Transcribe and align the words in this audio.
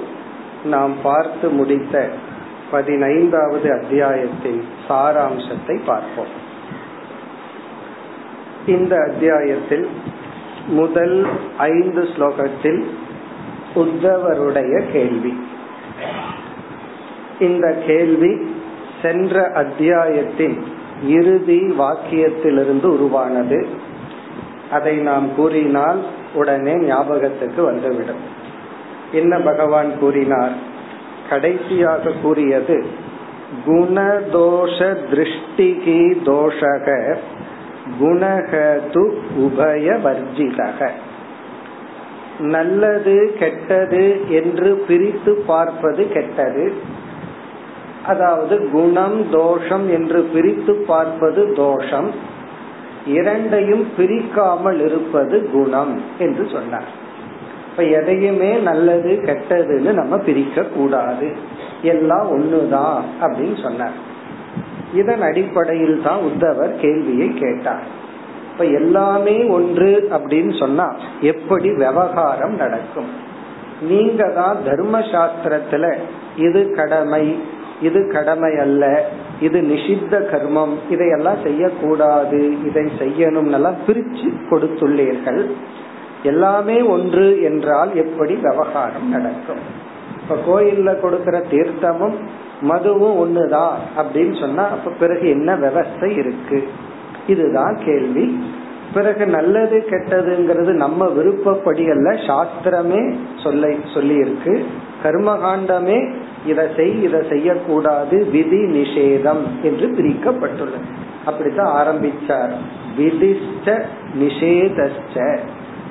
நாம் 0.65 0.93
பார்த்து 1.03 1.49
முடித்த 1.49 2.09
பதினைந்தாவது 2.71 3.73
அத்தியாயத்தின் 3.73 4.65
சாராம்சத்தை 4.89 5.81
பார்ப்போம். 5.87 6.49
இந்த 8.67 8.97
அத்தியாயத்தில் 8.97 9.89
முதல் 10.67 11.27
ஐந்து 11.59 12.03
ஸ்லோகத்தில் 12.03 12.87
உத்தவருடைய 13.75 14.93
கேள்வி. 14.93 15.47
இந்த 17.41 17.83
கேள்வி 17.87 18.55
சென்ற 19.03 19.51
அத்தியாயத்தின் 19.55 20.63
இறுதி 21.07 21.75
வாக்கியத்திலிருந்து 21.79 22.85
உருவானது. 22.85 23.67
அதை 24.71 24.97
நாம் 24.97 25.35
கூறினால் 25.35 26.05
உடனே 26.35 26.77
ஞாபகத்துக்கு 26.77 27.65
வந்துவிடும். 27.65 28.39
என்ன 29.13 29.39
பகவான் 29.39 29.99
கூறினார்? 29.99 30.53
கடைசியாக 31.29 32.11
கூறியது 32.23 32.87
குணதோஷ 33.67 34.97
திருஷ்டிகி 35.11 36.17
தோஷக 36.25 37.17
குணகது 38.01 39.15
உபய 39.37 39.99
வர்ஜிதக 40.05 40.91
நல்லது 42.41 43.37
கெட்டது 43.39 44.21
என்று 44.29 44.85
பிரித்து 44.89 45.43
பார்ப்பது 45.47 46.13
கெட்டது. 46.13 46.73
அதாவது 48.07 48.71
குணம் 48.71 49.31
தோஷம் 49.31 49.91
என்று 49.91 50.23
பிரித்து 50.23 50.75
பார்ப்பது 50.75 51.53
தோஷம். 51.53 52.11
இரண்டையும் 53.07 53.89
பிரிக்காமல் 53.97 54.85
இருப்பது 54.85 55.51
குணம் 55.51 56.03
என்று 56.19 56.49
சொன்னார். 56.53 57.09
இப்ப 57.71 57.85
எதையுமே 57.85 58.55
நல்லது 58.55 59.21
கெட்டதுன்னு 59.23 59.93
நம்ம 59.93 60.17
பிரிக்க 60.19 60.63
கூடாது. 60.63 61.33
எல்லாம் 61.83 62.39
ஒண்ணுதான் 62.39 63.01
அப்படின்னு 63.21 63.63
சொன்னார். 63.63 64.09
இதன் 64.95 65.23
அடிப்படையில் 65.23 66.03
தான் 66.03 66.19
உத்தவர் 66.19 66.81
கேள்வியை 66.81 67.35
கேட்டார். 67.35 67.99
இப்ப 68.61 68.73
எல்லாமே 68.73 69.45
ஒன்று 69.45 70.09
அப்படின்னு 70.11 70.59
சொன்னா 70.59 70.95
எப்படி 71.21 71.69
விவகாரம் 71.75 72.55
நடக்கும்? 72.55 73.07
நீங்க 73.83 74.25
தான் 74.35 74.57
தர்ம 74.65 74.99
சாஸ்திரத்துல 74.99 75.99
இது 76.37 76.71
கடமை 76.71 77.39
இது 77.81 78.01
கடமை 78.13 78.57
அல்ல 78.59 79.11
இது 79.41 79.61
நிஷித்த 79.61 80.21
கர்மம் 80.33 80.75
இதையெல்லாம் 80.91 81.41
செய்யக்கூடாது 81.43 82.41
இதை 82.67 82.85
செய்யணும் 82.99 83.51
எல்லாம் 83.53 83.79
பிரிச்சு 83.87 84.29
கொடுத்துள்ளீர்கள். 84.51 85.43
எல்லாமே 86.23 86.81
ஒன்று 86.83 87.43
என்றால் 87.43 87.95
எப்படி 87.95 88.35
விவகாரம் 88.35 89.09
நடக்கும்? 89.09 89.65
இப்ப 90.21 90.39
கோயில்ல 90.49 91.01
கொடுக்கிற 91.01 91.39
தீர்த்தமும் 91.51 92.19
மதுவும் 92.63 93.19
ஒண்ணுதான் 93.25 93.75
அப்படின்னு 93.97 94.41
சொன்னா 94.41 94.63
அப்ப 94.63 94.91
பிறகு 95.01 95.29
என்ன 95.29 95.57
விவஸ்தை 95.57 96.11
இருக்கு? 96.19 96.69
இதுதான் 97.27 97.77
கேள்வி. 97.85 98.45
பிறகு 98.95 99.27
நல்லது 99.27 99.85
கெட்டதுங்கிறது 99.91 100.73
நம்ம 100.73 101.09
விருப்பப்படி 101.09 101.91
அல்ல 101.91 102.11
சாஸ்திரமே 102.11 103.15
சொல்ல 103.43 103.73
சொல்லி 103.95 104.15
இருக்கு 104.15 104.65
கர்மகாண்டமே 105.03 106.15
இதை 106.47 106.67
செய் 106.77 107.03
இதை 107.03 107.21
செய்யக்கூடாது 107.29 108.27
விதி 108.33 108.61
நிஷேதம் 108.79 109.43
என்று 109.63 109.87
பிரிக்கப்பட்டுள்ளது. 109.89 110.89
அப்படித்தான் 111.25 111.73
ஆரம்பிச்சார். 111.81 112.53
விதிஷ்ட 112.99 113.83
நிஷேதஸ்ட 114.21 115.39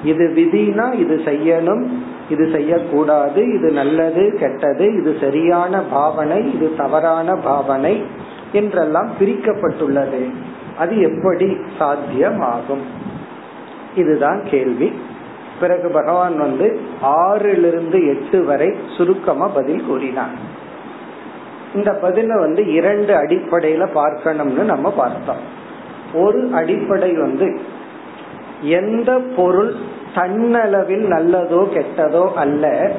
இது 0.03 0.25
விதினா 0.35 0.93
இது 0.93 1.15
செய்யணும் 1.25 1.83
இது 2.29 2.49
செய்யக்கூடாது 2.51 3.53
இது 3.53 3.71
நல்லது 3.71 4.37
கெட்டது 4.39 4.85
இது 4.93 5.17
சரியான 5.19 5.81
பாவனை 5.91 6.53
இது 6.53 6.75
தவறான 6.77 7.35
பாவனை 7.35 8.03
என்றெல்லாம் 8.51 9.11
பிரிக்கப்பட்டுள்ளது. 9.19 10.21
அது 10.79 11.01
எப்படி 11.01 11.57
சாத்தியமாகும்? 11.79 12.85
இதுதான் 13.95 14.43
கேள்வி. 14.43 14.91
பிறகு 15.59 15.89
பகவான் 15.89 16.37
வந்து 16.37 16.79
ஆறிலிருந்து 17.03 18.07
எட்டு 18.07 18.43
வரை 18.43 18.75
சுருக்கமா 18.97 19.47
பதில் 19.47 19.85
கூறினார். 19.85 20.57
இந்த 21.75 21.99
பதில 22.01 22.39
வந்து 22.39 22.73
இரண்டு 22.73 23.13
அடிப்படையில 23.15 23.87
பார்க்கணும்னு 23.93 24.63
நம்ம 24.63 24.91
பார்த்தோம். 24.91 25.41
ஒரு 26.13 26.49
அடிப்படை 26.53 27.13
வந்து 27.13 27.61
எந்த 28.61 29.19
பொருள் 29.35 29.73
தன்னளவில் 30.15 31.05
நல்லதோ 31.07 31.61
கெட்டதோ 31.73 32.33
அல்ல 32.33 32.91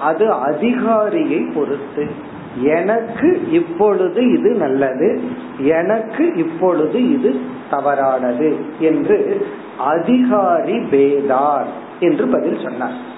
அது 0.00 0.32
அதிகாரியை 0.32 1.40
பொறுத்து. 1.54 2.34
எனக்கு 2.62 3.50
இப்பொழுது 3.50 4.32
இது 4.32 4.54
நல்லது 4.54 5.20
எனக்கு 5.58 6.34
இப்பொழுது 6.34 7.10
இது 7.10 7.40
தவறானது 7.70 8.56
என்று 8.78 9.46
அதிகாரி 9.78 10.78
பேதார் 10.78 11.64
என்று 12.00 12.26
பதில் 12.26 12.60
சொன்னார். 12.62 13.14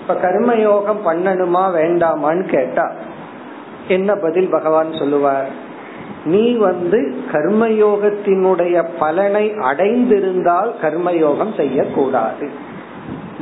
இப்ப 0.00 0.14
கர்மயோகம் 0.14 1.00
பண்ணணுமா 1.06 1.64
வேண்டாமான்னு 1.76 2.48
கேட்டா 2.48 2.90
என்ன 3.88 4.14
பதில் 4.14 4.48
பகவான் 4.48 4.92
சொல்லுவார்? 4.92 5.48
நீ 6.24 6.52
வந்து 6.52 7.14
கர்மயோகத்தினுடைய 7.32 8.84
பலனை 8.98 9.50
அடைந்திருந்தால் 9.50 10.70
கர்மயோகம் 10.82 11.56
செய்யக்கூடாது. 11.56 12.72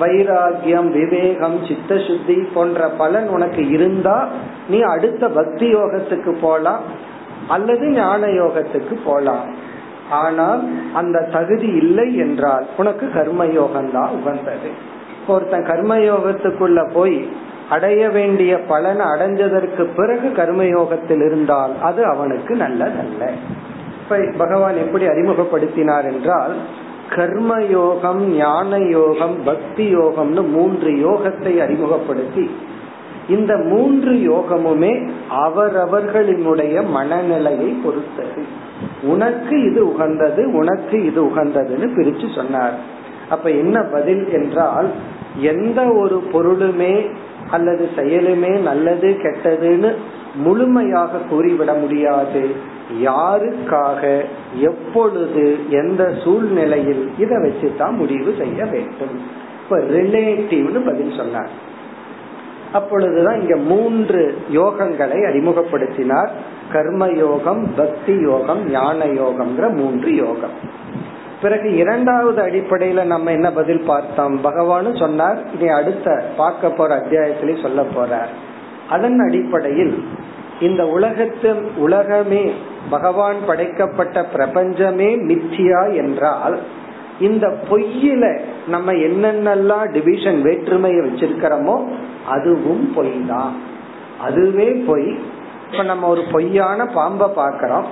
வைராகியம் 0.00 0.90
விவேகம் 0.90 1.64
சித்த 1.64 1.98
சுத்தி 1.98 2.34
போன்ற 2.54 2.88
பலன் 2.88 3.28
உனக்கு 3.28 3.68
இருந்தா 3.68 4.28
நீ 4.68 4.80
அடுத்த 4.80 5.28
பக்தி 5.28 5.74
யோகத்துக்கு 5.74 6.36
போலாம் 6.40 6.80
அல்லது 7.48 7.90
ஞான 7.90 8.26
யோகத்துக்கு 8.26 8.94
போலாம். 9.04 9.46
ஆனால் 10.10 10.62
அந்த 10.94 11.28
தகுதி 11.32 11.66
இல்லை 11.66 12.16
என்றால் 12.16 12.66
உனக்கு 12.76 13.06
கர்மயோகம் 13.06 13.92
தான் 13.92 14.10
உகந்தது. 14.10 14.70
ஒருத்தன் 15.28 15.64
கர்மயோகத்துக்குள்ள 15.64 16.92
போய் 16.92 17.28
அடைய 17.70 18.10
வேண்டிய 18.10 18.58
பலனை 18.58 19.06
அடைஞ்சதற்கு 19.06 19.88
பிறகு 19.96 20.28
கர்மயோகத்தில் 20.28 21.24
இருந்தால் 21.26 21.72
அது 21.82 22.04
அவனுக்கு 22.06 22.54
நல்லதல்ல. 22.54 23.30
இப்ப 24.02 24.16
பகவான் 24.38 24.76
எப்படி 24.76 25.06
அறிமுகப்படுத்தினார் 25.06 26.04
என்றால் 26.04 26.54
கர்ம 27.14 27.60
யோகம் 27.70 28.22
ஞான 28.36 28.78
யோகம் 28.78 29.36
பக்தி 29.44 29.84
யோகம்னு 29.96 30.42
மூன்று 30.48 30.90
யோகத்தை 31.06 31.52
அறிமுகப்படுத்தி 31.60 32.44
இந்த 33.28 33.52
மூன்று 33.56 34.12
யோகமுமே 34.30 34.92
அவரவர்களினுடைய 35.46 36.88
மனநிலையை 36.88 37.68
பொறுத்தது. 37.84 38.42
உனக்கு 39.02 39.70
இது 39.70 39.80
உகந்தது 39.92 40.42
உனக்கு 40.52 40.96
இது 41.04 41.20
உகந்ததுன்னு 41.24 41.88
பிரிச்சு 41.96 42.34
சொன்னார். 42.34 42.74
அப்ப 43.30 43.50
என்ன 43.50 43.76
பதில் 43.92 44.24
என்றால் 44.32 44.88
எந்த 45.36 45.80
ஒரு 45.84 46.22
பொருளுமே 46.32 46.94
அல்லது 47.52 47.88
செயலுமே 47.96 48.58
நல்லது 48.58 49.08
கெட்டதுன்னு 49.08 49.94
முழுமையாக 50.34 51.18
கூறிவிட 51.30 51.72
முடியாது. 51.80 52.42
யாருக்காக 53.04 54.24
எப்பொழுது 54.54 55.56
எந்த 55.68 56.14
சூழ்நிலையில் 56.24 57.10
இதை 57.18 57.36
வச்சுதான் 57.36 57.96
முடிவு 57.96 58.34
செய்ய 58.38 58.64
வேண்டும். 58.64 59.14
இப்ப 59.62 59.78
ரிலேட்டிவ்னு 59.78 60.84
பதில் 60.86 61.16
சொன்னார். 61.16 61.50
அப்பொழுதுதான் 62.72 63.40
இங்க 63.40 63.56
மூன்று 63.56 64.38
யோகங்களை 64.52 65.18
அறிமுகப்படுத்தினார். 65.30 66.28
கர்ம 66.72 67.08
யோகம் 67.08 67.72
பக்தி 67.76 68.14
யோகம் 68.20 68.70
ஞான 68.70 69.04
யோகம்ங்கிற 69.04 69.74
மூன்று 69.74 70.14
யோகம். 70.14 70.56
பிறகு 71.42 71.76
இரண்டாவது 71.76 72.42
அடிப்படையில 72.42 73.04
நம்ம 73.04 73.30
என்ன 73.30 73.52
பதில் 73.52 73.82
பார்த்தோம்? 73.86 74.44
பகவானும் 74.44 74.98
சொன்னார் 74.98 75.38
இனி 75.54 75.68
அடுத்த 75.68 76.24
பார்க்க 76.36 76.70
போற 76.70 76.96
அத்தியாயத்திலே 76.96 77.62
சொல்ல 77.62 77.82
போறார். 77.82 78.28
அதன் 78.90 79.18
அடிப்படையில் 79.18 80.04
இந்த 80.60 80.86
உலகத்தில் 80.86 81.70
உலகமே 81.76 82.52
பகவான் 82.90 83.36
படைக்கப்பட்ட 83.46 84.24
பிரபஞ்சமே 84.24 85.16
மித்தியா 85.16 85.94
என்றால் 85.96 86.58
இந்த 87.20 87.54
பொய்யில 87.70 88.40
நம்ம 88.66 88.92
என்னென்னலாம் 88.92 89.92
டிவிஷன் 89.92 90.42
வேற்றுமையை 90.42 91.00
வச்சிருக்கிறோமோ 91.00 91.84
அதுவும் 92.28 92.92
பொய் 92.94 93.24
தான் 93.28 93.56
அதுவே 94.20 94.70
பொய். 94.70 95.18
இப்ப 95.70 95.82
நம்ம 95.82 96.06
ஒரு 96.06 96.22
பொய்யான 96.32 96.86
பாம்பை 96.86 97.28
பாக்கிறோம் 97.36 97.84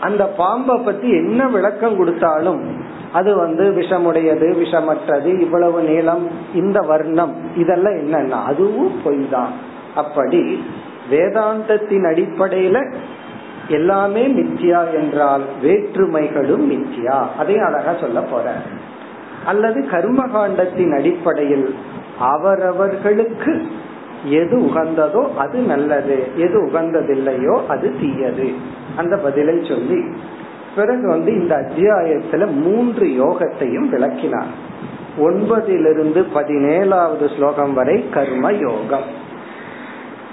அந்த 0.00 0.24
பாம்பை 0.26 0.76
பத்தி 0.76 1.08
என்ன 1.08 1.48
விளக்கம் 1.48 1.96
கொடுத்தாலும் 1.96 2.83
அது 3.14 3.30
வந்து 3.36 3.64
விஷமுடையது 3.70 4.46
விஷமற்றது 4.62 5.30
இவ்வளவு 5.40 5.80
நீளம் 5.82 6.24
இந்த 6.54 6.78
வர்ணம் 6.80 7.34
இதெல்லாம் 7.56 7.94
என்னன்னா 7.94 8.38
அதுவும் 8.44 8.94
பொய் 9.04 9.22
தான் 9.30 9.52
அப்படி 9.94 10.42
வேதாந்தத்தின் 11.10 12.06
அடிப்படையில 12.10 12.78
எல்லாமே 13.68 14.22
மித்தியா 14.28 14.80
என்றால் 14.94 15.44
வேற்றுமைகளும் 15.62 16.64
மித்தியா 16.72 17.18
அதை 17.38 17.56
அழகா 17.58 17.92
சொல்ல 18.00 18.20
போற. 18.20 18.46
அல்லது 19.44 19.80
கர்மகாண்டத்தின் 19.90 20.94
அடிப்படையில் 20.98 21.74
அவரவர்களுக்கு 22.18 23.52
எது 24.24 24.56
உகந்ததோ 24.58 25.22
அது 25.36 25.58
நல்லது 25.58 26.18
எது 26.36 26.56
உகந்ததில்லையோ 26.66 27.56
அது 27.68 27.88
தீயது. 28.00 28.46
அந்த 28.96 29.14
பதிலை 29.16 29.56
சொல்லி 29.68 30.00
பிறகு 30.76 31.08
வந்து 31.08 31.32
இந்த 31.32 31.56
அத்தியாயத்துல 31.56 32.52
மூன்று 32.54 33.06
யோகத்தையும் 33.06 33.88
விளக்கினார். 33.88 34.72
ஒன்பதிலிருந்து 35.20 36.26
பதினேழாவது 36.34 37.36
ஸ்லோகம் 37.36 37.74
வரை 37.74 38.08
கர்ம 38.08 38.52
யோகம். 38.52 39.22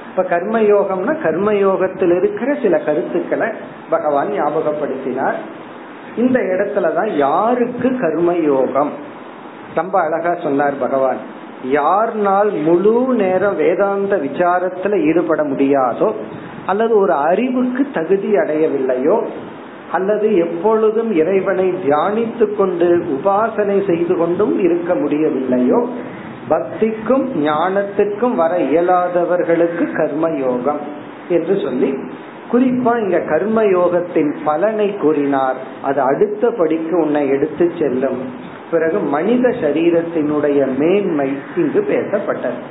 இப்ப 0.10 0.24
கர்ம 0.24 0.60
யோகம்னா 0.62 1.22
கர்ம 1.22 1.54
யோகத்தில் 1.54 2.16
இருக்கிற 2.16 2.58
சில 2.62 2.78
கருத்துக்களை 2.78 3.48
பகவான் 3.90 4.28
ஞாபகப்படுத்தினார். 4.28 5.34
இந்த 6.18 6.40
இடத்துலதான் 6.40 7.16
யாருக்கு 7.16 7.98
கர்ம 7.98 8.34
யோகம்? 8.34 8.92
ரொம்ப 9.76 10.02
அழகா 10.02 10.36
சொன்னார் 10.36 10.80
பகவான். 10.80 11.40
யார்னால் 11.72 12.64
முழு 12.64 13.06
நேரம் 13.14 13.56
வேதாந்த 13.56 14.16
விசாரத்துல 14.16 15.02
ஈடுபட 15.02 15.44
முடியாதோ 15.44 16.14
அல்லது 16.66 16.98
ஒரு 16.98 17.14
அறிவுக்கு 17.14 17.88
தகுதி 17.94 18.34
அடையவில்லையோ 18.34 19.28
அல்லது 19.92 20.36
எப்பொழுதும் 20.36 21.12
இறைவனை 21.16 21.74
தியானித்து 21.86 22.56
கொண்டு 22.56 23.06
உபாசனை 23.06 23.88
செய்து 23.88 24.18
கொண்டும் 24.18 24.60
இருக்க 24.60 24.96
முடியவில்லையோ? 24.96 25.88
பக்திக்கும் 26.50 27.26
ஞானத்துக்கும் 27.36 28.36
வர 28.36 28.58
இயலாதவர்களுக்கு 28.58 29.92
கர்ம 29.92 30.30
யோகம் 30.30 30.80
என்று 31.30 31.60
சொல்லி 31.64 31.94
குறிப்பா 32.52 33.02
இங்க 33.04 33.20
கர்ம 33.20 33.64
யோகத்தின் 33.64 34.36
பலனை 34.44 34.96
கூறினார். 34.96 35.56
அது 35.82 36.02
அடுத்த 36.02 36.52
படிக்கு 36.52 36.98
உன்னை 36.98 37.30
எடுத்து 37.30 37.72
செல்லும். 37.80 38.18
பிறகு 38.72 39.00
மனித 39.00 39.50
சரீரத்தினுடைய 39.50 40.78
மேன்மை 40.78 41.30
இங்கு 41.56 41.82
பேசப்பட்டது. 41.82 42.62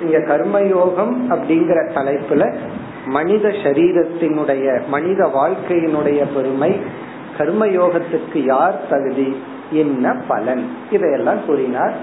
இங்க 0.00 0.18
கர்மயோகம் 0.18 1.14
அப்படிங்கிற 1.28 1.92
தலைப்புல 1.92 2.54
மனித 3.06 3.48
சரீரத்தினுடைய 3.48 4.86
மனித 4.86 5.30
வாழ்க்கையினுடைய 5.34 6.24
பெருமை 6.34 6.80
கர்மயோகத்துக்கு 7.38 8.44
யார் 8.44 8.88
தகுதி? 8.90 9.36
என்ன 9.70 10.22
பலன்? 10.28 10.68
இதையெல்லாம் 10.90 11.44
கூறினார். 11.46 11.94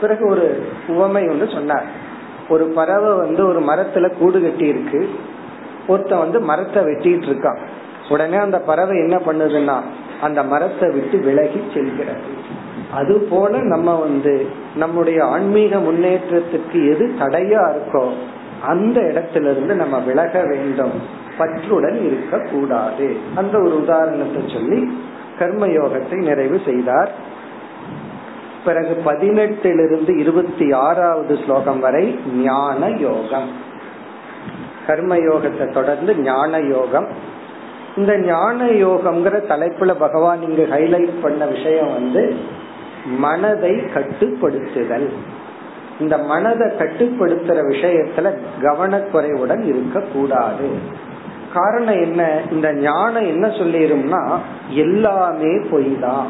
பிறகு 0.00 0.28
ஒரு 0.28 0.66
உவமை 0.88 1.28
ஒன்று 1.28 1.48
சொன்னார். 1.48 1.84
ஒரு 2.48 2.64
பறவை 2.64 3.18
வந்து 3.18 3.46
ஒரு 3.46 3.60
மரத்துல 3.60 4.12
கூடு 4.18 4.42
கட்டி 4.42 4.66
இருக்கு 4.66 5.10
ஒருத்தன் 5.86 6.18
வந்து 6.18 6.40
மரத்தை 6.40 6.82
வெட்டிட்டு 6.82 7.28
இருக்கான் 7.28 7.58
உடனே 8.08 8.36
அந்த 8.36 8.60
பறவை 8.60 8.98
என்ன 8.98 9.16
பண்ணுதுன்னா 9.16 9.80
அந்த 10.20 10.42
மரத்தை 10.42 10.90
விட்டு 10.90 11.18
விலகி 11.18 11.62
செல்கிறது. 11.74 12.56
அது 12.92 13.26
போல 13.30 13.58
நம்ம 13.62 13.94
வந்து 13.94 14.46
நம்முடைய 14.76 15.24
ஆன்மீக 15.24 15.76
முன்னேற்றத்துக்கு 15.76 16.88
எது 16.88 17.12
தடையா 17.18 17.74
இருக்கோ 17.74 18.08
அந்த 18.62 19.00
இடத்திலிருந்து 19.00 19.74
நம்ம 19.74 19.98
விலக 19.98 20.42
வேண்டும். 20.42 20.92
பற்றுடன் 21.38 22.06
இருக்க 22.06 22.38
கூடாது 22.38 23.16
அந்த 23.34 23.58
ஒரு 23.58 23.82
உதாரணத்தை 23.82 24.42
சொல்லி 24.46 24.98
கர்மயோகத்தை 25.38 26.16
நிறைவு 26.16 26.60
செய்தார். 26.64 27.10
பிறகு 28.64 29.02
பதினெட்டிலிருந்து 29.04 30.18
இருபத்தி 30.18 30.72
ஆறாவது 30.72 31.38
ஸ்லோகம் 31.44 31.80
வரை 31.80 32.18
ஞான 32.34 32.88
யோகம். 32.88 33.48
கர்மயோகத்தை 34.86 35.72
தொடர்ந்து 35.72 36.16
ஞான 36.16 36.58
யோகம். 36.58 37.06
இந்த 37.96 38.18
ஞான 38.18 38.64
யோகம்ங்கிற 38.64 39.42
தலைப்புல 39.48 39.94
பகவான் 39.98 40.42
இங்கு 40.42 40.68
ஹைலைட் 40.70 41.22
பண்ண 41.22 41.46
விஷயம் 41.46 41.92
வந்து 41.92 42.36
மனதை 43.06 43.70
கட்டுப்படுத்துதல். 43.70 45.08
இந்த 46.00 46.18
மனதை 46.18 46.66
கட்டுப்படுத்துற 46.68 47.58
விஷயத்துல 47.68 48.32
கவனக்குறைவுடன் 48.62 49.64
இருக்க 49.64 50.00
கூடாது 50.00 50.68
காரணம் 51.54 52.00
என்ன? 52.00 52.40
இந்த 52.50 52.72
ஞானம் 52.72 53.26
என்ன 53.26 53.46
சொல்லிரும்னா 53.46 54.38
எல்லாமே 54.68 55.60
பொய் 55.70 55.98
தான் 56.00 56.26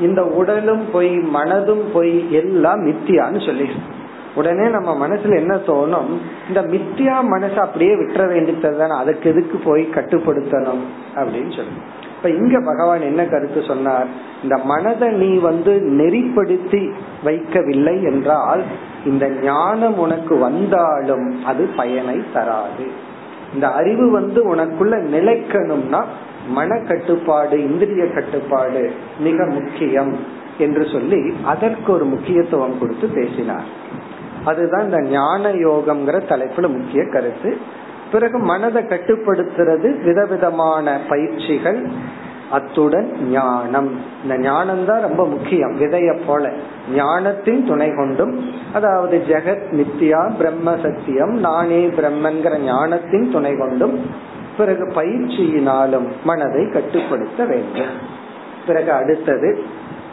இந்த 0.00 0.24
உடலும் 0.24 0.84
பொய் 0.92 1.18
மனதும் 1.34 1.84
பொய் 1.92 2.32
எல்லாம் 2.32 2.86
மித்தியான்னு 2.86 3.46
சொல்லிடும் 3.46 4.00
உடனே 4.34 4.68
நம்ம 4.68 5.08
மனசுல 5.08 5.36
என்ன 5.36 5.54
தோணும்? 5.56 6.18
இந்த 6.48 6.62
மித்தியா 6.62 7.16
மனசை 7.22 7.54
அப்படியே 7.54 7.94
விட்டுற 7.94 8.28
வேண்டியது 8.28 8.92
அதுக்கு 8.92 9.30
எதுக்கு 9.30 9.58
போய் 9.58 9.88
கட்டுப்படுத்தணும்? 9.94 10.82
அப்படின்னு 11.14 11.52
சொல்லணும் 11.56 12.00
இப்ப 12.22 12.34
இங்க 12.34 12.60
பகவான் 12.60 13.00
என்ன 13.00 13.24
கருத்து 13.24 13.62
சொன்னார்? 13.62 14.06
இந்த 14.42 14.56
மனதை 14.56 15.08
நீ 15.08 15.38
வந்து 15.38 15.72
நெறிப்படுத்தி 15.72 16.92
வைக்கவில்லை 17.24 18.02
என்றால் 18.02 18.62
இந்த 19.04 19.30
ஞானம் 19.30 19.98
உனக்கு 19.98 20.38
வந்தாலும் 20.38 21.44
அது 21.44 21.68
பயனை 21.76 22.24
தராது. 22.34 22.86
இந்த 23.54 23.68
அறிவு 23.68 24.10
வந்து 24.10 24.54
உனக்குள்ள 24.54 24.94
நிலைக்கணும்னா 25.14 26.04
மன 26.48 26.80
கட்டுப்பாடு 26.88 27.58
இந்திரிய 27.70 28.06
கட்டுப்பாடு 28.06 28.92
மிக 29.18 29.46
முக்கியம் 29.46 30.16
என்று 30.58 30.86
சொல்லி 30.92 31.34
அதற்கு 31.44 31.92
ஒரு 31.92 32.04
முக்கியத்துவம் 32.04 32.78
கொடுத்து 32.78 33.08
பேசினார். 33.08 33.64
அதுதான் 34.44 34.84
இந்த 34.84 35.00
ஞான 35.00 35.52
யோகம்ங்கிற 35.52 36.20
தலைப்புல 36.28 36.68
முக்கிய 36.68 37.04
கருத்து. 37.12 37.58
பிறகு 38.12 38.38
மனதை 38.38 38.82
கட்டுப்படுத்துறது 38.82 40.04
விதவிதமான 40.04 41.00
பயிற்சிகள். 41.08 41.86
அத்துடன் 42.50 43.12
ஞானம். 43.30 44.00
இந்த 44.22 44.38
ஞானம் 44.38 44.84
தான் 44.84 45.00
ரொம்ப 45.00 45.26
முக்கியம். 45.26 45.80
விதைய 45.80 46.18
போல. 46.26 46.52
ஞானத்தின் 46.94 47.66
துணை 47.66 47.94
கொண்டும் 47.94 48.50
அதாவது 48.72 49.22
ஜெகத் 49.28 49.72
நித்யா 49.72 50.36
பிரம்ம 50.36 50.76
சத்தியம் 50.82 51.32
நானே 51.32 51.86
பிரம்மன்கிற 51.86 52.58
ஞானத்தின் 52.58 53.30
துணை 53.30 53.56
கொண்டும் 53.56 54.10
பிறகு 54.56 54.86
பயிற்சியினாலும் 54.86 56.08
மனதை 56.24 56.70
கட்டுப்படுத்த 56.70 57.44
வேண்டும். 57.44 58.20
பிறகு 58.66 58.92
அடுத்தது 58.92 59.62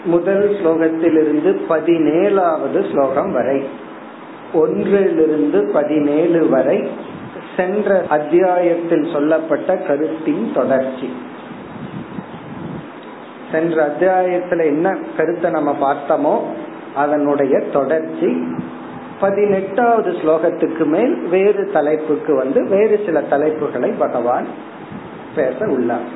முதல் 0.04 0.44
ஸ்லோகத்திலிருந்து 0.56 1.50
பதினேழாவது 1.68 2.80
ஸ்லோகம் 2.90 3.32
வரை 3.32 3.58
ஒன்றிலிருந்து 4.52 5.58
பதினேழு 5.72 6.40
வரை 6.48 6.78
சென்ற 7.56 7.88
அத்தியாயத்தில் 8.08 9.06
சொல்லப்பட்ட 9.12 9.76
கருத்தின் 9.88 10.44
தொடர்ச்சி 10.52 11.08
சென்ற 13.51 13.87
அத்தியாயத்துல 13.87 14.65
என்ன 14.65 14.97
கருத்தை 15.17 15.51
நம்ம 15.51 15.93
பார்த்தோமோ 15.93 16.41
அதனுடைய 16.95 17.59
தொடர்ச்சி 17.59 18.43
பதினெட்டாவது 19.19 20.11
ஸ்லோகத்துக்கு 20.11 20.85
மேல் 20.85 21.27
வேறு 21.27 21.69
தலைப்புக்கு 21.73 22.35
வந்து 22.35 22.65
வேறு 22.65 22.99
சில 23.05 23.21
தலைப்புகளை 23.21 23.93
பகவான் 23.97 24.47
பேச 25.35 25.65
உள்ளார். 25.65 26.07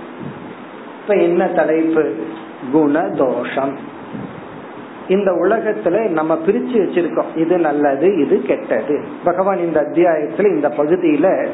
இப்ப 1.01 1.13
என்ன 1.13 1.47
தலைப்பு? 1.47 2.13
குணதோஷம். 2.73 3.77
இந்த 5.07 5.31
உலகத்துல 5.31 6.09
நம்ம 6.09 6.39
பிரிச்சு 6.47 6.75
வச்சிருக்கோம். 6.75 7.37
இது 7.37 7.57
நல்லது 7.57 8.25
இது 8.25 8.41
கெட்டது. 8.41 9.05
பகவான் 9.23 9.57
இந்த 9.57 9.81
அத்தியாயத்துல 9.81 10.55
இந்த 10.55 10.69
பகுதியில 10.69 11.47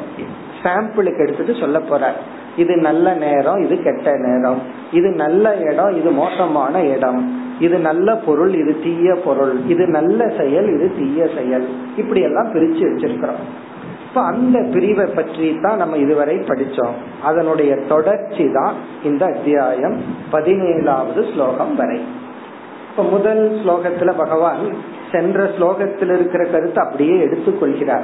சாம்பிளுக்கு 0.64 1.20
எடுத்துட்டு 1.20 1.56
சொல்ல 1.56 1.80
போறார். 1.80 2.20
இது 2.58 2.78
நல்ல 2.78 3.14
நேரம் 3.14 3.60
இது 3.64 3.84
கெட்ட 3.84 4.18
நேரம். 4.18 4.62
இது 4.92 5.10
நல்ல 5.10 5.56
இடம் 5.56 5.98
இது 5.98 6.12
மோசமான 6.12 6.84
இடம். 6.84 7.48
இது 7.60 7.80
நல்ல 7.80 8.16
பொருள் 8.16 8.54
இது 8.54 8.80
தீய 8.80 9.16
பொருள். 9.16 9.60
இது 9.68 9.88
நல்ல 9.88 10.28
செயல் 10.38 10.74
இது 10.74 10.92
தீய 10.98 11.28
செயல். 11.36 11.68
இப்படி 11.98 12.22
எல்லாம் 12.22 12.54
பிரிச்சு 12.54 12.84
வச்சிருக்கிறோம். 12.90 13.44
இப்ப 14.10 14.22
அந்த 14.22 14.60
பிரிவை 14.72 15.06
பற்றி 15.06 15.60
தான் 15.62 15.78
நம்ம 15.78 15.98
இதுவரை 15.98 16.36
படிச்சோம். 16.36 16.94
அதனுடைய 17.24 17.76
தொடர்ச்சி 17.76 18.52
தான் 18.54 18.74
இந்த 19.04 19.26
அத்தியாயம் 19.26 20.02
பதினேழாவது 20.32 21.34
ஸ்லோகம் 21.34 21.76
வரை. 21.76 22.00
இப்ப 22.90 23.04
முதல் 23.04 23.62
ஸ்லோகத்துல 23.66 24.14
பகவான் 24.18 24.58
சென்ற 25.12 25.44
ஸ்லோகத்தில் 25.44 26.14
இருக்கிற 26.14 26.46
கருத்தை 26.46 26.84
அப்படியே 26.84 27.26
எடுத்துக்கொள்கிறார். 27.26 28.04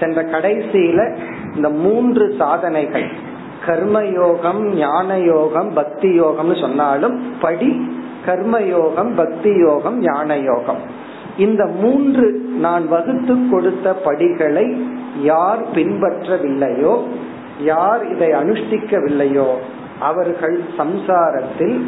சென்ற 0.00 0.22
கடைசியில 0.22 1.16
இந்த 1.54 1.68
மூன்று 1.68 2.34
சாதனைகள். 2.38 3.34
கர்மயோகம் 3.66 4.62
ஞான 4.74 5.18
யோகம் 5.18 5.72
பக்தி 5.74 6.20
யோகம்னு 6.20 6.60
சொன்னாலும் 6.60 7.22
படி 7.40 7.90
கர்மயோகம் 8.26 9.16
பக்தி 9.16 9.50
யோகம் 9.58 9.98
ஞான 9.98 10.36
யோகம் 10.36 10.80
இந்த 11.38 11.66
மூன்று 11.66 12.30
நான் 12.58 12.88
வகுத்து 12.88 13.48
கொடுத்த 13.50 13.92
படிகளை 13.92 14.86
யார் 15.22 15.62
பின்பற்றவில்லையோ 15.74 17.02
யார் 17.60 18.14
இதை 18.14 18.28
அனுஷ்டிக்கவில்லையோ 18.28 19.48
அவர்கள் 20.00 20.62
சம்சாரத்தில் 20.78 21.80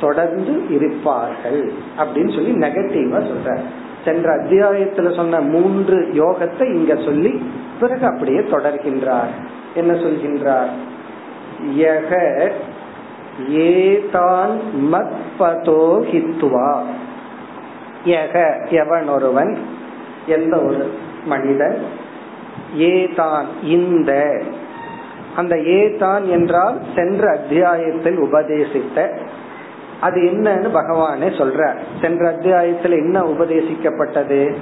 தொடர்ந்து 0.00 0.66
இருப்பார்கள் 0.70 1.72
அப்படின்னு 1.98 2.34
சொல்லி 2.34 2.52
நெகட்டிவா 2.66 3.20
சொல்ற. 3.30 3.60
சென்ற 4.04 4.36
அத்தியாயத்துல 4.36 5.16
சொன்ன 5.16 5.40
மூன்று 5.40 5.98
யோகத்தை 6.12 6.74
இங்க 6.74 6.94
சொல்லி 6.94 7.42
பிறகு 7.80 8.06
அப்படியே 8.06 8.38
தொடர்கின்றார். 8.38 9.32
என்ன 9.74 9.92
சொல்கின்றார்? 9.92 10.70
யக 11.66 12.48
ஏதான் 13.48 14.60
மத்பதோ 14.92 15.82
ஹித்துவா 16.12 16.80
யக 18.04 18.66
எவன் 18.70 19.08
ஒருவன்? 19.08 19.58
எந்த 20.26 20.60
ஒரு 20.60 20.98
மனிதன்? 21.24 21.78
ஏதான் 22.76 23.44
இந்த. 23.62 24.42
அந்த 25.36 25.56
ஏதான் 25.56 26.28
என்றால் 26.28 26.80
சென்ற 26.94 27.30
அத்தியாயத்தில் 27.30 28.18
உபதேசித்த. 28.18 29.18
அது 30.00 30.20
என்னன்னு 30.20 30.68
பகவானே 30.74 31.28
சொல்ற 31.28 31.78
சென்ற 32.00 32.32
அத்தியாயத்துல 32.32 32.90
என்ன 32.90 33.20
உபதேசிக்கப்பட்டது? 33.20 34.54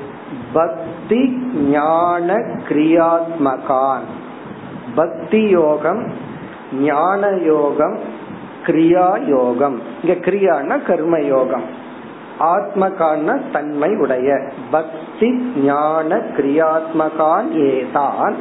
பக்தி 0.52 1.36
ஞான 1.54 2.34
கிரியாத்மகான். 2.68 4.06
பக்தி 4.94 5.48
யோகம் 5.48 6.27
ஞான 6.72 7.28
யோகம் 7.30 7.98
கிரியா 8.66 9.26
யோகம் 9.26 9.82
இங்க 10.02 10.20
கிரியானா 10.20 10.86
கர்ம 10.86 11.20
யோகம் 11.20 11.86
ஆத்மகான 12.40 13.40
தன்மை 13.52 13.96
உடைய. 13.96 14.48
பக்தி 14.70 15.32
ஞான 15.56 16.16
கிரியாத்மகான் 16.16 17.50
ஏதான். 17.50 18.34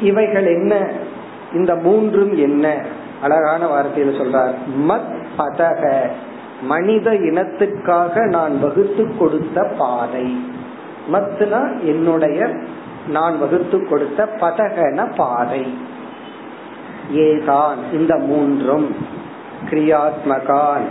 இவைகள் 0.00 0.46
என்ன? 0.46 0.88
இந்த 1.54 1.74
மூன்றும் 1.74 2.36
என்ன? 2.36 2.84
அழகான 3.22 3.66
வார்த்தையில 3.66 3.98
சொல்றார். 3.98 4.54
மத் 4.88 5.24
பதக. 5.38 6.08
மனித 6.62 7.10
இனத்துக்காக 7.10 8.26
நான் 8.26 8.60
வகுத்து 8.60 9.16
கொடுத்த 9.18 9.74
பாதை. 9.78 10.44
மத்துனா 11.12 11.80
என்னுடைய 11.80 12.56
நான் 13.08 13.38
வகுத்து 13.38 13.86
கொடுத்த 13.88 14.28
பதகன 14.40 15.14
பாதை. 15.16 15.78
ஏதான் 17.10 17.76
இந்த 17.92 18.16
மூன்றும் 18.16 18.96
கிரியாத்மகான். 19.70 20.86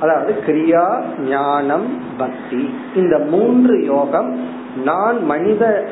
அதாவது 0.00 0.42
கிரியா 0.46 1.02
ஞானம் 1.18 2.02
பக்தி. 2.18 2.74
இந்த 2.94 3.18
மூன்று 3.18 3.84
யோகம் 3.84 4.48
நான் 4.84 5.24
மனித 5.24 5.88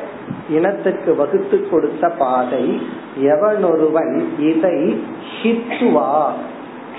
இனத்துக்கு 0.49 1.15
வகுத்து 1.15 1.69
கொடுத்த 1.69 2.09
பாதை. 2.09 2.81
எவனொருவன் 3.21 4.39
இதை 4.39 5.03
ஹித்துவா? 5.41 6.25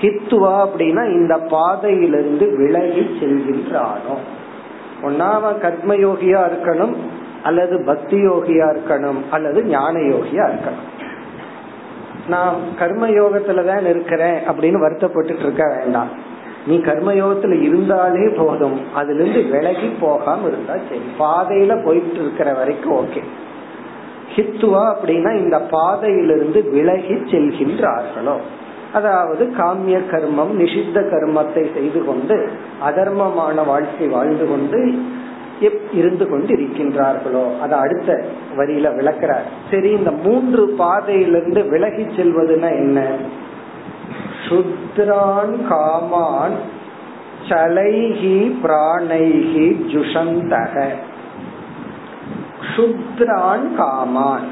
ஹித்துவா 0.01 0.67
அப்படின்னா 0.67 1.11
இந்த 1.11 1.37
பாதையிலிருந்து 1.37 2.57
விலகி 2.57 3.17
செல்கின்றானோ? 3.19 4.15
ஒன்னா 5.01 5.31
கர்மயோகியா 5.61 6.51
இருக்கணும் 6.51 6.95
அல்லது 7.43 7.83
பக்தி 7.85 8.27
யோகியா 8.27 8.77
இருக்கணும் 8.77 9.21
அல்லது 9.31 9.63
ஞான 9.63 9.99
யோகியா 9.99 10.49
இருக்கணும். 10.51 11.02
நான் 12.27 12.55
கர்மயோகத்துல 12.79 13.65
தான் 13.65 13.85
இருக்கிறேன் 13.85 14.39
அப்படின்னு 14.47 14.79
வருத்தப்பட்டு 14.79 15.39
இருக்க 15.39 15.77
வேண்டாம். 15.77 16.07
நீ 16.67 16.77
கர்மயோகத்துல 16.77 17.61
இருந்தாலே 17.61 18.29
போதும். 18.37 18.79
அதுல 18.93 19.23
இருந்து 19.23 19.57
விலகி 19.57 19.87
போகாம 19.99 20.47
இருந்தா 20.47 20.73
சரி. 20.73 21.01
பாதையில 21.19 21.85
போயிட்டு 21.85 22.19
இருக்கிற 22.19 22.53
வரைக்கும் 22.53 23.05
ஓகே. 23.05 23.23
ஹித்துவா 24.35 24.93
அப்படின்னா 24.93 25.35
இந்த 25.35 25.59
பாதையிலிருந்து 25.59 26.69
விலகி 26.69 27.13
செல்கின்றார்களோ. 27.13 28.35
அதாவது 28.93 29.53
காமிய 29.57 29.99
கர்மம் 30.11 30.53
நிஷித்த 30.57 30.99
கர்மத்தை 30.99 31.73
செய்து 31.73 32.05
கொண்டு 32.05 32.49
அதர்மமான 32.89 33.65
வாழ்க்கை 33.65 34.07
வாழ்ந்து 34.07 34.47
கொண்டு 34.47 34.93
இருந்து 35.93 36.29
கொண்டு 36.29 36.55
இருக்கின்றார்களோ 36.55 37.59
அதை 37.59 37.79
அடுத்த 37.79 38.25
வரியில 38.57 38.87
விளக்குறார். 38.97 39.47
சரி 39.71 39.89
இந்த 39.89 40.11
மூன்று 40.11 40.67
பாதையிலிருந்து 40.67 41.63
விலகி 41.63 42.03
செல்வதுன்னா 42.03 42.69
என்ன? 42.69 43.15
சுத்ரான் 44.49 45.55
காமான் 45.69 46.57
சலைஹி 47.49 48.35
பிராணைஹி 48.63 49.67
ஜுஷந்தக. 49.91 50.85
சுத்ரான் 52.75 53.67
காமான். 53.77 54.47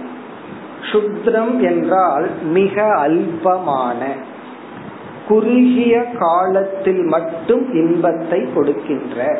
சுத்ரம் 0.91 1.59
என்றால் 1.59 2.29
மிக 2.43 2.83
அல்பமான 3.07 4.05
குறுகிய 5.27 6.05
காலத்தில் 6.19 7.03
மட்டும் 7.03 7.73
இன்பத்தை 7.73 8.39
கொடுக்கின்ற 8.53 9.39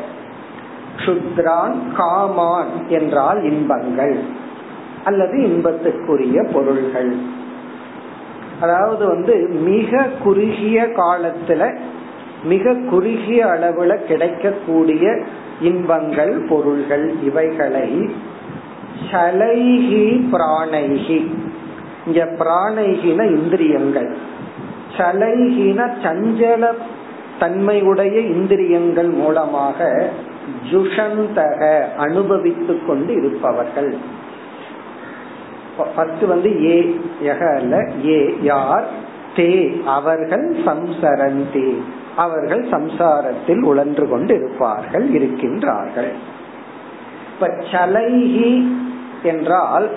சுத்ரான் 0.98 1.76
காமான் 1.98 2.88
என்றால் 2.88 3.44
இன்பங்கள் 3.44 4.20
அல்லது 5.04 5.38
இன்பத்துக்குரிய 5.38 6.52
பொருள்கள். 6.54 7.16
அதாவது 8.62 9.06
வந்து 9.06 9.50
மிக 9.50 10.08
குறுகிய 10.24 10.84
காலத்துல 10.84 11.76
மிக 12.44 12.74
குறுகிய 12.74 13.46
அளவுல 13.46 13.96
கிடைக்கக்கூடிய 14.06 15.24
இன்பங்கள் 15.62 16.46
பொருள்கள் 16.50 17.14
இவைகளை 17.24 18.10
சலைகி 19.12 20.06
பிராணைகி 20.32 21.20
இங்க 22.06 22.26
பிராணைகின 22.40 23.26
இந்திரியங்கள். 23.26 24.18
சலைகின 24.98 25.90
சஞ்சல 26.04 26.74
தன்மையுடைய 27.40 28.20
இந்திரியங்கள் 28.20 29.10
மூலமாக 29.10 30.10
ஜுஷந்தக 30.72 31.84
அனுபவித்துக் 31.96 32.88
கொண்டு 32.88 33.14
இருப்பவர்கள் 33.14 33.98
ஃபர்ஸ்ட் 35.96 36.24
வந்து 36.24 36.66
ஏ 36.66 37.00
யக 37.24 37.56
அல்ல 37.56 37.92
ஏ 38.06 38.38
யார் 38.42 39.10
தே 39.36 39.84
அவர்கள் 39.84 40.56
சம்சரந்தி. 40.66 41.74
அவர்கள் 42.16 42.64
சம்சாரத்தில் 42.70 43.62
உழன்று 43.62 44.10
கொண்டு 44.10 44.36
இருப்பார்கள் 44.36 45.10
இருக்கின்றார்கள். 45.10 46.12
இப்ப 47.34 47.48
சலைகி 47.48 48.68
என்றால் 49.24 49.90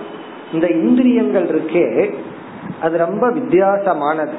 இந்த 0.52 0.66
இந்திரியங்கள் 0.66 1.46
இருக்கே 1.46 2.14
அது 2.80 2.98
ரொம்ப 2.98 3.30
வித்தியாசமானது. 3.30 4.36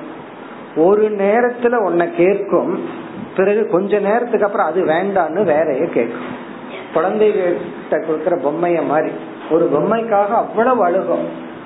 ஒரு 0.76 1.10
நேரத்துல 1.18 1.76
உன்னை 1.76 2.16
கேட்கும் 2.16 3.04
பிறகு 3.36 3.68
கொஞ்ச 3.68 4.00
நேரத்துக்கு 4.00 4.46
அப்புறம் 4.46 4.68
அது 4.68 4.84
வேண்டான்னு 4.84 5.44
வேறைய 5.44 5.86
கேட்கும். 5.86 6.54
குழந்தைகிட்ட 6.94 7.92
கொடுக்கற 7.92 8.40
பொம்மைய 8.40 8.86
மாதிரி. 8.86 9.12
ஒரு 9.52 9.70
பொம்மைக்காக 9.74 10.28
அவ்வளவு 10.28 10.88
அழுகும். 10.88 11.26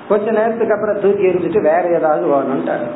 கொஞ்ச 0.09 0.31
நேரத்துக்கு 0.31 0.73
அப்புறம் 0.73 1.01
தூக்கி 1.01 1.27
எரிஞ்சிட்டு 1.27 1.61
வேற 1.61 1.83
ஏதாவது 1.97 2.27
வேணும்ட்டாரு 2.27 2.87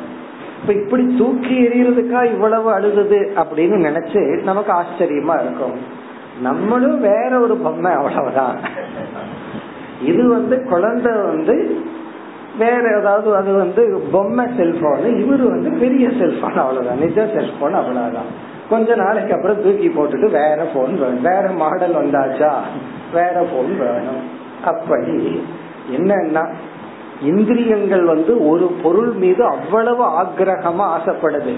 இப்ப 0.60 0.72
இப்படி 0.72 1.14
தூக்கி 1.18 1.68
எறியறதுக்கா 1.68 2.24
இவ்வளவு 2.24 2.78
அழுகுது 2.78 3.36
அப்படின்னு 3.36 3.86
நினைச்சு 3.86 4.42
நமக்கு 4.42 4.72
ஆச்சரியமா 4.72 5.42
இருக்கும். 5.42 5.78
நம்மளும் 6.42 7.00
வேற 7.00 7.38
ஒரு 7.40 7.56
பொம்மை 7.56 7.92
அவ்வளவுதான். 7.92 8.60
இது 10.02 10.28
வந்து 10.28 10.64
குழந்தை 10.64 11.12
வந்து 11.12 11.80
வேற 12.58 12.98
ஏதாவது 13.00 13.36
அது 13.36 13.52
வந்து 13.52 14.08
பொம்மை 14.12 14.46
செல்போன் 14.56 15.00
இவரு 15.00 15.48
வந்து 15.48 15.76
பெரிய 15.80 16.08
செல்போன் 16.08 16.56
அவ்வளவுதான். 16.56 16.98
நிஜ 16.98 17.26
செல்போன் 17.34 17.74
அவ்வளவுதான். 17.74 18.52
கொஞ்ச 18.70 18.94
நாளைக்கு 18.94 19.34
அப்புறம் 19.34 19.62
தூக்கி 19.62 19.88
போட்டுட்டு 19.88 20.30
வேற 20.30 20.68
போன் 20.74 20.98
வேணும். 20.98 21.22
வேற 21.22 21.50
மாடல் 21.50 21.94
வந்தாச்சா? 21.94 22.52
வேற 23.12 23.46
போன் 23.52 23.78
வேணும். 23.78 24.22
அப்படி 24.64 25.42
என்னன்னா 25.96 26.52
இந்திரியங்கள் 27.22 28.04
வந்து 28.04 28.48
ஒரு 28.48 28.74
பொருள் 28.82 29.12
மீது 29.12 29.44
அவ்வளவு 29.44 30.04
ஆக்கிரகமா 30.04 30.86
ஆசைப்படுது. 30.96 31.54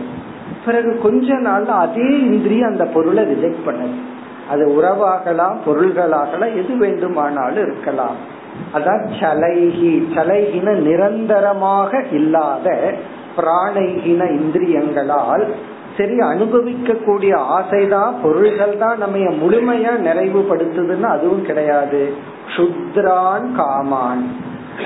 பிறகு 0.65 0.99
கொஞ்ச 1.03 1.35
நாள்ல 1.35 1.67
அதே 1.67 2.21
இந்திரியம் 2.21 2.69
அந்த 2.69 2.85
பொருளை 2.85 3.25
ரிஜெக்ட் 3.25 3.57
பண்ணுது. 3.67 3.95
அது 4.51 4.83
உறவாகலாம் 4.83 5.57
பொருள்களாகலாம் 5.67 6.55
எது 6.57 6.77
வேண்டுமானாலும் 6.79 7.67
இருக்கலாம். 7.67 8.17
அதான் 8.75 9.07
சலைகி. 9.21 10.05
சலைகின 10.15 10.75
நிரந்தரமாக 10.75 12.05
இல்லாத 12.11 12.95
பிராணைகின 13.37 14.41
இந்திரியங்களால் 14.41 15.47
சரி 15.97 16.19
அனுபவிக்க 16.19 16.95
கூடிய 16.95 17.37
ஆசைதான் 17.37 18.15
பொருள்கள் 18.23 18.77
தான் 18.79 18.99
நம்ம 18.99 19.17
முழுமையா 19.17 19.93
நிறைவுபடுத்துதுன்னு 20.05 21.01
அதுவும் 21.01 21.45
கிடையாது. 21.45 22.13
சுத்ரான் 22.57 23.47
காமான். 23.57 24.25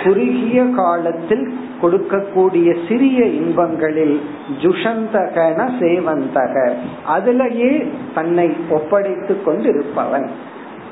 குறுகிய 0.05 0.65
காலத்தில் 0.77 1.55
கொடுக்கக்கூடிய 1.83 2.89
சிறிய 2.89 3.25
இன்பங்களில் 3.25 4.21
ஜுஷந்தகன 4.63 5.69
சேவந்தக. 5.81 6.73
அதிலேயே 7.07 7.73
தன்னை 8.15 8.57
ஒப்படைத்து 8.71 9.43
கொண்டு 9.43 9.69
இருப்பவன் 9.69 10.29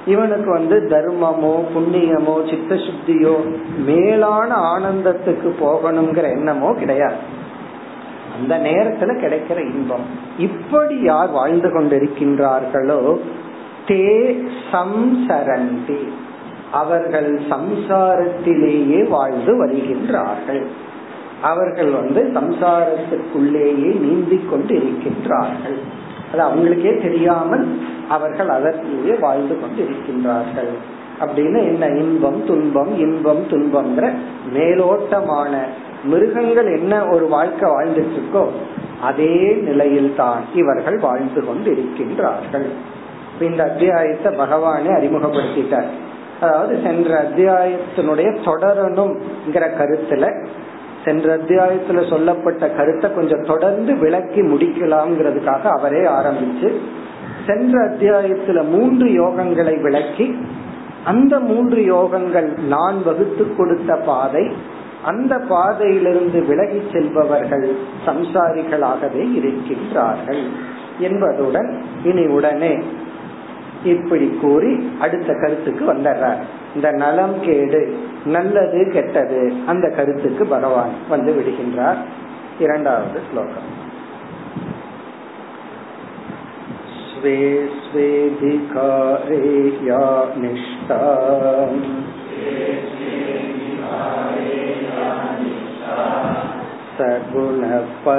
இவனுக்கு 0.07 0.51
வந்து 0.51 0.77
தர்மமோ 0.91 1.55
புண்ணியமோ 1.75 2.37
சித்த 2.51 2.75
சுத்தியோ 2.75 3.37
மேலான 3.87 4.57
ஆனந்தத்துக்கு 4.75 5.51
போகணுங்கிற 5.61 6.23
எண்ணமோ 6.23 6.73
கிடையாது. 6.73 7.37
அந்த 8.39 8.55
நேரத்துல 8.59 9.11
கிடைக்கிற 9.19 9.59
இன்பம். 9.75 10.07
இப்படி 10.39 11.03
யார் 11.03 11.31
வாழ்ந்து 11.31 11.69
கொண்டிருக்கின்றார்களோ 11.69 13.19
தே 13.89 14.09
சம்சரந்தி. 14.73 16.01
அவர்கள் 16.73 17.41
சம்சாரத்திலேயே 17.51 19.09
வாழ்ந்து 19.09 19.67
வருகின்றார்கள். 19.67 20.63
அவர்கள் 21.43 21.91
வந்து 21.91 22.21
சம்சாரத்துக்குள்ளேயே 22.35 23.91
நீந்தி 24.01 24.41
கொண்டு 24.51 24.75
இருக்கின்றார்கள் 24.75 25.79
அது 26.33 26.43
அவங்களுக்கே 26.47 27.03
தெரியாமல் 27.03 27.67
அவர்கள் 28.09 28.49
அதற்குள்ளே 28.49 29.15
வாழ்ந்து 29.15 29.61
கொண்டு 29.61 29.89
இருக்கின்றார்கள் 29.89 30.73
அப்படின்னு 31.21 31.61
என்ன? 31.71 31.87
இன்பம் 31.87 32.45
துன்பம் 32.47 32.99
இன்பம் 32.99 33.45
துன்பம்ங்கிற 33.49 34.11
மேலோட்டமான 34.55 35.53
மிருகங்கள் 36.05 36.79
என்ன 36.79 37.07
ஒரு 37.07 37.29
வாழ்க்கை 37.29 37.71
வாழ்ந்துட்டு 37.71 38.17
இருக்கோ 38.19 38.47
அதே 39.01 39.55
நிலையில் 39.55 40.15
தான் 40.17 40.43
இவர்கள் 40.55 40.99
வாழ்ந்து 40.99 41.45
கொண்டு 41.45 41.71
இருக்கின்றார்கள் 41.71 42.67
இந்த 43.41 43.65
அத்தியாயத்தை 43.65 44.33
பகவானே 44.33 44.91
அறிமுகப்படுத்திட்டார். 44.99 45.87
அதாவது 46.41 46.79
சென்ற 46.83 47.29
அத்தியாயத்தினுடைய 47.29 48.39
தொடரணும்ங்கிற 48.45 49.65
கருத்துல 49.79 50.47
சென்ற 51.05 51.37
அத்தியாயத்துல 51.37 52.09
சொல்லப்பட்ட 52.11 52.69
கருத்தை 52.69 53.15
கொஞ்சம் 53.15 53.45
தொடர்ந்து 53.45 53.97
விளக்கி 53.97 54.41
முடிக்கலாம்ங்கிறதுக்காக 54.41 55.63
அவரே 55.79 56.05
ஆரம்பிச்சு 56.05 56.73
சென்ற 57.47 57.89
அத்தியாயத்துல 57.89 58.69
மூன்று 58.69 59.07
யோகங்களை 59.07 59.83
விளக்கி 59.83 60.35
அந்த 61.05 61.39
மூன்று 61.39 61.81
யோகங்கள் 61.95 62.59
நான் 62.59 63.03
வகுத்து 63.05 63.55
கொடுத்த 63.57 63.97
பாதை 63.97 64.53
அந்த 65.06 65.34
பாதையிலிருந்து 65.50 66.40
விலகி 66.44 66.82
செல்பவர்கள் 66.92 67.66
சம்சாரிகளாகவே 68.06 69.24
இருக்கின்றார்கள் 69.40 70.44
என்பதுடன் 71.00 71.70
இனி 72.04 72.26
உடனே 72.28 72.74
இப்படி 73.84 74.28
கூறி 74.42 74.74
அடுத்த 75.00 75.30
கருத்துக்கு 75.34 75.84
வந்துடுறார் 75.86 76.42
இந்த 76.76 76.90
நலம் 76.96 77.38
கேடு 77.42 77.82
நல்லது 78.26 78.82
கெட்டது 78.92 79.42
அந்த 79.66 79.86
கருத்துக்கு 79.90 80.46
பகவான் 80.48 80.94
வந்து 81.10 81.34
விடுகின்றார் 81.34 82.02
இரண்டாவது 82.60 83.20
ஸ்லோகம் 83.30 83.70
स्वे 87.16 87.36
स्वेधिकारे 87.84 89.44
या 89.88 90.02
निष्ठा 90.36 90.98
सगुणपरिकीर्तितः 96.98 98.14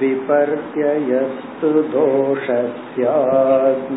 विपर्ययस्तु 0.00 1.70
दोषस्यात् 1.94 3.90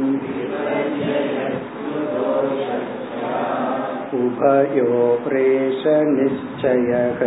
उभयो 4.22 4.92
प्रेषनिश्चयः 5.26 7.22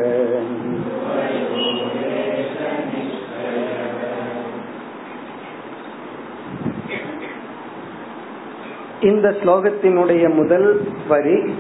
இந்த 9.02 9.30
ஸ்லோகத்தினுடைய 9.30 10.34
முதல் 10.34 10.88
வரி 11.08 11.54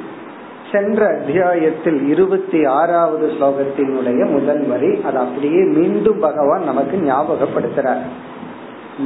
சென்ற 0.71 1.08
அத்தியாயத்தில் 1.08 2.08
இருபத்தி 2.08 2.65
ஆறாவது 2.65 3.27
ஸ்லோகத்தினுடைய 3.27 4.25
முதல் 4.32 4.67
வரி. 4.67 5.01
அது 5.04 5.17
அப்படியே 5.17 5.63
மீண்டும் 5.63 6.19
பகவான் 6.19 6.63
நமக்கு 6.63 6.97
ஞாபகப்படுத்துறார். 6.97 8.01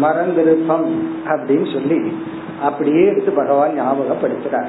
மறந்திருப்பம் 0.01 0.91
அப்படின்னு 1.25 1.73
சொல்லி 1.73 2.17
அப்படியே 2.61 3.05
எடுத்து 3.05 3.31
பகவான் 3.31 3.81
ஞாபகப்படுத்துறார். 3.81 4.67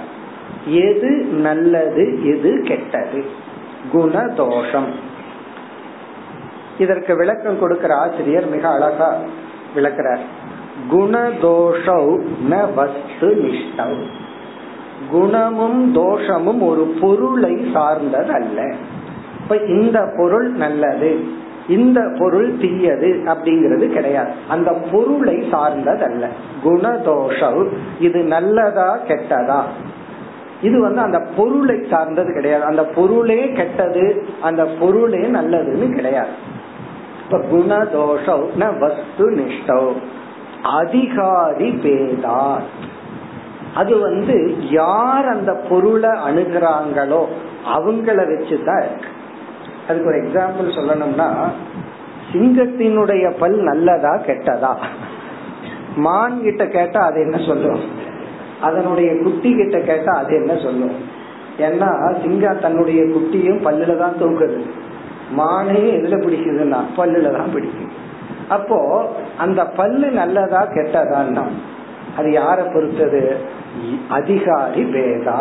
எது 0.66 1.11
நல்லது 1.33 2.26
எது 2.26 2.61
கெட்டது? 2.64 3.24
குணதோஷம். 3.92 4.88
இதற்கு 6.79 7.16
விளக்கம் 7.16 7.59
கொடுக்கிற 7.59 7.94
ஆசிரியர் 7.94 8.48
மிக 8.48 8.68
அழகா 8.68 9.16
விளக்கிறார். 9.74 10.44
குணதோஷௌ 10.91 12.21
ந 12.51 12.75
வஸ்து 12.75 13.29
நிஷ்டௌ. 13.45 13.93
குணமும் 15.11 15.93
தோஷமும் 15.95 16.62
ஒரு 16.62 16.95
பொருளை 17.01 17.71
சார்ந்தது 17.73 18.33
அல்ல 18.33 18.75
இப்ப 19.43 19.57
இந்த 19.57 20.15
பொருள் 20.17 20.51
நல்லது 20.51 21.21
இந்த 21.69 22.01
பொருள் 22.19 22.57
தீயது 22.59 23.23
அப்படிங்கிறது 23.25 23.87
கிடையாது. 23.87 24.33
அந்த 24.49 24.73
பொருளை 24.73 25.49
சார்ந்தது 25.51 26.05
அல்ல 26.05 26.29
குணதோஷம் 26.65 27.69
இது 28.01 28.23
நல்லதா 28.23 28.99
கெட்டதா? 29.09 29.61
இது 30.62 30.81
வந்து 30.81 31.01
அந்த 31.01 31.21
பொருளை 31.37 31.87
சார்ந்தது 31.91 32.33
கிடையாது. 32.33 32.65
அந்த 32.65 32.85
பொருளே 32.85 33.53
கெட்டது 33.53 34.27
அந்த 34.43 34.65
பொருளே 34.65 35.19
நல்லதுன்னு 35.19 35.95
கிடையாது. 35.95 36.29
இப்ப 37.25 37.39
குணதோஷம் 37.39 38.45
ந 38.61 38.79
வஸ்து 38.79 39.31
நிஷ்டம் 39.31 39.95
அதிகாரி 40.62 41.71
பேதார். 41.71 42.62
அது 43.75 43.99
வந்து 43.99 44.55
யார் 44.71 45.27
அந்த 45.27 45.53
பொருளை 45.53 46.11
அணுகிறாங்களோ 46.11 47.27
அவங்கள 47.75 48.16
வச்சுதான் 48.16 48.85
இருக்கு. 48.85 49.09
அதுக்கு 49.88 50.09
ஒரு 50.09 50.19
எக்ஸாம்பிள் 50.23 50.77
சொல்லணும்னா 50.77 51.29
சிங்கத்தினுடைய 52.33 53.38
பல் 53.38 53.57
நல்லதா 53.57 54.16
கெட்டதா? 54.16 54.77
மான் 55.97 56.42
கிட்ட 56.42 56.66
கேட்டா 56.66 57.01
அது 57.01 57.21
என்ன 57.21 57.37
சொல்லும்? 57.38 57.81
அதனுடைய 58.61 59.23
குட்டி 59.23 59.55
கிட்ட 59.55 59.81
கேட்டா 59.81 60.12
அது 60.12 60.35
என்ன 60.37 60.57
சொல்லும்? 60.57 61.14
ஏன்னா 61.59 62.21
சிங்கம் 62.23 62.59
தன்னுடைய 62.59 63.03
குட்டியும் 63.03 63.64
பல்லுல 63.64 63.97
தான் 63.97 64.19
தூக்குது 64.21 64.64
மானே 65.37 65.81
எதுல 65.81 66.16
பிடிக்குதுன்னா 66.25 66.79
பல்லுல 66.97 67.37
தான் 67.37 67.53
பிடிக்கும். 67.53 67.90
அப்போ 68.49 69.09
அந்த 69.38 69.64
பல்லு 69.79 70.11
நல்லதா 70.11 70.62
கெட்டதான்னா 70.75 71.44
அது 72.16 72.29
யார 72.31 72.59
பொறுத்தது? 72.72 73.22
அதிகாரி 74.09 74.85
வேதா 74.85 75.40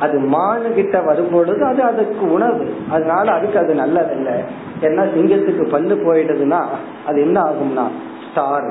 அது 0.00 0.18
மானு 0.18 0.68
கிட்ட 0.74 1.00
வரும்பொழுது 1.00 1.64
அது 1.64 1.82
அதுக்கு 1.82 2.24
உணவு. 2.30 2.66
அதனால 2.90 3.32
அதுக்கு 3.32 3.58
அது 3.58 3.74
நல்லதில்லை. 3.74 4.36
ஏன்னா 4.80 5.02
சிங்கத்துக்கு 5.14 5.64
பல்லு 5.70 5.94
போயிடுதுன்னா 5.94 6.60
அது 7.06 7.20
என்ன 7.20 7.40
ஆகும்னா 7.40 7.86
ஸ்டார் 8.26 8.68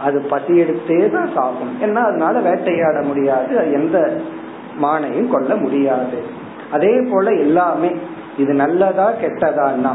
அது 0.00 0.20
பசி 0.20 0.52
எடுத்தே 0.62 1.10
தான் 1.10 1.30
சாகும். 1.34 1.72
ஏன்னா 1.80 2.02
அதனால 2.02 2.40
வேட்டையாட 2.40 3.02
முடியாது. 3.02 3.72
எந்த 3.72 3.96
மானையும் 4.82 5.28
கொள்ள 5.28 5.56
முடியாது. 5.56 6.18
அதே 6.70 7.00
போல 7.10 7.30
எல்லாமே 7.30 7.90
இது 8.36 8.54
நல்லதா 8.54 9.12
கெட்டதான்னா 9.22 9.92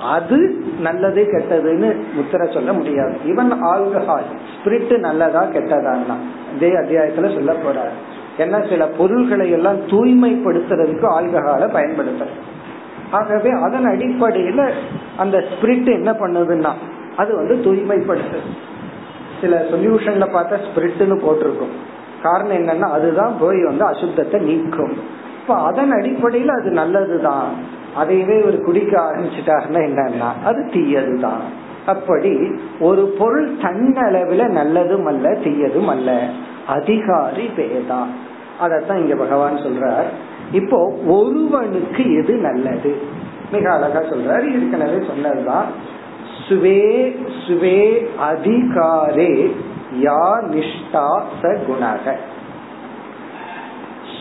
அது 0.00 0.64
நல்லது 0.80 1.22
கெட்டதுன்னு 1.32 1.88
முத்திர 2.16 2.52
சொல்ல 2.52 2.72
முடியாது. 2.72 3.16
ஈவன் 3.26 3.52
ஆல்கஹால் 3.72 4.28
ஸ்பிரிட் 4.52 4.98
நல்லதா 4.98 5.42
கெட்டதான்னா 5.42 6.16
இதே 6.54 6.70
அத்தியாயத்துல 6.72 7.34
சொல்ல 7.34 7.52
போறாரு. 7.52 7.96
ஏன்னா 8.38 8.68
சில 8.68 8.86
பொருள்களை 8.86 9.50
எல்லாம் 9.50 9.76
தூய்மைப்படுத்துறதுக்கு 9.76 11.06
ஆல்கஹாலை 11.18 11.68
பயன்படுத்துற 11.72 12.26
ஆகவே 13.10 13.50
அதன் 13.50 13.84
அடிப்படையில 13.84 14.70
அந்த 15.16 15.38
ஸ்பிரிட் 15.38 15.90
என்ன 15.92 16.12
பண்ணுதுன்னா 16.12 16.72
அது 17.16 17.36
வந்து 17.36 17.54
தூய்மைப்படுத்து 17.54 18.38
சில 19.40 19.64
சொல்யூஷன்ல 19.70 20.24
பார்த்தா 20.34 20.56
ஸ்பிரிட்னு 20.66 21.20
போட்டிருக்கும். 21.20 21.98
காரணம் 22.22 22.56
என்னன்னா 22.56 22.88
அதுதான் 22.90 23.34
போய் 23.40 23.64
வந்து 23.64 23.84
அசுத்தத்தை 23.90 24.40
நீக்கும். 24.40 24.92
இப்ப 25.40 25.54
அதன் 25.54 25.90
அடிப்படையில 25.90 26.46
அது 26.46 26.70
நல்லதுதான். 26.70 27.78
அதையவே 27.98 28.46
ஒரு 28.46 28.62
குடிக்க 28.64 29.00
ஆரம்பிச்சுட்டாருன்னா 29.00 29.78
என்னன்னா 29.88 30.44
அது 30.44 30.60
தீயதுதான். 30.64 31.40
அப்படி 31.86 32.38
ஒரு 32.80 33.14
பொருள் 33.18 33.56
தன்னளவில் 33.56 34.48
நல்லதும் 34.48 35.04
அல்ல 35.04 35.30
தீயதும் 35.30 35.86
அல்ல. 35.86 36.28
அதிகாரி 36.66 37.50
பேதா. 37.56 38.02
அதத்தான் 38.62 38.96
இங்க 38.96 39.14
பகவான் 39.14 39.56
சொல்றார். 39.56 40.06
இப்போ 40.52 40.92
ஒருவனுக்கு 41.06 42.14
எது 42.14 42.34
நல்லது? 42.34 43.02
மிக 43.52 43.72
அழகா 43.72 44.00
சொல்றாரு. 44.00 44.62
ஏற்கனவே 44.62 45.04
சொன்னதுதான். 45.06 45.64
சுவே 46.48 47.16
சுவே 47.46 48.06
அதிகாரே 48.32 49.50
யா 50.02 50.40
நிஷ்டா 50.50 51.22
ச 51.42 51.42
குணக. 51.42 52.14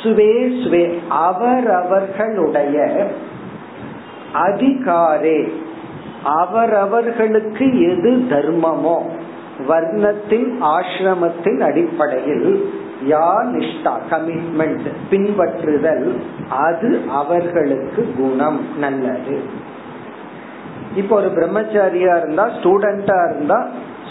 சுவே 0.03 0.34
சுவே 0.63 0.99
அவரவர்களுடைய 1.10 3.08
அதிகாரே. 4.34 5.52
அவரவர்களுக்கு 6.24 7.89
எது 7.89 8.26
தர்மமோ? 8.30 8.98
வர்ணத்தின் 9.68 10.50
ஆசிரமத்தின் 10.62 11.60
அடிப்படையில் 11.60 12.74
யா 13.10 13.34
நிஷ்டா 13.54 13.98
கமிட்மெண்ட் 14.10 14.92
பின்பற்றுதல் 15.12 16.20
அது 16.50 17.02
அவர்களுக்கு 17.10 18.13
குணம் 18.18 18.78
நல்லது. 18.78 19.42
இப்போ 20.96 21.15
ஒரு 21.15 21.28
பிரம்மச்சாரியா 21.28 22.18
இருந்தா 22.18 22.50
ஸ்டூடெண்டா 22.50 23.30
இருந்தா 23.30 23.68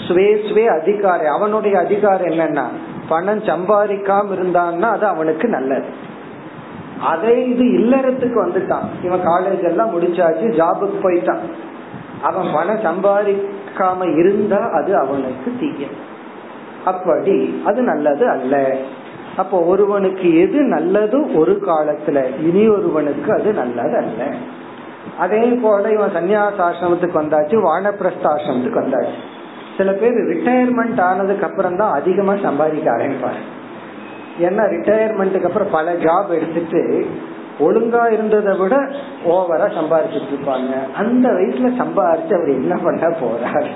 ஸ்வே 0.08 0.26
ஸ்வே 0.48 0.80
அதிகாரி. 0.80 1.26
அவனுடைய 1.26 1.78
அதிகாரம் 1.78 2.26
என்னன்னா 2.26 2.64
பணம் 3.08 3.42
சம்பாதிக்காம 3.42 4.24
இருந்தான்னா 4.30 4.80
அது 4.80 5.06
அவனுக்கு 5.06 5.48
நல்லது. 5.48 5.84
அதே 7.02 7.48
இது 7.48 7.64
இல்லறத்துக்கு 7.64 8.46
வந்துட்டான். 8.46 9.04
இவன் 9.04 9.26
காலேஜ் 9.26 9.64
எல்லாம் 9.64 10.00
முடிச்சாச்சு 10.00 10.60
ஜாபுக்கு 10.60 10.98
போயிட்டான். 11.02 11.38
அவன் 12.22 12.46
பணம் 12.52 12.76
சம்பாதிக்காம 12.76 14.18
இருந்தா 14.18 14.70
அது 14.70 14.96
அவனுக்கு 14.96 15.52
தீய. 15.60 15.86
அப்படி 16.84 17.62
அது 17.64 17.82
நல்லது 17.82 18.28
அல்ல. 18.28 18.76
அப்போ 19.36 19.60
ஒருவனுக்கு 19.60 20.40
எது 20.40 20.62
நல்லது 20.62 21.34
ஒரு 21.34 21.62
காலத்துல 21.66 22.40
இனி 22.42 22.68
ஒருவனுக்கு 22.68 23.32
அது 23.32 23.52
நல்லது 23.52 23.96
அல்ல. 23.96 24.34
அதே 25.18 25.44
போல 25.44 25.90
இவன் 25.90 26.14
சன்னியாசாசிரமத்துக்கு 26.14 27.20
வந்தாச்சு 27.22 27.56
வானப்பிரஸ்தாசிரமத்துக்கு 27.56 28.80
வந்தாச்சு. 28.80 29.18
சில 29.76 29.92
பேர் 29.92 30.14
ரிட்டையர்மெண்ட் 30.14 31.00
ஆனதுக்கு 31.00 31.46
அப்புறம் 31.46 31.76
தான் 31.76 31.92
அதிகமா 31.92 32.36
சம்பாதிக்க 32.42 32.90
ஆரம்பிப்பாரு 32.90 33.56
ஏன்னா 34.40 34.62
ரிட்டையர்மெண்ட்டுக்கு 34.72 35.44
அப்புறம் 35.44 35.70
பல 35.70 35.92
ஜாப் 35.92 36.28
எடுத்துட்டு 36.28 37.06
ஒழுங்கா 37.60 38.12
இருந்ததை 38.12 38.56
விட 38.56 38.76
ஓவரா 39.26 39.68
சம்பாரிச்சிட்டு 39.68 40.32
இருப்பாங்க. 40.34 40.92
அந்த 40.94 41.28
வயசுல 41.28 41.70
சம்பாரிச்சு 41.78 42.34
அவர் 42.34 42.48
என்ன 42.48 42.76
பண்ண 42.76 43.06
போறார்? 43.06 43.66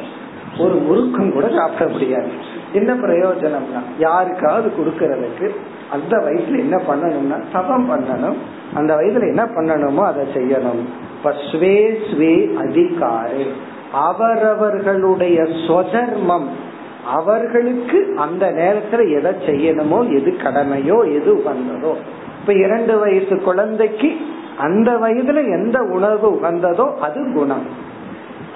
ஒரு 0.59 0.75
முறுக்கம் 0.75 1.33
கூட 1.33 1.48
சாப்பிட 1.57 1.90
முடியாது. 1.90 2.31
என்ன 2.72 2.94
பிரயோஜனம்னா 2.94 3.81
யாருக்காவது 3.98 4.72
கொடுக்கறதுக்கு 4.79 5.51
அந்த 5.92 6.16
வயசுல 6.16 6.59
என்ன 6.59 6.77
பண்ணணும்னா 6.77 7.42
தபம் 7.53 7.90
பண்ணணும். 7.90 8.37
அந்த 8.75 8.96
வயசுல 8.96 9.20
என்ன 9.20 9.44
பண்ணணுமோ 9.44 10.05
அதை 10.05 10.27
செய்யணும். 10.35 10.83
ஸ்வே 11.25 11.94
ஸ்வே 12.11 12.55
அதிகாரி. 12.55 13.46
அவரவர்களுடைய 13.92 15.42
சொதர்மம் 15.42 16.46
அவர்களுக்கு 17.07 18.15
அந்த 18.17 18.51
நேரத்துல 18.51 19.12
எதை 19.12 19.33
செய்யணுமோ 19.47 20.12
எது 20.12 20.35
கடமையோ 20.38 21.15
எது 21.15 21.35
உகந்ததோ. 21.35 21.95
இப்ப 22.41 22.53
இரண்டு 22.53 22.99
வயசு 22.99 23.41
குழந்தைக்கு 23.41 24.17
அந்த 24.59 24.93
வயதுல 24.93 25.51
எந்த 25.53 25.83
உணவு 25.83 26.31
உகந்ததோ 26.31 26.99
அது 26.99 27.33
குணம். 27.35 27.91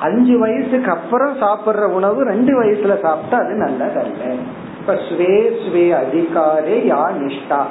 அஞ்சு 0.01 0.39
வயசுக்கு 0.39 0.91
அப்புறம் 0.91 1.37
சாப்பிடுற 1.41 1.85
உணவு 1.85 2.25
ரெண்டு 2.25 2.63
வயசுல 2.63 3.01
சாப்பிட்டா 3.01 3.45
அது 3.45 3.55
நல்லதல்ல. 3.55 4.35
இப்ப 4.81 4.95
ஸ்வே 4.95 5.51
ஸ்வே 5.67 5.97
அதிகாரே 5.97 6.91
யா 6.91 7.07
நிஷ்டா. 7.21 7.63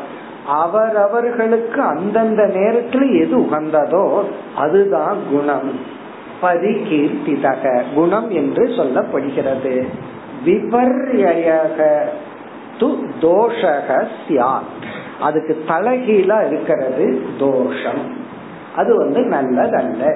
அவரவர்களுக்கு 0.47 1.81
அந்தந்த 1.81 2.43
நேரத்துல 2.43 3.19
எது 3.19 3.37
உகந்ததோ 3.37 4.23
அதுதான் 4.55 5.17
குணம். 5.31 5.79
பரிகீர்த்திதக. 6.41 7.83
குணம் 7.95 8.29
என்று 8.29 8.65
சொல்லப்படுகிறது. 8.67 9.87
விபர்யக 10.45 11.97
து 12.79 13.03
தோஷக 13.21 14.07
சியாத் 14.27 14.73
அதுக்கு 15.19 15.63
தலைகீழா 15.67 16.47
இருக்கிறது 16.47 17.21
தோஷம். 17.39 18.01
அது 18.75 18.97
வந்து 18.97 19.19
நல்லதல்ல. 19.19 20.15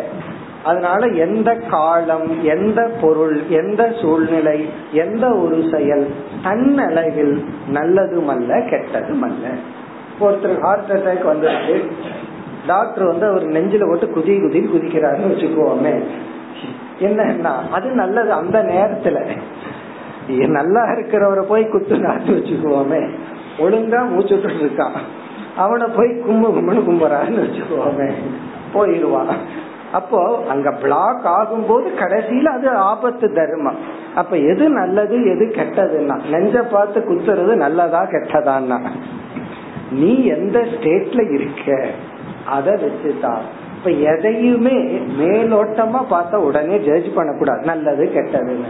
அதனால 0.63 1.06
எந்த 1.06 1.56
காலம் 1.56 2.44
எந்த 2.44 2.92
பொருள் 3.02 3.42
எந்த 3.50 3.94
சூழ்நிலை 4.02 4.70
எந்த 4.92 5.36
ஒரு 5.36 5.70
செயல் 5.72 6.13
தன்னளவில் 6.44 7.46
நல்லதும் 7.74 8.26
அல்ல 8.26 8.58
கெட்டதும் 8.58 9.20
அல்ல 9.20 9.48
ஒருத்தர் 10.22 10.60
ஹார்ட் 10.60 10.92
அட்டாக் 10.92 11.28
வந்துருக்கு 11.28 11.92
டாக்டர் 12.68 13.06
வந்து 13.06 13.26
அவர் 13.26 13.44
நெஞ்சில 13.44 13.88
போட்டு 13.88 14.06
குதி 14.06 14.30
குதி 14.30 14.62
குதிக்கிறாருன்னு 14.68 15.32
வச்சுக்கோமே. 15.32 16.02
என்னன்னா 17.00 17.70
அது 17.72 17.89
நல்லது 17.89 18.32
அந்த 18.32 18.63
நேரத்துல. 18.63 19.38
நல்லா 20.30 20.92
இருக்கிறவரை 20.92 21.46
போய் 21.46 21.63
குத்துனான்னு 21.63 22.36
வச்சுக்குவோமே. 22.38 23.10
ஒழுங்கா 23.60 24.02
மூச்சுட்டு 24.13 24.50
இருக்கான் 24.60 24.98
அவனை 25.58 25.88
போய் 25.88 26.10
கும்பு 26.10 26.48
கும்புன்னு 26.48 26.84
கும்புறான்னு 26.89 27.44
வச்சுக்குவோமே. 27.46 28.12
போயிடுவான் 28.74 29.36
அப்போ 29.92 30.44
அங்க 30.50 30.72
பிளாக் 30.72 31.26
ஆகும் 31.26 31.65
போது 31.68 31.92
கடைசியில 32.00 32.44
அது 32.44 32.70
ஆபத்து 32.70 33.34
தர்மம். 33.34 33.78
அப்ப 34.15 34.38
எது 34.38 34.70
நல்லது 34.70 35.26
எது 35.26 35.46
கெட்டதுன்னா 35.56 36.30
நெஞ்ச 36.30 36.62
பார்த்து 36.62 37.00
குத்துறது 37.00 37.56
நல்லதா 37.56 38.04
கெட்டதான்னா 38.04 38.80
நீ 39.92 40.24
எந்த 40.24 40.60
ஸ்டேட்ல 40.60 41.34
இருக்க 41.34 41.89
அத 42.46 42.72
வச்சுதான். 42.72 43.59
இப்ப 43.80 43.92
எதையுமே 43.92 44.78
மேலோட்டமா 45.20 46.06
பார்த்தா 46.12 46.36
உடனே 46.36 46.78
ஜட்ஜ் 46.78 47.13
பண்ணக்கூடாது. 47.15 47.65
நல்லது 47.65 48.12
கெட்டதுன்னு. 48.13 48.65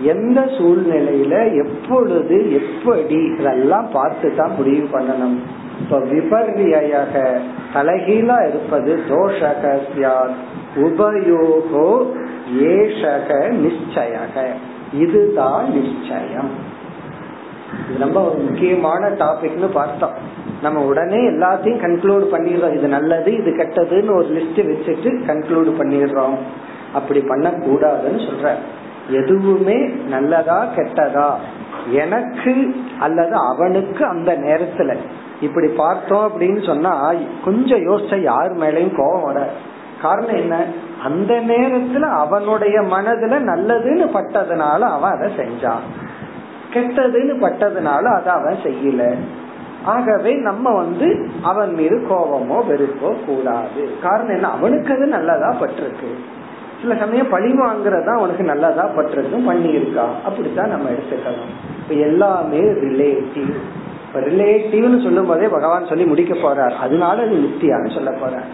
எந்த 0.00 0.40
சூழ்நிலையில 0.40 1.64
எப்பொழுது 1.64 2.52
எப்படி 2.52 3.34
இதெல்லாம் 3.38 3.88
பார்த்து 3.92 4.34
தான் 4.34 4.54
முடிவு 4.56 4.98
பண்ணணும்? 4.98 5.38
இப்ப 5.80 5.98
விபர்யாக 5.98 7.40
தலைகீழா 7.74 8.48
இருப்பது 8.48 9.00
தோஷக 9.08 9.78
சியாத் 9.96 10.34
உபயோகோ 10.76 12.06
ஏஷக 12.60 13.52
நிச்சயக. 13.64 14.46
இதுதான் 14.98 15.64
நிச்சயம். 15.72 16.50
இது 17.90 17.98
ரொம்ப 17.98 18.24
ஒரு 18.24 18.38
முக்கியமான 18.38 19.08
டாபிக்னு 19.08 19.66
பார்த்தோம். 19.72 20.31
நம்ம 20.62 20.84
உடனே 20.84 21.16
எல்லாத்தையும் 21.16 21.80
கன்க்ளூட் 21.80 22.26
பண்ணிடுறோம். 22.32 22.76
இது 22.76 22.88
நல்லது 22.88 23.32
இது 23.32 23.50
கெட்டதுன்னு 23.50 24.14
ஒரு 24.14 24.26
லிஸ்ட் 24.26 24.58
வச்சுட்டு 24.58 25.22
கன்க்ளூட் 25.26 25.72
பண்ணிடுறோம். 25.78 26.36
அப்படி 26.94 27.20
பண்ணக்கூடாதுன்னு 27.20 28.28
சொல்ற. 28.28 28.54
எதுவுமே 29.08 29.86
நல்லதா 29.86 30.68
கெட்டதா? 30.76 31.34
எனக்கு 31.90 32.74
அல்லது 33.00 33.34
அவனுக்கு 33.34 34.04
அந்த 34.04 34.38
நேரத்துல. 34.38 34.96
இப்படி 35.40 35.68
பார்த்தோம் 35.68 36.32
அப்படின்னு 36.32 36.66
சொன்னா 36.66 37.12
கொஞ்சம் 37.44 37.80
யோசிச்சா 37.80 38.20
யார் 38.20 38.52
மேலையும் 38.56 38.96
கோபம் 38.96 39.22
வர 39.22 39.48
காரணம் 40.02 40.36
என்ன? 40.36 40.64
அந்த 41.02 41.34
நேரத்துல 41.34 42.00
அவனுடைய 42.00 42.80
மனதுல 42.80 43.34
நல்லதுன்னு 43.40 44.08
பட்டதுனால 44.14 44.78
அவன் 44.78 45.10
அதை 45.10 45.32
செஞ்சான். 45.36 45.82
கெட்டதுன்னு 46.72 47.34
பட்டதுனால 47.40 48.02
அதை 48.02 48.32
அவன் 48.32 48.56
செய்யல. 48.62 49.16
ஆகவே 49.84 50.34
நம்ம 50.34 50.70
வந்து 50.70 51.28
அவன் 51.42 51.74
மீது 51.74 52.06
கோபமோ 52.10 52.64
வெறுப்போ 52.68 53.24
கூடாது. 53.26 53.90
காரணம் 54.02 54.34
என்ன? 54.34 54.50
அவனுக்கு 54.50 54.94
அது 54.94 55.06
நல்லதா 55.06 55.56
பட்டிருக்கு. 55.60 56.10
சில 56.82 56.94
சமயம் 56.94 57.28
பழி 57.28 57.52
வாங்குறதா 57.52 58.16
அவனுக்கு 58.16 58.42
நல்லதா 58.42 58.86
பட்டிருக்கும் 58.86 59.50
பண்ணியிருக்கா? 59.50 60.04
அப்படித்தான் 60.24 60.68
நம்ம 60.68 60.88
எடுத்துக்கலாம். 60.90 61.70
இப்ப 61.82 61.94
எல்லாமே 61.94 62.58
ரிலேட்டிவ் 62.58 63.54
ரிலேட்டிவ்னு 64.14 65.02
சொல்லும் 65.02 65.26
போதே 65.26 65.48
பகவான் 65.48 65.86
சொல்லி 65.86 66.04
முடிக்க 66.04 66.34
போறார். 66.34 66.70
அதனால 66.70 67.22
அது 67.22 67.30
நித்தியான்னு 67.30 67.94
சொல்ல 67.94 68.10
போறார். 68.10 68.50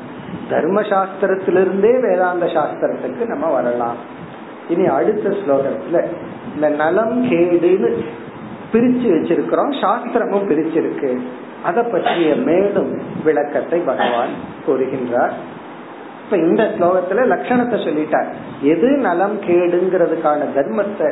தர்ம 0.51 0.81
சாஸ்திரத்திலிருந்தே 0.81 2.01
வேதாந்த 2.01 2.47
சாஸ்திரத்துக்கு 2.47 3.27
நம்ம 3.27 3.51
வரலாம். 3.51 3.97
இனி 4.69 4.87
அடுத்த 4.87 5.29
ஸ்லோகத்துல 5.29 6.07
இந்த 6.55 6.69
நலம் 6.69 7.25
கேடுன்னு 7.25 8.05
பிரிச்சு 8.74 9.08
வச்சிருக்கிறோம் 9.14 9.74
சாஸ்திரமும் 9.82 10.48
பிரிச்சிருக்கு 10.50 11.12
அதை 11.64 11.82
பற்றிய 11.84 12.30
மேலும் 12.46 12.92
விளக்கத்தை 13.24 13.80
பகவான் 13.82 14.34
கூறுகின்றார் 14.66 15.36
இப்ப 16.24 16.38
இந்த 16.46 16.64
ஸ்லோகத்துல 16.76 17.26
லட்சணத்தை 17.28 17.78
சொல்லிட்டார் 17.80 18.30
எது 18.74 18.90
நலம் 19.06 19.38
கேடுங்கிறதுக்கான 19.48 20.48
தர்மத்தை 20.56 21.10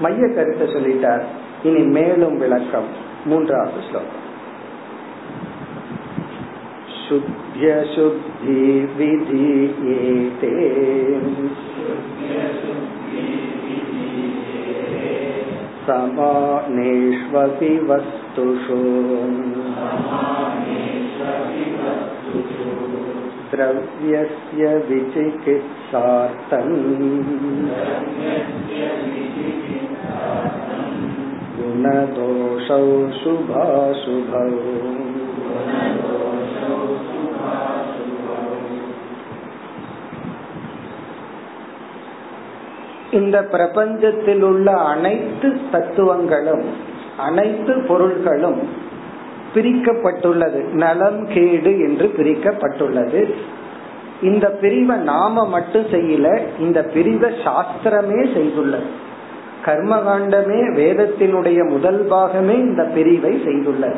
மைய 0.00 0.26
கருத்தை 0.28 0.66
சொல்லிட்டார் 0.68 1.24
இனி 1.62 1.82
மேலும் 1.90 2.36
விளக்கம் 2.38 2.90
மூன்றாவது 3.24 3.80
ஸ்லோகம் 3.88 4.18
शुद्ध्य 7.04 7.68
शुद्धि 7.86 8.58
विधीयेते 8.98 10.50
समानेष्वपि 15.86 17.72
वस्तुषु 17.90 18.80
द्रव्यस्य 23.52 24.66
विचिकित्सार्थम् 24.88 26.76
गुणदोषौ 31.56 32.84
शुभाशुभौ 33.18 34.46
இந்த 43.11 43.41
பிரபஞ்சத்தில் 43.51 44.41
உள்ள 44.41 44.71
அனைத்து 44.71 45.59
தத்துவங்களும் 45.71 46.63
அனைத்து 47.17 47.85
பொருள்களும் 47.87 48.69
பிரிக்கப்பட்டுள்ளது. 49.53 50.63
நலம் 50.73 51.27
கேடு 51.27 51.79
என்று 51.79 52.13
பிரிக்கப்பட்டுள்ளது. 52.17 53.33
இந்த 54.21 54.49
பிரிவை 54.49 54.97
நாம 54.97 55.47
மட்டும் 55.47 55.83
செய்யல 55.83 56.47
இந்த 56.59 56.83
பிரிவை 56.83 57.31
சாஸ்திரமே 57.31 58.25
செய்துள்ளது. 58.35 58.85
கர்மகாண்டமே 59.65 60.73
வேதத்தினுடைய 60.73 61.69
முதல் 61.69 62.07
பாகமே 62.09 62.53
இந்த 62.53 62.83
பிரிவை 62.83 63.41
செய்துள்ளது. 63.45 63.95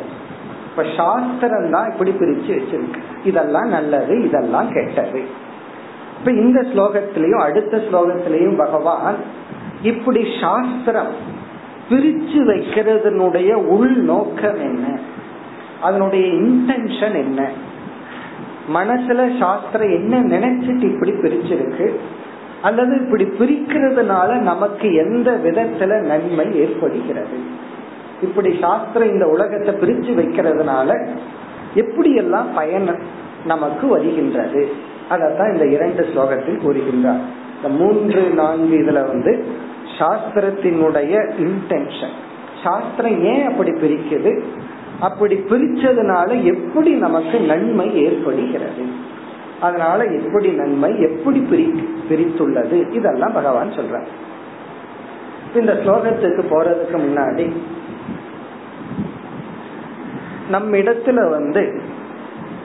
இப்ப 0.70 0.84
சாஸ்திரம் 0.96 1.70
தான் 1.70 1.90
இப்படி 1.90 2.10
பிரிச்சு 2.10 2.60
வச்சிருக்கு. 2.60 3.26
இதெல்லாம் 3.26 3.68
நல்லது 3.68 4.24
இதெல்லாம் 4.24 4.72
கெட்டது. 4.72 5.46
இப்ப 6.18 6.30
இந்த 6.30 6.60
ஸ்லோகத்திலையும் 6.60 7.42
அடுத்த 7.42 7.76
ஸ்லோகத்திலையும் 7.76 8.56
பகவான் 8.56 9.14
இப்படி 9.82 10.26
சாஸ்திரம் 10.40 11.36
பிரிச்சு 11.90 12.38
வைக்கிறதுனுடைய 12.38 13.52
உள் 13.52 13.96
நோக்கம் 13.96 14.60
என்ன? 14.60 14.98
அதனுடைய 15.82 16.26
இன்டென்ஷன் 16.26 17.14
என்ன? 17.14 17.50
மனசுல 18.74 19.38
சாஸ்திரம் 19.38 19.90
என்ன 19.90 20.38
நினைச்சிட்டு 20.38 20.92
இப்படி 20.92 21.10
பிரிச்சிருக்கு? 21.10 21.94
அல்லது 22.62 23.00
இப்படி 23.00 23.24
பிரிக்கிறதுனால 23.24 24.38
நமக்கு 24.38 24.94
எந்த 24.94 25.40
விதத்துல 25.44 26.00
நன்மை 26.00 26.58
ஏற்படுகிறது? 26.58 27.38
இப்படி 28.22 28.58
சாஸ்திரம் 28.60 29.08
இந்த 29.08 29.26
உலகத்தை 29.26 29.74
பிரிச்சு 29.74 30.20
வைக்கிறதுனால 30.20 31.08
எப்படி 31.74 32.14
எல்லாம் 32.14 32.46
பயன் 32.54 32.98
நமக்கு 33.44 33.86
வருகின்றது? 33.86 34.72
அதத்தான் 35.10 35.52
இந்த 35.52 35.66
இரண்டு 35.66 36.02
ஸ்லோகத்தில் 36.02 36.62
கூறுகின்றார். 36.64 37.24
இந்த 37.56 37.68
மூன்று 37.68 38.22
நான்கு 38.22 38.76
இதுல 38.78 39.06
வந்து 39.06 39.46
சாஸ்திரத்தினுடைய 39.98 41.14
இன்டென்ஷன் 41.38 42.16
சாஸ்திரம் 42.62 43.24
ஏன் 43.24 43.46
அப்படி 43.46 43.70
பிரிக்குது? 43.70 44.40
அப்படி 45.00 45.34
பிரிச்சதுனால 45.36 46.42
எப்படி 46.42 46.92
நமக்கு 46.92 47.40
நன்மை 47.40 47.96
ஏற்படுகிறது? 48.04 48.84
அதனால 49.60 50.04
எப்படி 50.04 50.48
நன்மை 50.48 51.00
எப்படி 51.00 51.40
பிரி 51.40 51.84
பிரித்துள்ளது? 52.08 52.94
இதெல்லாம் 52.94 53.32
பகவான் 53.32 53.70
சொல்ற 53.70 54.06
இந்த 55.54 55.72
ஸ்லோகத்துக்கு 55.72 56.42
போறதுக்கு 56.50 56.96
முன்னாடி 56.96 57.46
நம்ம 60.50 60.76
இடத்துல 60.76 61.28
வந்து 61.30 61.80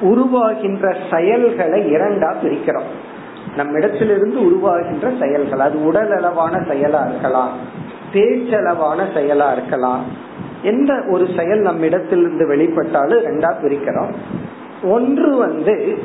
உருவாகின்ற 0.03 0.95
செயல்களை 1.11 1.79
இரண்டா 1.93 2.29
பிரிக்கிறோம். 2.43 2.89
நம்ம 3.55 3.77
இடத்திலிருந்து 3.77 4.37
உருவாகின்ற 4.39 5.07
செயல்கள் 5.19 5.59
அது 5.59 5.85
உடல் 5.85 6.11
அளவான 6.11 6.57
செயலா 6.57 7.01
இருக்கலாம் 7.09 7.51
பேச்சளவான 8.13 9.05
செயலா 9.15 9.51
இருக்கலாம் 9.51 10.03
எந்த 10.63 10.93
ஒரு 11.11 11.25
செயல் 11.37 11.59
நம்ம 11.59 11.85
இடத்திலிருந்து 11.85 12.45
வெளிப்பட்டாலும் 12.55 13.23
ரெண்டா 13.29 13.51
பிரிக்கிறோம். 13.61 14.13
ஒன்று 14.83 15.35
வந்து 15.35 16.03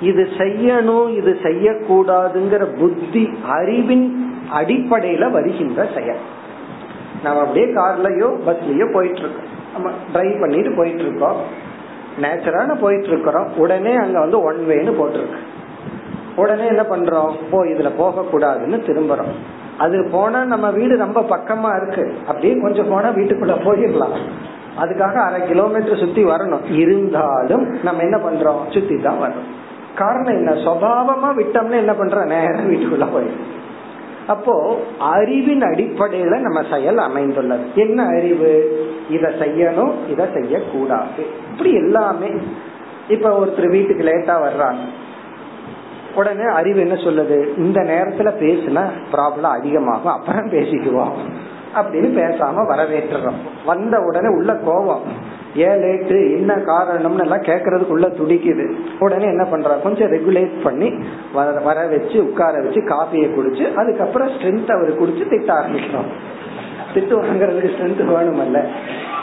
இது 0.00 0.28
செய்யணும் 0.38 1.08
இது 1.16 1.38
செய்யக்கூடாதுங்கிற 1.42 2.64
புத்தி 2.78 3.30
அறிவின் 3.48 4.06
அடிப்படையில 4.54 5.30
வருகின்ற 5.30 5.86
செயல். 5.94 6.22
நம்ம 7.22 7.40
அப்படியே 7.40 7.66
கார்லயோ 7.66 8.28
பஸ்லயோ 8.46 8.92
போயிட்டு 8.92 9.18
இருக்கோம். 9.18 9.52
நம்ம 9.72 9.90
டிரைவ் 10.12 10.40
பண்ணிட்டு 10.40 10.72
போயிட்டு 10.76 11.02
இருக்கோம். 11.02 11.72
நேச்சுரான 12.20 12.80
போயிட்டு 12.80 13.06
இருக்கிறோம் 13.06 13.56
உடனே 13.56 13.94
அங்க 13.94 14.20
வந்து 14.20 14.42
ஒன் 14.42 14.64
வேன்னு 14.68 15.02
போட்டிருக்கு. 15.02 15.36
உடனே 16.36 16.66
என்ன 16.66 16.82
பண்றோம்? 16.82 17.36
போ 17.50 17.64
இதுல 17.64 17.90
போக 17.96 18.20
கூடாதுன்னு 18.20 18.80
திரும்புறோம். 18.86 19.32
அது 19.78 20.08
போனா 20.12 20.44
நம்ம 20.44 20.70
வீடு 20.70 20.96
ரொம்ப 20.96 21.20
பக்கமா 21.20 21.82
இருக்கு. 21.82 22.16
அப்படியே 22.26 22.60
கொஞ்சம் 22.60 22.88
போனா 22.88 23.08
வீட்டுக்குள்ள 23.08 23.54
போயிடலாம். 23.64 24.18
அதுக்காக 24.80 25.14
அரை 25.14 25.46
கிலோமீட்டர் 25.46 25.98
சுத்தி 25.98 26.24
வரணும். 26.24 26.72
இருந்தாலும் 26.72 27.76
நம்ம 27.82 28.02
என்ன 28.02 28.16
பண்றோம்? 28.16 28.72
சுத்தி 28.72 29.00
தான் 29.00 29.16
வரணும். 29.22 29.72
காரணம் 29.94 30.34
என்ன? 30.34 30.50
சுவாவமா 30.50 31.38
விட்டோம்னா 31.38 31.76
என்ன 31.76 31.92
பண்றோம்? 31.92 32.26
நேரம் 32.26 32.72
வீட்டுக்குள்ள 32.72 33.04
போயிடும் 33.04 33.62
அப்போ 34.26 34.80
அறிவின் 34.98 35.60
அடிப்படையில 35.60 36.38
நம்ம 36.38 36.62
செயல் 36.70 36.98
அமைந்துள்ளது. 36.98 37.64
என்ன 37.74 38.06
அறிவு? 38.06 38.82
இத 39.10 39.28
செய்யணும் 39.28 39.92
இத 40.10 40.28
செய்யக்கூடாது. 40.34 41.26
இப்படி 41.50 41.74
எல்லாமே 41.74 42.30
இப்ப 43.08 43.38
ஒருத்தர் 43.38 43.70
வீட்டுக்கு 43.70 44.04
லேட்டா 44.04 44.36
வர்றாங்க. 44.36 44.84
உடனே 46.14 46.42
அறிவு 46.42 46.80
என்ன 46.80 46.94
சொல்லுது? 46.94 47.58
இந்த 47.58 47.80
நேரத்துல 47.80 48.20
பேசுனா 48.20 48.82
ப்ராப்ளம் 49.12 49.58
அதிகமாகும் 49.58 50.12
அப்புறம் 50.12 50.50
பேசிக்குவோம். 50.50 51.12
அப்படின்னு 51.74 52.22
பேசாம 52.22 52.66
வரவேற்றுறோம். 52.68 53.66
வந்த 53.66 54.00
உடனே 54.00 54.28
உள்ள 54.28 54.54
கோபம் 54.54 55.02
ஏன் 55.54 55.82
லேட்டு 55.82 56.36
என்ன 56.36 56.56
காரணம்னு 56.56 57.20
எல்லாம் 57.20 57.42
கேட்கறதுக்குள்ள 57.42 58.06
துடிக்குது. 58.20 58.74
உடனே 58.98 59.24
என்ன 59.24 59.42
பண்றா? 59.42 59.82
கொஞ்சம் 59.82 60.12
ரெகுலேட் 60.12 60.62
பண்ணி 60.62 60.94
வர 61.32 61.86
வச்சு 61.86 62.30
உட்கார 62.30 62.60
வச்சு 62.60 62.80
காஃபியை 62.80 63.30
குடிச்சு 63.32 63.74
அதுக்கப்புறம் 63.74 64.28
ஸ்ட்ரென்த் 64.28 64.72
அவர் 64.72 65.02
குடிச்சு 65.02 65.28
திட்ட 65.28 65.52
ஆரம்பிக்கிறோம். 65.52 66.10
திட்டு 66.94 67.22
வாங்குறதுக்கு 67.22 67.70
ஸ்ட்ரென்த் 67.70 68.04
வேணுமல்ல 68.08 68.66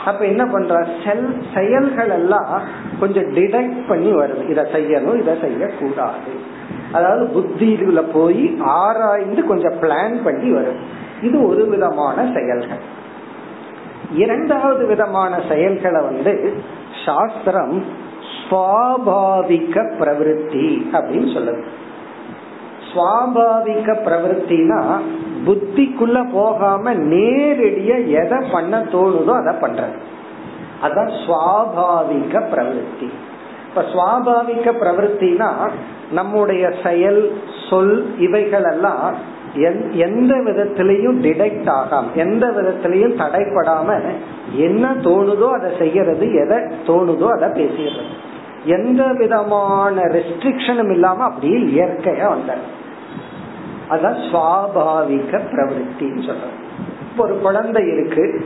அப்ப 0.04 0.24
என்ன 0.24 0.46
பண்ற? 0.46 0.86
செல் 1.04 1.42
செயல்கள் 1.54 2.10
எல்லாம் 2.10 2.60
கொஞ்சம் 3.00 3.34
டிடெக்ட் 3.34 3.88
பண்ணி 3.88 4.12
வருது. 4.12 4.50
இதை 4.50 4.64
செய்யணும் 4.64 5.20
இதை 5.20 5.34
செய்யக்கூடாது. 5.40 6.32
அதாவது 6.92 7.40
புத்தியில 7.40 8.04
போய் 8.12 8.56
ஆராய்ந்து 8.60 9.44
கொஞ்சம் 9.44 9.72
பிளான் 9.72 10.24
பண்ணி 10.24 10.50
வரும். 10.50 10.80
இது 11.22 11.46
ஒரு 11.46 11.66
விதமான 11.66 12.30
செயல்கள். 12.34 13.00
இரண்டாவது 14.14 14.86
விதமான 14.86 15.40
செயல்களை 15.48 16.00
வந்து 16.02 16.52
சாஸ்திரம் 17.04 17.84
சுவாபாவிக 18.50 19.92
பிரவருத்தி 20.00 20.86
அப்படின்னு 20.92 21.30
சொல்லுது. 21.36 21.62
சுவாபாவிக 22.94 23.96
பிரவருத்தினா 24.06 24.98
புத்திக்குள்ள 25.46 26.30
போகாம 26.32 26.94
நேரடியா 26.94 28.06
எதை 28.06 28.48
பண்ண 28.52 28.78
தோணுதோ 28.78 29.46
அதை 29.46 29.54
பண்றது. 29.54 29.98
அதான் 30.82 31.12
சுவாபாவிக 31.26 32.42
பிரவருத்தி. 32.54 33.08
இப்ப 33.68 33.84
சுவாபாவிக 33.94 34.72
பிரவருத்தினா 34.80 35.48
நம்முடைய 36.10 36.72
செயல் 36.82 37.40
சொல் 37.70 38.18
இவைகள் 38.18 38.64
எல்லாம் 38.64 39.14
எந்த 39.92 40.34
விதத்திலையும் 40.36 41.18
டிடெக்ட் 41.20 41.70
ஆகாம 41.74 42.12
எந்த 42.14 42.46
விதத்திலையும் 42.46 43.16
தடைப்படாம 43.16 44.00
என்ன 44.52 44.94
தோணுதோ 44.94 45.48
அதை 45.50 45.70
செய்யறது 45.78 46.32
எதை 46.32 46.58
தோணுதோ 46.86 47.28
அதை 47.28 47.64
பேசுகிறது 47.64 48.12
எந்த 48.64 49.04
விதமான 49.12 50.02
ரெஸ்ட்ரிக்ஷனும் 50.02 50.90
இல்லாம 50.90 51.24
அப்படியே 51.24 51.58
இயற்கையா 51.58 52.28
வந்தார் 52.28 52.80
அதான் 53.90 54.18
சுவாபாவிக 54.30 55.40
பிரவருத்தின்னு 55.50 56.22
சொல்றோம் 56.22 56.58
இப்போ 57.10 57.24
ஒரு 57.24 57.40
குழந்தை 57.40 57.86
இருக்கு. 57.86 58.44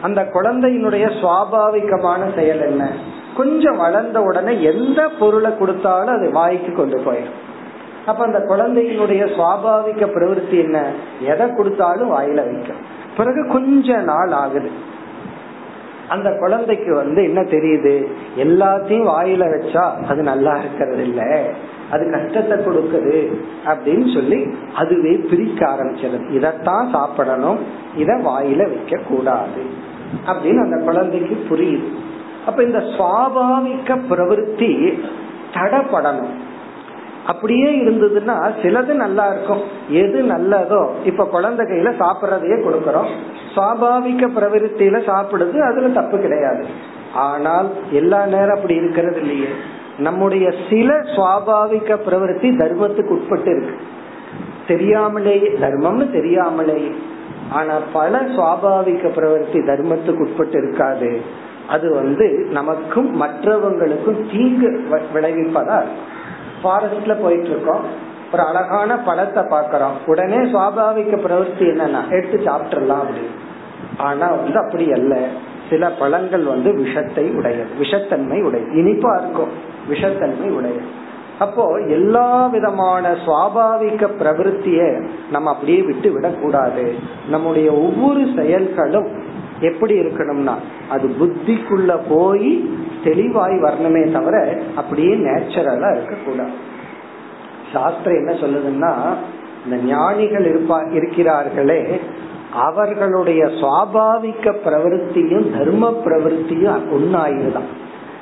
அந்த 0.00 0.30
குழந்தையினுடைய 0.34 1.10
சுவாபாவிகமான 1.20 2.34
செயல் 2.34 2.60
என்ன? 2.60 2.88
கொஞ்சம் 3.36 3.76
வளர்ந்த 3.76 4.22
உடனே 4.22 4.62
எந்த 4.62 5.08
பொருளை 5.08 5.56
கொடுத்தாலும் 5.56 6.14
அது 6.14 6.30
வாய்க்கு 6.30 6.72
கொண்டு 6.72 6.98
போயிடும். 6.98 7.45
அப்ப 8.06 8.24
அந்த 8.24 8.38
குழந்தையினுடைய 8.38 9.24
சுவாபாவிக 9.36 10.06
பிரவருத்தி 10.06 10.58
என்ன? 10.58 10.90
எதை 11.20 11.54
கொடுத்தாலும் 11.54 12.10
வாயில 12.10 12.34
வைக்கும். 12.34 12.94
பிறகு 13.16 13.48
கொஞ்ச 13.48 13.96
நாள் 13.96 14.32
ஆகுது. 14.32 14.70
அந்த 16.08 16.36
குழந்தைக்கு 16.38 16.94
வந்து 16.94 17.22
என்ன 17.22 17.40
தெரியுது? 17.40 18.06
எல்லாத்தையும் 18.36 19.08
வாயில 19.08 19.44
வச்சா 19.44 20.04
அது 20.08 20.22
நல்லா 20.22 20.56
இருக்கிறது 20.56 21.02
இல்ல 21.02 21.44
அது 21.90 22.10
கஷ்டத்தை 22.10 22.66
கொடுக்குது 22.66 23.36
அப்படின்னு 23.64 24.14
சொல்லி 24.14 24.54
அதுவே 24.74 25.14
பிரிக்க 25.14 25.66
ஆரம்பிச்சிருது 25.66 26.30
இதைத்தான் 26.30 26.90
சாப்பிடணும். 26.92 27.58
இத 27.96 28.12
வாயில 28.12 28.56
வைக்க 28.56 29.00
கூடாது 29.08 29.62
அப்படின்னு 30.26 30.62
அந்த 30.62 30.84
குழந்தைக்கு 30.84 31.46
புரியுது. 31.50 31.88
அப்ப 32.46 32.62
இந்த 32.62 32.78
சுவாபாவிக 32.78 33.98
பிரவருத்தி 34.10 35.00
தடப்படணும். 35.52 36.44
அப்படியே 37.26 37.84
இருந்ததுன்னா 37.84 38.50
சிலது 38.62 38.92
நல்லா 38.92 39.26
இருக்கும். 39.26 39.62
எது 39.88 40.22
நல்லதோ 40.22 40.88
இப்ப 41.04 41.24
குழந்தை 41.24 41.66
கையில 41.66 41.90
சாப்பிட்றதையே 41.98 42.58
கொடுக்கறோம். 42.62 43.10
சுவாபாவிக 43.56 44.28
பிரவருத்தியில 44.36 45.00
சாப்பிடுது 45.06 45.58
அதுல 45.58 45.88
தப்பு 45.88 46.18
கிடையாது. 46.18 46.64
ஆனால் 47.14 47.68
எல்லா 47.90 48.26
நேரம் 48.26 48.54
அப்படி 48.54 48.74
இருக்கிறது 48.74 49.20
இல்லையே. 49.20 49.48
நம்முடைய 49.98 50.52
சில 50.70 50.94
சுவாபாவிக 50.94 51.98
பிரவருத்தி 52.10 52.48
தர்மத்துக்கு 52.56 53.08
உட்பட்டு 53.08 53.50
இருக்கு. 53.50 53.76
தெரியாமலேயே 54.66 55.48
தர்மம்னு 55.60 56.10
தெரியாமலேயே. 56.10 56.90
ஆனா 57.50 57.78
பல 57.92 58.20
சுவாபாவிக 58.20 59.10
பிரவருத்தி 59.16 59.58
தர்மத்துக்கு 59.66 60.20
உட்பட்டு 60.20 60.58
இருக்காது. 60.58 61.20
அது 61.68 61.94
வந்து 61.94 62.46
நமக்கும் 62.50 63.22
மற்றவங்களுக்கும் 63.22 64.20
தீங்கு 64.32 64.84
விளைவிப்பதா 65.14 65.78
இருக்கும். 65.78 66.14
ஃபாரஸ்ட்ல 66.66 67.22
போயிட்டு 67.22 67.48
இருக்கோம் 67.48 68.14
ஒரு 68.32 68.42
அழகான 68.42 68.96
பழத்தை 68.96 69.42
பாக்கிறோம் 69.42 69.96
உடனே 70.06 70.36
சுவாபாவிக 70.36 71.16
பிரவருத்தி 71.16 71.58
என்னன்னா 71.58 72.10
எடுத்து 72.10 72.40
சாப்பிட்டுலாம் 72.44 73.02
அப்படின்னு. 73.02 73.34
ஆனா 73.96 74.30
வந்து 74.30 74.58
அப்படி 74.58 74.92
அல்ல. 74.92 75.18
சில 75.70 75.90
பழங்கள் 75.90 76.42
வந்து 76.42 76.74
விஷத்தை 76.74 77.30
உடைய 77.30 77.64
விஷத்தன்மை 77.80 78.42
உடைய 78.42 78.66
இனிப்பா 78.66 79.20
இருக்கும். 79.20 79.48
விஷத்தன்மை 79.90 80.50
உடையது. 80.50 81.04
அப்போ 81.38 81.76
எல்லா 81.88 82.46
விதமான 82.46 83.10
சுவாபாவிக 83.10 84.08
பிரவருத்திய 84.18 85.08
நம்ம 85.30 85.50
அப்படியே 85.50 85.82
விட்டு 85.82 86.12
விடக்கூடாது 86.12 86.94
நம்முடைய 87.28 87.72
ஒவ்வொரு 87.72 88.28
செயல்களும் 88.36 89.08
எப்படி 89.60 90.00
இருக்கணும்னா 90.00 90.54
அது 90.88 91.08
புத்திக்குள்ள 91.20 92.00
போய் 92.08 92.70
தெளிவாய் 93.04 93.52
வரணுமே 93.52 94.12
தவிர 94.12 94.58
அப்படியே 94.76 95.14
நேச்சுரலா 95.14 95.90
இருக்கக்கூடாது. 95.92 96.50
சாஸ்திரம் 97.72 98.18
என்ன 98.18 98.32
சொல்லுதுன்னா 98.32 99.14
இந்த 99.64 99.84
ஞானிகள் 99.84 100.44
இருப்பா 100.44 100.78
இருக்கிறார்களே 100.92 102.00
அவர்களுடைய 102.52 103.44
சுவாபாவிக 103.44 104.54
பிரவருத்தியும் 104.64 105.50
தர்ம 105.58 105.90
பிரவருத்தியும் 106.04 106.86
ஒன்னாயிருதான் 106.92 107.70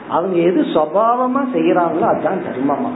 அவங்க 0.09 0.37
எது 0.37 0.61
சுவாவமா 0.61 1.43
செய்யறாங்களோ 1.55 2.01
அதுதான் 2.01 2.43
தர்மமா. 2.45 2.91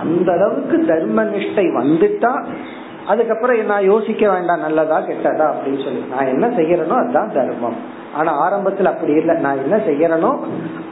அந்த 0.00 0.32
அளவுக்கு 0.32 0.84
தர்ம 0.86 1.24
நிஷ்டை 1.24 1.66
வந்துட்டா 1.72 2.44
அதுக்கப்புறம் 3.06 3.64
நான் 3.64 3.84
யோசிக்க 3.84 4.30
வேண்டாம் 4.30 4.60
நல்லதா 4.60 5.00
கெட்டதா 5.00 5.52
அப்படின்னு 5.52 5.84
சொல்லி. 5.84 6.04
நான் 6.10 6.26
என்ன 6.26 6.46
செய்யறனோ 6.46 6.88
அதுதான் 6.88 7.32
தர்மம். 7.32 7.76
ஆனா 8.14 8.32
ஆரம்பத்துல 8.46 8.84
அப்படி 8.84 9.12
இல்லை. 9.12 9.34
நான் 9.34 9.58
என்ன 9.58 9.76
செய்யறனோ 9.76 10.38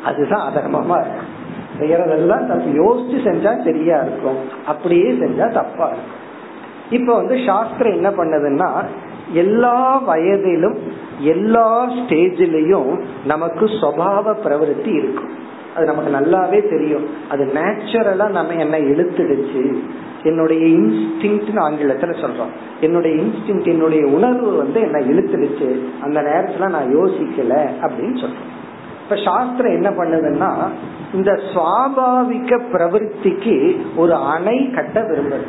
அதுதான் 0.05 0.53
அதர்மமா 0.53 1.01
இருக்கும். 1.01 1.39
செய்யறதெல்லாம் 1.79 2.47
தப்பு. 2.47 2.85
யோசிச்சு 2.85 3.19
செஞ்சா 3.19 3.65
சரியா 3.65 4.01
இருக்கும். 4.01 4.37
அப்படியே 4.67 5.11
செஞ்சா 5.11 5.53
தப்பா 5.53 5.87
இருக்கும். 5.87 6.19
இப்ப 6.91 7.15
வந்து 7.15 7.37
சாஸ்திரம் 7.47 7.93
என்ன 7.93 8.11
பண்ணதுன்னா 8.11 8.85
எல்லா 9.33 10.03
வயதிலும் 10.09 10.79
எல்லா 11.19 11.87
ஸ்டேஜிலையும் 11.87 13.01
நமக்கு 13.25 13.67
சுவாவ 13.67 14.35
பிரவருத்தி 14.45 14.95
இருக்கும். 14.95 15.29
அது 15.77 15.87
நமக்கு 15.87 16.19
நல்லாவே 16.19 16.71
தெரியும். 16.71 17.07
அது 17.29 17.53
நேச்சுரலா 17.55 18.29
நம்ம 18.29 18.53
என்ன 18.53 18.79
இழுத்துடுச்சு. 18.79 19.79
என்னுடைய 20.23 20.79
இன்ஸ்டிங் 20.79 21.41
ஆங்கிலத்துல 21.55 22.15
சொல்றோம். 22.21 22.53
என்னுடைய 22.81 23.23
இன்ஸ்டிங் 23.23 23.67
என்னுடைய 23.67 24.07
உணர்வு 24.07 24.57
வந்து 24.57 24.81
என்ன 24.81 24.99
இழுத்துடுச்சு. 24.99 25.79
அந்த 26.01 26.21
நேரத்துல 26.21 26.69
நான் 26.69 26.97
யோசிக்கல 26.97 27.69
அப்படின்னு 27.83 28.21
சொல்றோம். 28.21 28.49
இப்ப 29.03 29.23
சாஸ்திரம் 29.25 29.73
என்ன 29.73 29.91
பண்ணுதுன்னா 29.91 30.55
இந்த 31.15 31.41
சுவாபாவிக 31.55 32.61
பிரவருத்திக்கு 32.73 33.77
ஒரு 33.97 34.15
அணை 34.15 34.71
கட்ட 34.71 35.01
விரும்புது. 35.01 35.49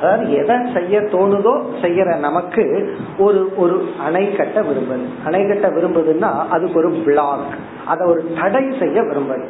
அதாவது 0.00 0.32
எதை 0.32 0.56
செய்ய 0.74 1.00
தோணுதோ 1.00 1.62
செய்யற 1.82 2.18
நமக்கு 2.18 2.94
ஒரு 3.18 3.52
ஒரு 3.56 3.84
அணை 4.04 4.32
கட்ட 4.32 4.62
விரும்புது. 4.62 5.04
அணை 5.24 5.46
கட்ட 5.46 5.68
விரும்புதுன்னா 5.68 6.46
அதுக்கு 6.50 6.78
ஒரு 6.78 6.90
பிளாக் 6.90 7.54
அதை 7.86 8.06
ஒரு 8.06 8.32
தடை 8.40 8.72
செய்ய 8.78 9.02
விரும்புது 9.02 9.46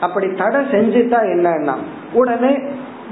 அப்படி 0.00 0.32
தடை 0.32 0.60
செஞ்சுட்டா 0.60 1.18
என்னன்னா 1.34 1.74
உடனே 2.12 2.58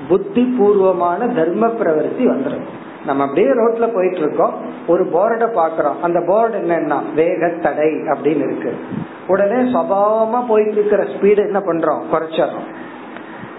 புத்தி 0.09 0.55
பூர்வமான 0.59 1.27
தர்ம 1.27 1.67
பிரவருத்தி 1.67 2.25
வந்துடும் 2.27 2.69
நம்ம 3.07 3.23
அப்படியே 3.23 3.53
ரோட்ல 3.53 3.95
போயிட்டு 3.95 4.19
இருக்கோம் 4.19 4.55
ஒரு 4.87 5.05
போர்டை 5.05 5.47
பாக்குறோம் 5.59 6.01
அந்த 6.03 6.23
போர்டு 6.27 6.59
என்னன்னா 6.59 7.15
வேக 7.15 7.49
தடை 7.49 7.89
அப்படின்னு 7.89 8.43
இருக்கு. 8.43 8.79
உடனே 9.27 9.55
சபாவமா 9.55 10.47
போயிட்டு 10.47 10.73
இருக்கிற 10.73 11.03
ஸ்பீடு 11.03 11.37
என்ன 11.37 11.59
பண்றோம்? 11.59 12.01
குறைச்சிடறோம். 12.13 12.69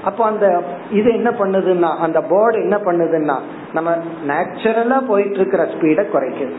அப்போ 0.04 0.26
அந்த 0.26 0.62
இது 0.91 1.13
என்ன 1.13 1.30
பண்ணுதுன்னா 1.30 1.97
அந்த 1.97 2.21
போர்டு 2.21 2.58
என்ன 2.62 2.78
பண்ணுதுன்னா 2.78 3.36
நம்ம 3.73 3.97
நேச்சுரலா 4.28 5.08
போயிட்டு 5.08 5.36
இருக்கிற 5.36 5.63
ஸ்பீடை 5.63 6.06
குறைக்குது. 6.13 6.54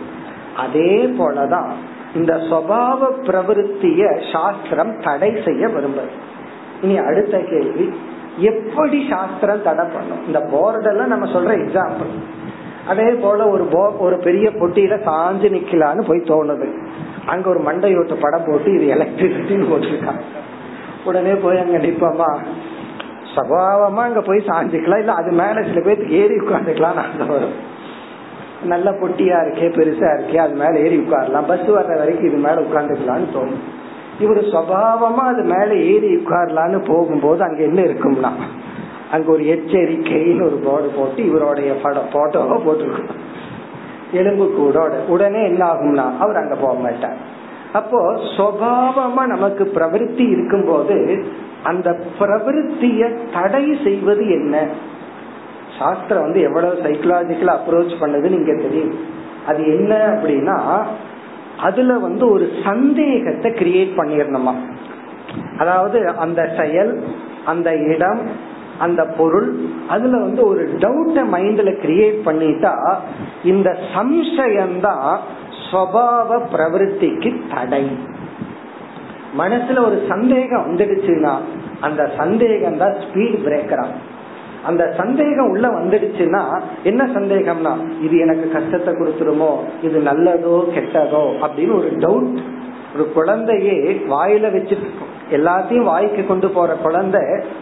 அதே 0.56 1.14
போலதான் 1.18 1.70
இந்த 2.14 2.34
சுவாவ 2.34 3.00
பிரவருத்திய 3.26 4.32
சாஸ்திரம் 4.32 5.00
தடை 5.04 5.30
செய்ய 5.44 5.66
விரும்புது. 5.66 6.12
இனி 6.82 6.98
அடுத்த 6.98 7.38
கேள்வி 7.38 7.92
எப்படி 8.38 9.06
சாஸ்திரம் 9.10 9.62
தடை 9.62 9.84
பண்ணும்? 9.94 10.22
இந்த 10.26 10.40
போர்டெல்லாம் 10.52 11.12
நம்ம 11.14 11.26
சொல்ற 11.26 11.52
எக்ஸாம்பிள் 11.64 12.12
அதே 12.86 13.10
போல 13.10 13.48
ஒரு 13.48 13.64
போ 13.64 13.82
ஒரு 13.98 14.16
பெரிய 14.18 14.48
பொட்டியில 14.48 14.94
சாஞ்சு 15.04 15.48
நிக்கலான்னு 15.56 16.02
போய் 16.06 16.28
தோணுது. 16.30 16.68
அங்க 17.26 17.48
ஒரு 17.48 17.60
மண்டையோட்டு 17.60 18.14
படம் 18.20 18.44
போட்டு 18.46 18.72
இது 18.74 18.86
எலக்ட்ரிசிட்டின்னு 18.94 19.70
போட்டிருக்காங்க 19.70 20.24
உடனே 21.04 21.32
போய் 21.34 21.58
அங்க 21.58 21.78
நிப்போமா? 21.78 22.38
சபாவமா 23.34 24.02
அங்க 24.08 24.20
போய் 24.20 24.48
சாஞ்சுக்கலாம். 24.48 24.98
இல்ல 24.98 25.12
அது 25.12 25.30
மேல 25.30 25.62
சில 25.62 25.80
பேருக்கு 25.80 26.18
ஏறி 26.20 26.34
உட்காந்துக்கலாம் 26.34 27.00
அந்த 27.04 27.24
வரும். 27.24 27.72
நல்ல 28.64 28.90
பொட்டியா 28.90 29.36
இருக்கே 29.44 29.68
பெருசா 29.76 30.08
இருக்கே 30.16 30.36
அது 30.36 30.54
மேல 30.54 30.78
ஏறி 30.78 30.96
உட்காரலாம். 30.98 31.46
பஸ் 31.46 31.68
வர்ற 31.68 31.98
வரைக்கும் 31.98 32.26
இது 32.26 32.36
மேல 32.36 32.60
உட்காந்துக்கலாம்னு 32.60 33.28
தோணும். 33.34 33.62
இவர் 34.20 34.40
சுவாவமா 34.44 35.24
அது 35.32 35.42
மேல 35.42 35.74
ஏறி 35.74 36.16
உட்காரலான்னு 36.16 36.86
போகும்போது 36.86 37.42
அங்க 37.42 37.62
என்ன 37.62 37.82
இருக்கும்னா 37.82 38.30
அங்க 39.10 39.32
ஒரு 39.32 39.44
எச்சரிக்கைன்னு 39.44 40.44
ஒரு 40.44 40.56
போர்டு 40.64 40.88
போட்டு 40.96 41.26
இவருடைய 41.26 41.72
படம் 41.74 42.12
போட்டோவோ 42.12 42.56
போட்டிருக்கோம் 42.66 43.22
எலும்பு 44.12 44.46
கூடோட. 44.58 44.92
உடனே 45.08 45.44
என்ன 45.44 45.64
ஆகும்னா 45.66 46.06
அவர் 46.18 46.36
அங்க 46.36 46.54
போக 46.54 46.74
மாட்டார். 46.74 47.16
அப்போ 47.72 48.12
சுவாவமா 48.36 49.26
நமக்கு 49.26 49.72
பிரவருத்தி 49.74 50.30
இருக்கும்போது 50.30 51.24
அந்த 51.62 51.96
பிரவருத்திய 52.20 53.02
தடை 53.32 53.78
செய்வது 53.84 54.28
என்ன? 54.28 54.66
சாஸ்திரம் 55.78 56.22
வந்து 56.22 56.40
எவ்வளவு 56.40 56.82
சைக்கலாஜிக்கல் 56.84 57.52
அப்ரோச் 57.56 57.94
பண்ணதுன்னு 58.00 58.38
இங்க 58.40 58.54
தெரியும். 58.62 58.94
அது 59.46 59.62
என்ன 59.76 59.94
அப்படின்னா 60.14 60.56
அதுல 61.58 61.98
வந்து 61.98 62.24
ஒரு 62.30 62.46
சந்தேகத்தை 62.64 63.50
கிரியேட் 63.52 63.92
பண்ணிடணுமா 63.96 64.54
அதாவது 65.58 65.98
அந்த 66.16 66.40
செயல் 66.56 66.92
அந்த 67.44 67.70
இடம் 67.76 68.22
அந்த 68.78 69.02
பொருள் 69.18 69.48
அதுல 69.88 70.18
வந்து 70.18 70.42
ஒரு 70.46 70.62
டவுட்ட 70.80 71.18
மைண்ட்ல 71.34 71.72
கிரியேட் 71.84 72.18
பண்ணிட்டா 72.24 72.72
இந்த 73.42 73.68
சம்சயம்தான் 73.94 75.18
ஸ்வபாவ 75.64 76.38
பிரவருத்திக்கு 76.52 77.30
தடை. 77.54 77.84
மனசுல 79.38 79.84
ஒரு 79.86 79.96
சந்தேகம் 80.08 80.66
வந்துடுச்சுன்னா 80.66 81.34
அந்த 81.80 82.10
சந்தேகம் 82.16 82.76
தான் 82.76 82.96
ஸ்பீட் 83.04 83.38
பிரேக்கரா 83.46 83.86
அந்த 84.66 84.94
சந்தேகம் 84.96 85.48
உள்ள 85.48 85.68
வந்துடுச்சுன்னா 85.68 86.42
என்ன 86.82 87.04
சந்தேகம்னா 87.16 87.74
இது 88.00 88.16
எனக்கு 88.18 88.48
கஷ்டத்தை 88.50 88.94
கொடுத்துருமோ 88.94 89.52
இது 89.82 90.00
நல்லதோ 90.00 90.58
கெட்டதோ 90.76 91.24
அப்படின்னு 91.44 91.74
ஒரு 91.80 91.90
டவுட் 91.96 92.38
ஒரு 92.94 93.04
குழந்தையே 93.12 93.76
வாயில 94.10 94.50
வச்சு 94.52 94.76
எல்லாத்தையும் 95.30 95.82
வாய்க்கு 95.82 96.26
கொண்டு 96.26 96.48
போற 96.48 96.74
குழந்தை 96.74 97.20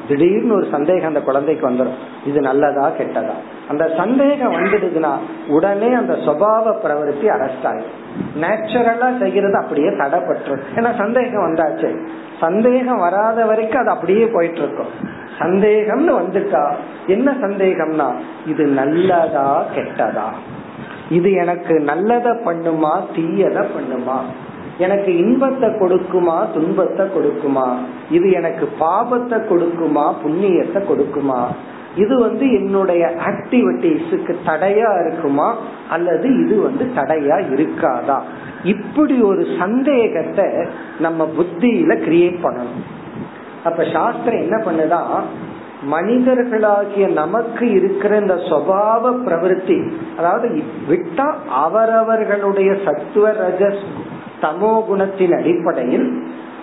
திடீர்னு 0.08 0.54
ஒரு 0.54 0.66
சந்தேகம் 0.70 1.10
அந்த 1.10 1.20
குழந்தைக்கு 1.20 1.68
வந்துடும் 1.68 2.00
இது 2.24 2.40
நல்லதா 2.40 2.86
கெட்டதா? 2.98 3.34
அந்த 3.68 3.84
சந்தேகம் 3.96 4.56
வந்துடுதுன்னா 4.56 5.12
உடனே 5.48 5.90
அந்த 5.92 6.14
சுபாவ 6.26 6.74
பிரவருத்தி 6.84 7.28
அரெஸ்ட் 7.36 7.66
ஆகும் 7.70 7.90
நேச்சுரலா 8.42 9.08
செய்யறது 9.18 9.56
அப்படியே 9.56 9.88
தடைப்பட்டுரும். 9.88 10.64
ஏன்னா 10.76 10.90
சந்தேகம் 10.96 11.46
வந்தாச்சு. 11.46 11.90
சந்தேகம் 12.40 12.98
வராத 12.98 13.44
வரைக்கும் 13.44 13.80
அது 13.80 13.90
அப்படியே 13.90 14.26
போயிட்டு 14.26 14.58
இருக்கும். 14.58 14.92
சந்தேகம்னு 15.42 16.12
வந்துட்டா 16.20 16.64
என்ன 17.06 17.30
சந்தேகம்னா 17.40 18.08
இது 18.46 18.64
நல்லதா 18.66 19.64
கெட்டதா? 19.74 20.28
இது 21.08 21.32
எனக்கு 21.32 21.74
நல்லத 21.80 22.28
பண்ணுமா 22.44 22.92
தீயத 23.16 23.58
பண்ணுமா? 23.74 24.18
எனக்கு 24.78 25.10
இன்பத்தை 25.16 25.68
கொடுக்குமா 25.68 26.52
துன்பத்தை 26.52 27.04
கொடுக்குமா? 27.06 27.66
இது 28.10 28.30
எனக்கு 28.30 28.68
பாபத்தை 28.80 29.38
கொடுக்குமா 29.50 30.04
புண்ணியத்தை 30.22 30.80
கொடுக்குமா? 30.90 31.40
இது 31.94 32.14
வந்து 32.18 32.44
என்னுடைய 32.52 33.02
ஆக்டிவிட்டிஸுக்கு 33.30 34.34
தடையா 34.46 34.90
இருக்குமா? 35.02 35.48
அல்லது 35.90 36.28
இது 36.44 36.62
வந்து 36.62 36.84
தடையா 36.94 37.36
இருக்காதா? 37.54 38.18
இப்படி 38.64 39.20
ஒரு 39.20 39.46
சந்தேகத்தை 39.58 40.48
நம்ம 40.98 41.28
புத்தியில 41.36 41.94
கிரியேட் 42.06 42.38
பண்ணணும். 42.42 42.86
அப்ப 43.64 43.84
சாஸ்திரம் 43.92 44.42
என்ன 44.42 44.56
பண்ணுதா? 44.66 45.00
மனிதர்களாகிய 45.90 47.12
நமக்கு 47.12 47.72
இருக்கிற 47.72 48.16
இந்த 48.16 48.34
சுவாவ 48.50 49.04
பிரவருத்தி 49.24 49.78
அதாவது 50.18 50.48
விட்டா 50.88 51.26
அவரவர்களுடைய 51.48 52.70
சத்துவ 52.84 53.30
ரஜஸ் 53.30 53.82
தமோ 54.42 54.72
குணத்தின் 54.88 55.34
அடிப்படையில் 55.38 56.06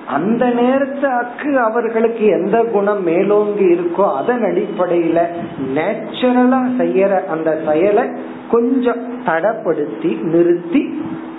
அந்த 0.07 0.43
நேரத்துக்கு 0.49 1.49
அவர்களுக்கு 1.59 2.25
எந்த 2.27 2.57
குணம் 2.63 3.03
மேலோங்கி 3.03 3.65
இருக்கோ 3.75 4.05
அதன் 4.15 4.43
அடிப்படையில 4.43 5.19
நேச்சுரலா 5.75 6.61
செய்யற 6.77 7.25
அந்த 7.25 7.49
செயலை 7.65 8.05
கொஞ்சம் 8.49 9.03
தடப்படுத்தி 9.25 10.11
நிறுத்தி 10.21 10.81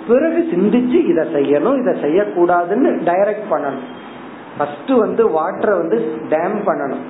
பிறகு 0.07 0.41
சிந்திச்சு 0.53 0.99
இதை 1.11 1.25
செய்யணும் 1.33 1.79
இதை 1.81 1.93
செய்யக்கூடாதுன்னு 2.01 2.91
டைரக்ட் 3.09 3.51
பண்ணணும். 3.51 3.89
ஃபர்ஸ்ட் 4.57 4.89
வந்து 4.89 5.27
வாட்டரை 5.27 5.77
வந்து 5.77 5.97
டேம் 6.29 6.59
பண்ணணும். 6.65 7.05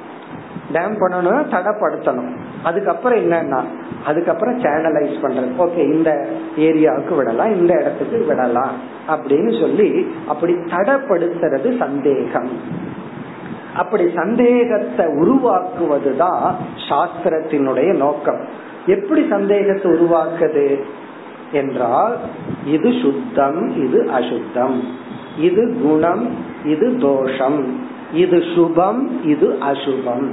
டேம் 0.74 0.96
பண்ணணும்னா 1.00 1.42
தடைப்படுத்தணும். 1.52 2.36
அதுக்கப்புறம் 2.64 3.20
என்னன்னா 3.20 3.64
அதுக்கப்புறம் 4.06 4.60
சேனலைஸ் 4.60 5.18
பண்றது. 5.22 5.52
ஓகே 5.58 5.78
இந்த 5.78 6.28
ஏரியாவுக்கு 6.58 7.16
விடலாம் 7.16 7.56
இந்த 7.56 7.74
இடத்துக்கு 7.74 8.26
விடலாம் 8.26 8.72
அப்படின்னு 9.08 9.60
சொல்லி 9.60 10.16
அப்படி 10.28 10.54
தடைப்படுத்துறது 10.54 11.78
சந்தேகம். 11.78 12.50
அப்படி 13.76 14.12
சந்தேகத்தை 14.16 15.06
உருவாக்குவதுதான் 15.06 16.54
சாஸ்திரத்தினுடைய 16.90 17.96
நோக்கம். 17.96 18.40
எப்படி 18.86 19.26
சந்தேகத்தை 19.30 19.92
உருவாக்குது? 19.92 20.84
என்றால் 21.52 22.18
இது 22.66 22.94
சுத்தம் 23.02 23.84
இது 23.84 24.10
அசுத்தம். 24.12 24.84
இது 25.40 25.78
குணம் 25.82 26.30
இது 26.66 26.98
தோஷம். 26.98 27.80
இது 28.14 28.38
சுபம் 28.38 29.26
இது 29.26 29.58
அசுபம். 29.72 30.32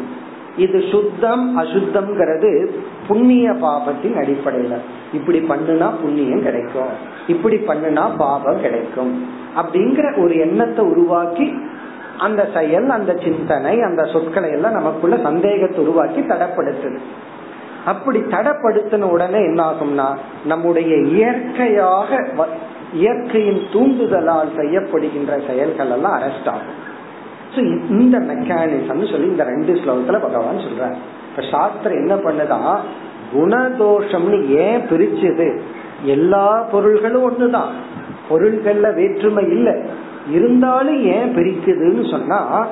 இது 0.56 0.84
சுத்தம் 0.90 1.58
அசுத்தம்ங்கிறது 1.58 2.66
புண்ணிய 3.08 3.50
பாபத்தின் 3.50 4.16
அடிப்படையில. 4.16 4.76
இப்படி 5.12 5.38
பண்ணுனா 5.38 5.90
புண்ணியம் 6.02 6.42
கிடைக்கும். 6.42 6.88
இப்படி 7.26 7.56
பண்ணுனா 7.56 8.16
பாபம் 8.16 8.60
கிடைக்கும். 8.60 9.24
அப்படிங்கிற 9.56 10.22
ஒரு 10.22 10.36
எண்ணத்தை 10.36 10.84
உருவாக்கி 10.84 11.54
அந்த 12.18 12.48
செயல் 12.54 12.88
அந்த 12.88 13.18
சிந்தனை 13.22 13.80
அந்த 13.80 14.04
சொற்களை 14.04 14.50
எல்லாம் 14.50 14.72
நமக்குள்ள 14.72 15.16
சந்தேகத்தை 15.22 15.78
உருவாக்கி 15.78 16.20
தடப்படுத்துது. 16.20 16.98
அப்படி 17.84 18.18
தடப்படுத்தின 18.18 19.02
உடனே 19.02 19.38
என்ன 19.38 19.70
ஆகும்னா 19.70 20.16
நம்முடைய 20.44 20.96
இயற்கையாக 20.96 22.24
இயற்கையின் 22.92 23.62
தூண்டுதலால் 23.72 24.48
செய்யப்படுகின்ற 24.56 25.46
செயல்கள் 25.46 25.90
எல்லாம் 25.90 26.20
அரெஸ்ட் 26.20 26.48
ஆகும் 26.48 26.86
இந்த 27.90 28.18
மெக்கானிசம் 28.18 29.10
சொல்லி 29.10 29.26
இந்த 29.26 29.44
ரெண்டு 29.44 29.72
ஸ்லோகத்துல 29.72 30.20
பகவான் 30.20 30.56
சொல்ற 30.56 30.94
இப்ப 31.30 31.48
சாஸ்திரம் 31.50 31.98
என்ன 31.98 32.14
பண்ணுதா? 32.14 32.76
குணதோஷம்னு 33.34 34.46
ஏன் 34.46 34.80
பிரிச்சது? 34.80 35.60
எல்லா 36.02 36.62
பொருள்களும் 36.62 37.30
ஒண்ணுதான். 37.30 37.70
பொருள்கள்ல 38.30 38.94
வேற்றுமை 38.94 39.44
இல்லை. 39.44 39.74
இருந்தாலும் 40.30 41.02
ஏன் 41.02 41.36
பிரிக்குதுன்னு 41.36 42.10
சொன்னா 42.10 42.66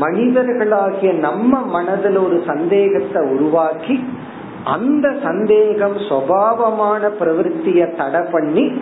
மனிதர்களாகிய 0.00 1.12
நம்ம 1.12 1.60
மனதில் 1.60 2.16
ஒரு 2.16 2.42
சந்தேகத்தை 2.46 3.22
உருவாக்கி 3.30 4.04
அந்த 4.64 5.14
சந்தேகம் 5.22 5.96
சுவாவமான 5.96 7.10
பிரவருத்திய 7.20 7.96
தடை 7.96 8.20
பண்ணி 8.32 8.72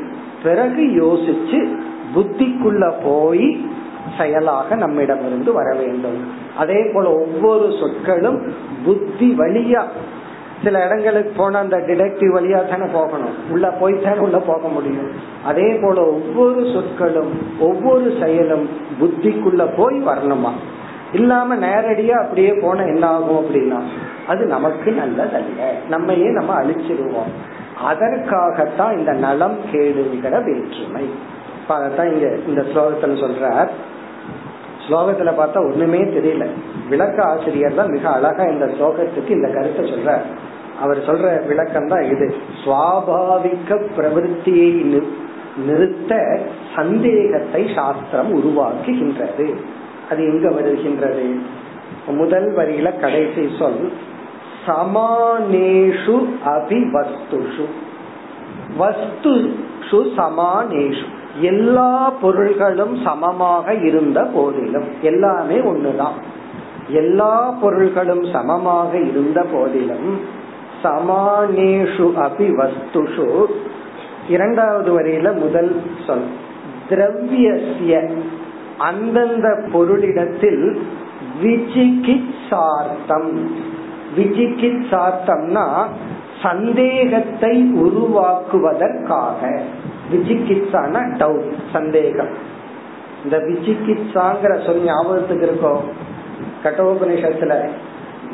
பிறகு 0.43 0.82
யோசிச்சு 0.82 1.68
புத்திக்குள்ள 2.14 2.93
போய் 3.05 3.66
செயலாக 4.18 4.74
நம்மிடமிருந்து 4.74 5.53
வர 5.53 5.74
வேண்டும். 5.74 6.26
அதே 6.57 6.90
போல 6.95 7.11
ஒவ்வொரு 7.14 7.72
சொற்களும் 7.80 8.55
புத்தி 8.84 9.34
வழியா 9.38 9.82
சில 10.64 10.84
இடங்களுக்கு 10.84 11.32
போன 11.36 11.59
அந்த 11.59 11.76
டிடெக்டிவ் 11.76 12.34
வழியா 12.34 12.68
தானே 12.68 12.93
போகணும். 12.93 13.34
உள்ள 13.51 13.70
போய் 13.70 13.95
உள்ள 14.18 14.38
போக 14.38 14.68
முடியும். 14.68 15.11
அதே 15.45 15.78
போல 15.82 16.05
ஒவ்வொரு 16.07 16.70
சொற்களும் 16.72 17.32
ஒவ்வொரு 17.59 18.16
செயலும் 18.20 18.68
புத்திக்குள்ள 19.01 19.68
போய் 19.76 20.03
வரணுமா? 20.07 20.51
இல்லாம 21.12 21.57
நேரடியா 21.57 22.22
அப்படியே 22.22 22.53
போன 22.53 22.84
என்ன 22.84 23.07
ஆகும் 23.07 23.45
அப்படின்னா 23.45 23.80
அது 24.28 24.47
நமக்கு 24.47 24.90
நல்லதல்ல. 24.90 25.88
நம்மையே 25.88 26.30
நம்ம 26.30 26.62
அழிச்சிருவோம். 26.62 27.32
அதற்காகத்தான் 27.91 28.99
இந்த 28.99 29.12
நலம் 29.12 29.59
கேடுங்கிற 29.72 30.35
வேற்றுமை. 30.47 31.05
அதைத்தான் 31.68 32.12
இங்க 32.12 32.26
இந்த 32.47 32.62
ஸ்லோகத்துல 32.72 33.14
சொல்ற 33.22 33.68
ஸ்லோகத்துல 34.87 35.30
பார்த்தா 35.41 35.61
ஒண்ணுமே 35.70 36.01
தெரியல. 36.16 36.47
விளக்க 36.89 37.18
ஆசிரியர் 37.24 37.74
தான் 37.74 37.91
மிக 37.91 38.09
அழகா 38.09 38.45
இந்த 38.45 38.66
ஸ்லோகத்துக்கு 38.66 39.30
இந்த 39.30 39.49
கருத்தை 39.49 39.83
சொல்ற 39.93 40.16
அவர் 40.80 41.01
சொல்ற 41.09 41.47
விளக்கம் 41.47 41.89
தான் 41.89 42.03
இது. 42.03 42.26
சுவாபாவிக 42.64 43.78
பிரவருத்தியை 43.97 44.70
நிறுத்த 45.66 46.12
சந்தேகத்தை 46.76 47.62
சாஸ்திரம் 47.74 48.30
உருவாக்குகின்றது. 48.39 49.47
அது 50.11 50.22
எங்க 50.24 50.49
வருகின்றது? 50.51 51.26
முதல் 52.07 52.49
வரியில 52.57 52.89
கடைசி 53.01 53.43
சொல் 53.59 53.83
சமானேஷு 54.67 56.17
அபி 56.47 56.81
வஸ்துஷு 56.95 57.67
வஸ்துஷு 58.81 59.99
சமானேஷு. 60.19 61.07
எல்லா 61.41 62.11
பொருள்களும் 62.11 62.95
சமமாக 63.05 63.75
இருந்த 63.75 64.19
போதிலும் 64.35 64.89
எல்லாமே 65.03 65.57
ஒண்ணுதான். 65.57 66.19
எல்லா 66.89 67.35
பொருள்களும் 67.63 68.25
சமமாக 68.33 68.99
இருந்த 68.99 69.47
போதிலும் 69.53 70.09
சமானேஷு 70.85 72.07
அபி 72.27 72.49
வஸ்துஷு 72.61 73.45
இரண்டாவது 74.29 74.91
வரையில 74.99 75.29
முதல் 75.39 75.73
சொல் 76.07 76.27
திரவியசிய 76.89 77.93
அந்தந்த 78.79 79.49
பொருளிடத்தில் 79.73 80.65
விஜிகிச்சார்த்தம். 81.43 83.33
விஜிகிச்சார்த்தம்னா 84.17 85.67
சந்தேகத்தை 86.43 87.73
உருவாக்குவதற்காக. 87.75 89.61
விஜிகித்சான 90.13 90.95
டவுட் 91.21 91.53
சந்தேகம். 91.73 92.33
இந்த 93.25 93.39
விஜிகித்சாங்கிற 93.39 94.67
சொல் 94.67 94.83
ஞாபகத்துக்கு 94.85 95.47
இருக்கும் 95.47 95.83
கட்டோபனிஷத்துல 96.65 97.55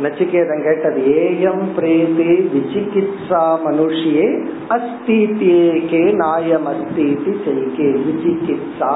நச்சிகேதன் 0.02 0.62
கேட்டது 0.62 1.00
ஏயம் 1.00 1.64
பிரேதே 1.76 2.32
விசிகித்சா 2.54 3.42
மனுஷியே 3.66 4.46
அஸ்தி 4.68 5.26
தேகே 5.26 6.14
நாயம் 6.14 6.66
அஸ்தீதி 6.66 7.32
செய்கே. 7.46 7.88
விசிகித்சா 8.06 8.94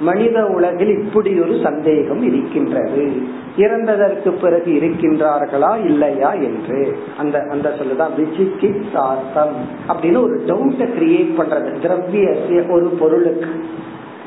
மனித 0.00 0.46
உலகில் 0.46 0.98
இப்படி 0.98 1.40
ஒரு 1.40 1.60
சந்தேகம் 1.62 2.22
இருக்கின்றது. 2.22 3.12
இறந்ததற்கு 3.56 4.30
பிறகு 4.40 4.72
இருக்கின்றார்களா 4.72 5.84
இல்லையா 5.84 6.32
என்று. 6.32 6.98
அந்த 7.18 7.46
அந்த 7.50 7.74
சொல்லுதான் 7.78 8.10
விசிகித்சாத்தம் 8.16 9.52
அப்படின்னு 9.88 10.22
ஒரு 10.22 10.42
டவுட்டை 10.46 10.88
கிரியேட் 10.98 11.38
பண்றது. 11.38 11.80
திரவிய 11.82 12.70
ஒரு 12.70 12.88
பொருளுக்கு. 13.00 13.64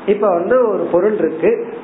இப்ப 0.06 0.28
வந்து 0.28 0.68
ஒரு 0.68 0.88
பொருள் 0.92 1.18
இருக்கு. 1.18 1.74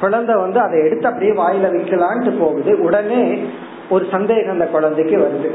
குழந்தை 0.00 0.34
வந்து 0.34 0.60
அதை 0.60 0.84
எடுத்து 0.84 1.06
அப்படியே 1.06 1.32
வாயில 1.32 1.70
வைக்கலான்ட்டு 1.70 2.38
போகுது. 2.38 2.80
உடனே 2.80 3.42
ஒரு 3.90 4.06
சந்தேகம் 4.10 4.52
அந்த 4.52 4.66
குழந்தைக்கு 4.66 5.16
வருது. 5.16 5.50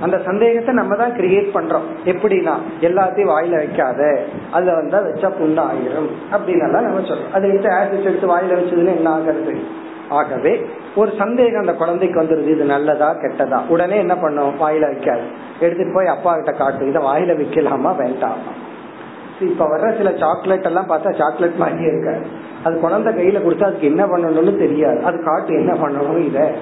அந்த 0.00 0.18
சந்தேகத்தை 0.18 0.74
நம்ம 0.74 0.96
தான் 0.96 1.12
கிரியேட் 1.12 1.48
பண்றோம். 1.54 1.86
எப்படின்னா 2.04 2.54
எல்லாத்தையும் 2.80 3.32
வாயில 3.32 3.50
வைக்காத 3.50 4.24
அதுல 4.50 4.74
வந்தா 4.74 4.98
வச்சா 4.98 5.28
புண்ணு 5.38 5.62
ஆயிரும் 5.70 6.10
அப்படின்னு 6.32 6.68
நம்ம 6.70 7.00
சொல்றோம். 7.00 7.32
அதை 7.32 7.50
எடுத்து 7.50 7.70
ஆசிட் 7.70 8.08
எடுத்து 8.10 8.36
வாயில 8.36 8.58
வச்சதுன்னு 8.58 8.96
என்ன 8.96 9.10
ஆகிறது? 9.10 9.54
ஆகவே 10.08 10.66
ஒரு 10.94 11.12
சந்தேகம் 11.18 11.60
அந்த 11.60 11.74
குழந்தைக்கு 11.74 12.22
வந்துருது 12.22 12.46
இது 12.46 12.64
நல்லதா 12.64 13.14
கெட்டதா? 13.14 13.66
உடனே 13.68 13.96
என்ன 13.96 14.16
பண்ணும்? 14.16 14.52
வாயில 14.60 14.84
வைக்காது. 14.92 15.24
எடுத்துட்டு 15.60 15.92
போய் 15.94 16.06
அப்பா 16.06 16.34
கிட்ட 16.34 16.52
காட்டு 16.52 16.88
இதை 16.88 17.02
வாயில 17.02 17.36
வைக்கலாமா 17.36 17.96
வேண்டாமா? 17.96 18.52
இப்ப 19.40 19.64
வர்ற 19.64 19.96
சில 19.96 20.10
சாக்லேட் 20.10 20.62
எல்லாம் 20.62 20.88
பார்த்தா 20.88 21.14
சாக்லேட் 21.14 21.54
மாதிரியே 21.54 21.88
இருக்காது 21.88 22.24
அது 22.64 22.80
குழந்தை 22.80 23.14
கையில 23.14 23.42
கொடுத்தா 23.42 23.62
அதுக்கு 23.62 23.86
என்ன 23.86 24.04
பண்ணணும்னு 24.04 24.56
தெரியாது. 24.56 25.04
அது 25.04 25.22
காட்டு 25.24 25.54
என்ன 25.54 25.72
பண்ணணும் 25.72 26.26
இத? 26.26 26.52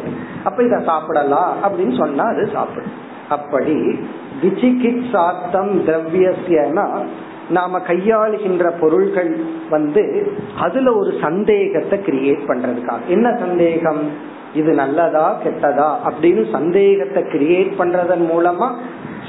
அப்ப 0.45 0.63
இத 0.63 0.79
சாப்பிடலாம் 0.79 1.57
அப்படின்னு 1.65 1.99
சொன்னா 1.99 2.25
அது 2.25 2.47
சாப்பிடும். 2.53 3.13
அப்படி 3.29 3.99
விசிகித் 4.43 5.05
சாத்தம் 5.13 5.87
திரவியசியனா 5.87 7.05
நாம 7.51 7.79
கையாளுகின்ற 7.79 8.73
பொருள்கள் 8.81 9.37
வந்து 9.71 10.33
அதுல 10.61 10.97
ஒரு 10.97 11.15
சந்தேகத்தை 11.21 11.99
கிரியேட் 11.99 12.41
பண்றதுக்காக. 12.49 13.07
என்ன 13.07 13.37
சந்தேகம்? 13.39 14.11
இது 14.55 14.73
நல்லதா 14.73 15.41
கெட்டதா? 15.45 15.95
அப்படின்னு 16.05 16.51
சந்தேகத்தை 16.51 17.23
கிரியேட் 17.23 17.73
பண்றதன் 17.79 18.29
மூலமா 18.35 18.73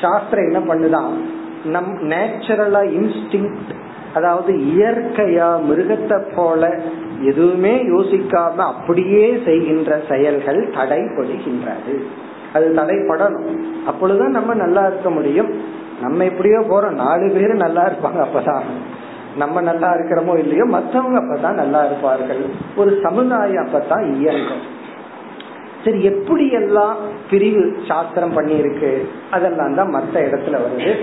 சாஸ்திரம் 0.01 0.51
என்ன 0.51 0.73
பண்ணுதான் 0.73 1.13
நம் 1.65 1.97
நேச்சுரலா 2.01 2.81
இன்ஸ்டிங் 2.83 3.55
அதாவது 4.13 4.53
இயற்கையா 4.53 5.59
மிருகத்தை 5.69 6.33
போல 6.35 6.81
எதுவுமே 7.21 7.75
யோசிக்காம 7.83 8.55
அப்படியே 8.55 9.41
செய்கின்ற 9.45 10.01
செயல்கள் 10.09 10.69
தடைபடுகின்றது. 10.69 12.01
அது 12.55 12.73
தடைப்படணும். 12.75 13.57
அப்பொழுதுதான் 13.85 14.31
நம்ம 14.31 14.53
நல்லா 14.53 14.87
இருக்க 14.87 15.09
முடியும். 15.09 15.49
நம்ம 16.01 16.23
எப்படியோ 16.23 16.59
போறோம். 16.59 16.93
நாலு 16.93 17.31
பேரும் 17.33 17.57
நல்லா 17.57 17.87
இருப்பாங்க 17.87 18.25
அப்பதான். 18.25 18.61
நம்ம 19.37 19.61
நல்லா 19.61 19.93
இருக்கிறோமோ 19.93 20.37
இல்லையோ 20.37 20.65
மற்றவங்க 20.65 21.19
அப்பதான் 21.19 21.53
நல்லா 21.53 21.85
இருப்பார்கள். 21.85 22.45
ஒரு 22.75 22.99
சமுதாயம் 23.03 23.67
அப்பதான் 23.67 24.13
இயங்கும். 24.13 24.73
சரி 25.85 26.03
எப்படி 26.03 26.49
எல்லாம் 26.51 26.95
பிரிவு 27.29 27.77
சாஸ்திரம் 27.87 28.33
பண்ணி 28.33 28.57
இருக்கு 28.57 29.09
அதெல்லாம் 29.31 29.75
தான் 29.75 29.89
மற்ற 29.89 30.21
இடத்துல 30.21 30.59
வருது. 30.65 30.95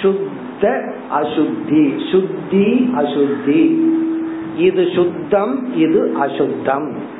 சுத்த 0.00 0.68
அசுத்தி. 1.20 2.10
சுத்தி 2.10 2.94
அசுத்தி. 2.96 3.88
இது 4.56 4.86
சுத்தம் 4.94 5.76
இது 5.76 6.14
அசுத்தம். 6.20 7.18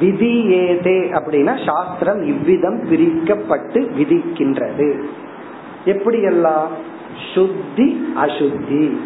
விதி 0.00 0.44
ஏதே 0.44 1.00
அப்படின்னா 1.00 1.66
சாஸ்திரம் 1.66 2.22
இவ்விதம் 2.22 2.84
பிரிக்கப்பட்டு 2.84 3.90
விதிக்கின்றது. 3.98 5.02
எப்படியெல்லாம்? 5.84 6.66
சுத்தி 7.34 8.06
அசுத்தி. 8.16 8.96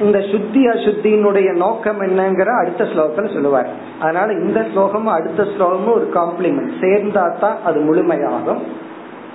இந்த 0.00 0.20
சுத்தி 0.20 0.66
அசுத்தியினுடைய 0.66 1.56
நோக்கம் 1.56 2.00
என்னங்கிற 2.00 2.58
அடுத்த 2.58 2.84
ஸ்லோகத்துல 2.84 3.32
சொல்லுவார். 3.32 3.70
அதனால 4.00 4.32
இந்த 4.32 4.66
ஸ்லோகமும் 4.74 5.04
அடுத்த 5.04 5.42
ஸ்லோகமும் 5.42 5.92
ஒரு 5.92 6.10
காம்ப்ளிமெண்ட் 6.14 6.70
சேர்ந்தா 6.80 7.38
தான் 7.38 7.56
அது 7.64 7.80
முழுமையாகும். 7.80 8.60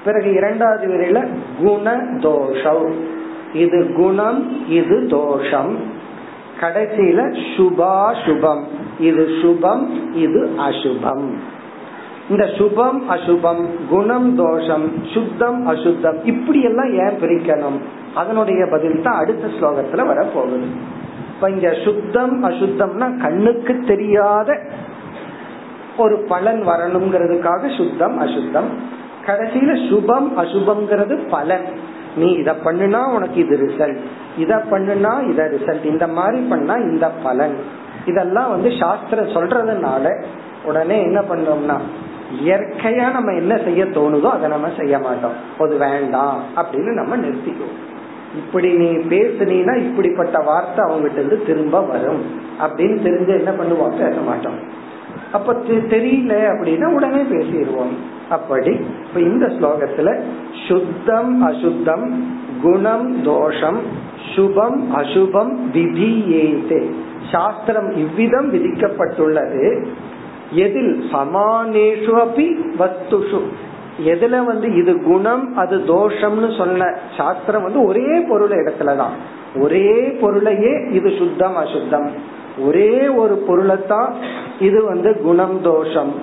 பிறகு 0.05 0.31
இரண்டாவது 0.31 0.87
வரையில 0.87 1.27
குண 1.63 1.99
தோஷம் 2.21 2.95
இது 3.53 3.93
குணம் 3.93 4.69
இது 4.69 5.07
தோஷம். 5.07 5.77
கடைசியில 6.61 7.19
சுபா 7.57 8.13
சுபம். 8.25 8.63
இது 8.99 9.27
சுபம் 9.41 10.13
இது 10.13 10.49
அசுபம். 10.59 11.25
இந்த 12.29 12.45
சுபம் 12.45 12.99
அசுபம் 13.09 13.65
குணம் 13.89 14.35
தோஷம் 14.35 15.03
சுத்தம் 15.13 15.67
அசுத்தம் 15.67 16.23
இப்படி 16.23 16.61
எல்லாம் 16.61 16.91
ஏன் 16.91 17.19
பிரிக்கணும்? 17.21 17.79
அதனுடைய 18.15 18.67
பதில் 18.71 19.01
தான் 19.01 19.15
அடுத்த 19.15 19.47
ஸ்லோகத்துல 19.47 20.05
வர 20.05 20.23
போகுது 20.23 20.67
இப்ப 21.35 21.49
இங்க 21.49 21.73
சுத்தம் 21.83 22.43
அசுத்தம்னா 22.43 23.21
கண்ணுக்கு 23.21 23.83
தெரியாத 23.87 24.59
ஒரு 25.97 26.17
பலன் 26.27 26.61
வரணுங்கிறதுக்காக 26.67 27.77
சுத்தம் 27.77 28.17
அசுத்தம். 28.19 28.69
கடைசியில 29.25 29.89
சுபம் 29.89 30.37
அசுபம்ங்கிறது 30.37 31.29
பலன். 31.29 31.65
நீ 32.17 32.29
இத 32.31 32.51
பண்ணுனா 32.65 33.01
உனக்கு 33.13 33.37
இது 33.45 33.55
ரிசல்ட் 33.65 34.01
இத 34.37 34.55
பண்ணுனா 34.71 35.13
இத 35.29 35.49
ரிசல்ட் 35.53 35.85
இந்த 35.85 36.07
மாதிரி 36.07 36.39
பண்ணா 36.49 36.75
இந்த 36.89 37.07
பலன். 37.23 37.57
இதெல்லாம் 38.05 38.49
வந்து 38.49 38.69
சாஸ்திரம் 38.79 39.33
சொல்றதுனால 39.35 40.05
உடனே 40.63 40.97
என்ன 41.01 41.19
பண்றோம்னா 41.21 41.77
இயற்கையா 42.43 43.05
நம்ம 43.11 43.33
என்ன 43.33 43.53
செய்ய 43.57 43.85
தோணுதோ 43.85 44.29
அதை 44.29 44.47
நம்ம 44.49 44.67
செய்ய 44.77 44.95
மாட்டோம். 44.99 45.35
அது 45.59 45.77
வேண்டாம் 45.77 46.39
அப்படின்னு 46.55 46.91
நம்ம 46.93 47.17
நிறுத்திக்குவோம். 47.17 47.77
இப்படி 48.35 48.69
நீ 48.71 48.89
பேசுனீனா 49.13 49.73
இப்படிப்பட்ட 49.77 50.39
வார்த்தை 50.39 50.81
அவங்ககிட்ட 50.85 51.13
இருந்து 51.13 51.37
திரும்ப 51.45 51.81
வரும். 51.81 52.21
அப்படின்னு 52.61 52.97
தெரிஞ்சு 53.07 53.33
என்ன 53.41 53.51
பண்ணுவோம்? 53.51 53.95
பேச 53.97 54.15
மாட்டோம். 54.21 54.57
அப்ப 55.31 55.53
தெரியல 55.69 56.33
அப்படின்னா 56.51 56.93
உடனே 56.93 57.21
பேசிடுவோம். 57.21 57.95
அப்படி 58.29 58.79
இப்ப 59.07 59.19
இந்த 59.19 59.45
ஸ்லோகத்துல 59.45 60.21
சுத்தம் 60.67 61.47
அசுத்தம் 61.47 62.35
குணம் 62.61 63.23
தோஷம் 63.23 63.77
சுபம் 64.35 64.81
அசுபம் 64.95 65.57
விதியேதே. 65.73 66.91
சாஸ்திரம் 67.31 67.91
இவ்விதம் 67.91 68.53
விதிக்கப்பட்டுள்ளது. 68.53 69.85
எதில் 70.51 71.03
சமானேஷு 71.13 72.11
அப்படி 72.11 72.57
வஸ்துஷு. 72.79 73.41
எதுல 74.05 74.45
வந்து 74.45 74.75
இது 74.75 75.03
குணம் 75.03 75.55
அது 75.55 75.77
தோஷம்னு 75.77 76.57
சொன்ன 76.57 76.97
சாஸ்திரம் 77.17 77.63
வந்து 77.63 77.83
ஒரே 77.83 78.19
பொருள் 78.19 78.49
இடத்துலதான் 78.49 79.15
ஒரே 79.55 80.17
பொருளையே 80.21 80.71
இது 80.91 81.13
சுத்தம் 81.17 81.55
அசுத்தம். 81.55 82.11
ஒரே 82.59 83.07
ஒரு 83.07 83.35
பொருளைத்தான் 83.35 84.13
இது 84.59 84.83
வந்து 84.83 85.21
குணம் 85.21 85.61
தோஷம் 85.61 86.13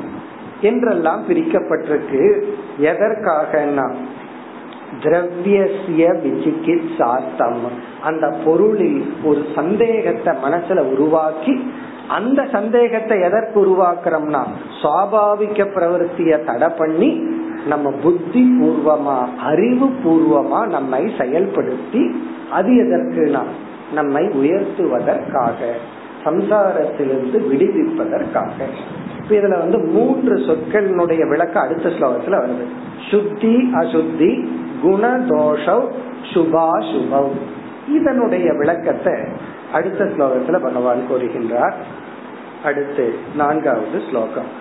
என்றெல்லாம் 0.60 1.24
பிரிக்கப்பட்டிருக்கு. 1.28 2.42
எதற்காகனா 2.80 3.94
திரவியசிய 5.02 6.12
விசிகித் 6.12 7.62
அந்த 8.02 8.36
பொருளில் 8.44 9.14
ஒரு 9.24 9.44
சந்தேகத்தை 9.54 10.34
மனசுல 10.44 10.78
உருவாக்கி 10.78 11.72
அந்த 12.08 12.46
சந்தேகத்தை 12.52 13.20
எதற்கு 13.20 13.66
உருவாக்குறோம்னா 13.66 14.42
சுவாபாவிக 14.82 15.66
பிரவருத்திய 15.74 16.44
தடை 16.44 16.68
பண்ணி 16.78 17.22
நம்ம 17.66 17.90
புத்தி 18.02 18.58
பூர்வமா 18.60 19.34
அறிவு 19.36 19.90
பூர்வமா 20.04 20.66
நம்மை 20.66 21.04
செயல்படுத்தி 21.18 22.14
அது 22.50 22.68
எதற்குனா 22.68 23.42
நம்மை 23.94 24.24
உயர்த்துவதற்காக. 24.24 25.72
சம்சாரத்திலிருந்து 26.23 27.37
விடுவிப்பதற்காக 27.49 28.55
இப்ப 29.19 29.31
இதுல 29.35 29.57
வந்து 29.57 29.79
மூன்று 29.91 30.35
சொற்களினுடைய 30.39 31.23
விளக்கம் 31.27 31.63
அடுத்த 31.63 31.89
ஸ்லோகத்துல 31.89 32.39
வருது 32.41 32.65
சுத்தி 33.09 33.53
அசுத்தி 33.81 34.31
குண 34.81 35.05
தோஷவ் 35.29 35.87
சுபா 36.33 36.67
சுபவ் 36.89 37.31
இதனுடைய 37.91 38.47
விளக்கத்தை 38.53 39.15
அடுத்த 39.73 40.03
ஸ்லோகத்துல 40.13 40.59
பகவான் 40.61 41.09
கூறுகின்றார் 41.09 41.77
அடுத்து 42.63 43.05
நான்காவது 43.35 43.99
ஸ்லோகம் 44.09 44.51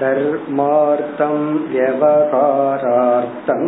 धर्मार्थं 0.00 1.34
व्यवहारार्थम् 1.72 3.66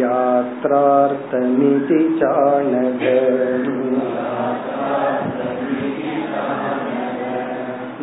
यात्रार्थमिति 0.00 2.00
चाणग 2.20 3.02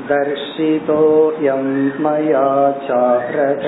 दर्शितोऽयं 0.10 1.66
मया 2.04 2.50
चारक 2.88 3.64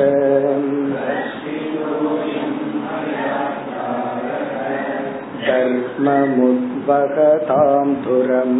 धर्ममुद्वहतां 6.49 7.88
धुरम् 8.03 8.58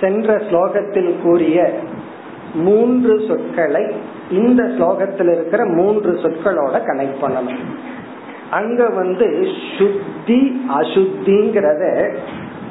சென்ற 0.00 0.34
ஸ்லோகத்தில் 0.48 1.14
கூறிய 1.22 1.58
மூன்று 2.55 3.23
சொற்களை 3.27 3.91
இந்த 4.31 4.63
ஸ்லோகத்தில் 4.63 5.31
இருக்கிற 5.31 5.65
மூன்று 5.65 6.11
சொற்களோட 6.11 6.75
கனெக்ட் 6.75 7.21
பண்ணணும். 7.21 7.63
அங்க 8.49 8.89
வந்து 8.89 9.47
சுத்தி 9.77 10.65
அசுத்திங்கிறத 10.79 12.13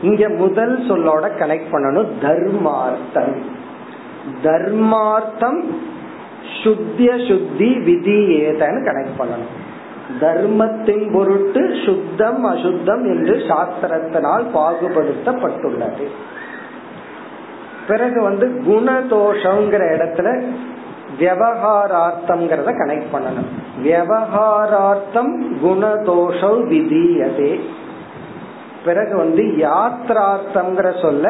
இங்க 0.03 0.29
முதல் 0.29 0.79
சொல்லோட 0.79 1.31
கனெக்ட் 1.39 1.73
பண்ணணும். 1.73 2.07
தர்மார்த்தம். 2.23 3.37
தர்மார்த்தம் 4.43 5.65
சுத்திய 6.65 7.29
சுத்தி 7.29 7.79
விதி 7.79 8.41
ஏதன்னு 8.41 8.85
கனெக்ட் 8.85 9.19
பண்ணணும். 9.19 9.63
தர்மத்தின் 10.21 11.13
பொருட்டு 11.13 11.75
சுத்தம் 11.85 12.45
அசுத்தம் 12.45 13.05
என்று 13.05 13.35
சாஸ்திரத்தினால் 13.35 14.47
பாகுபடுத்தப்பட்டுள்ளது. 14.55 16.07
பிறகு 17.89 18.23
வந்து 18.23 18.63
குணதோஷங்கிற 18.67 19.83
இடத்துல 19.97 20.43
விவகாரார்த்தம்ங்கிறத 21.19 22.71
கனெக்ட் 22.81 23.13
பண்ணணும். 23.13 23.51
விவகாரார்த்தம் 23.83 25.57
குணதோஷம் 25.65 26.61
விதியதே. 26.71 27.61
பிறகு 28.85 29.17
வந்து 29.17 29.43
யாத்ரார்த்தம்ங்கிற 29.43 31.01
சொல்ல 31.01 31.29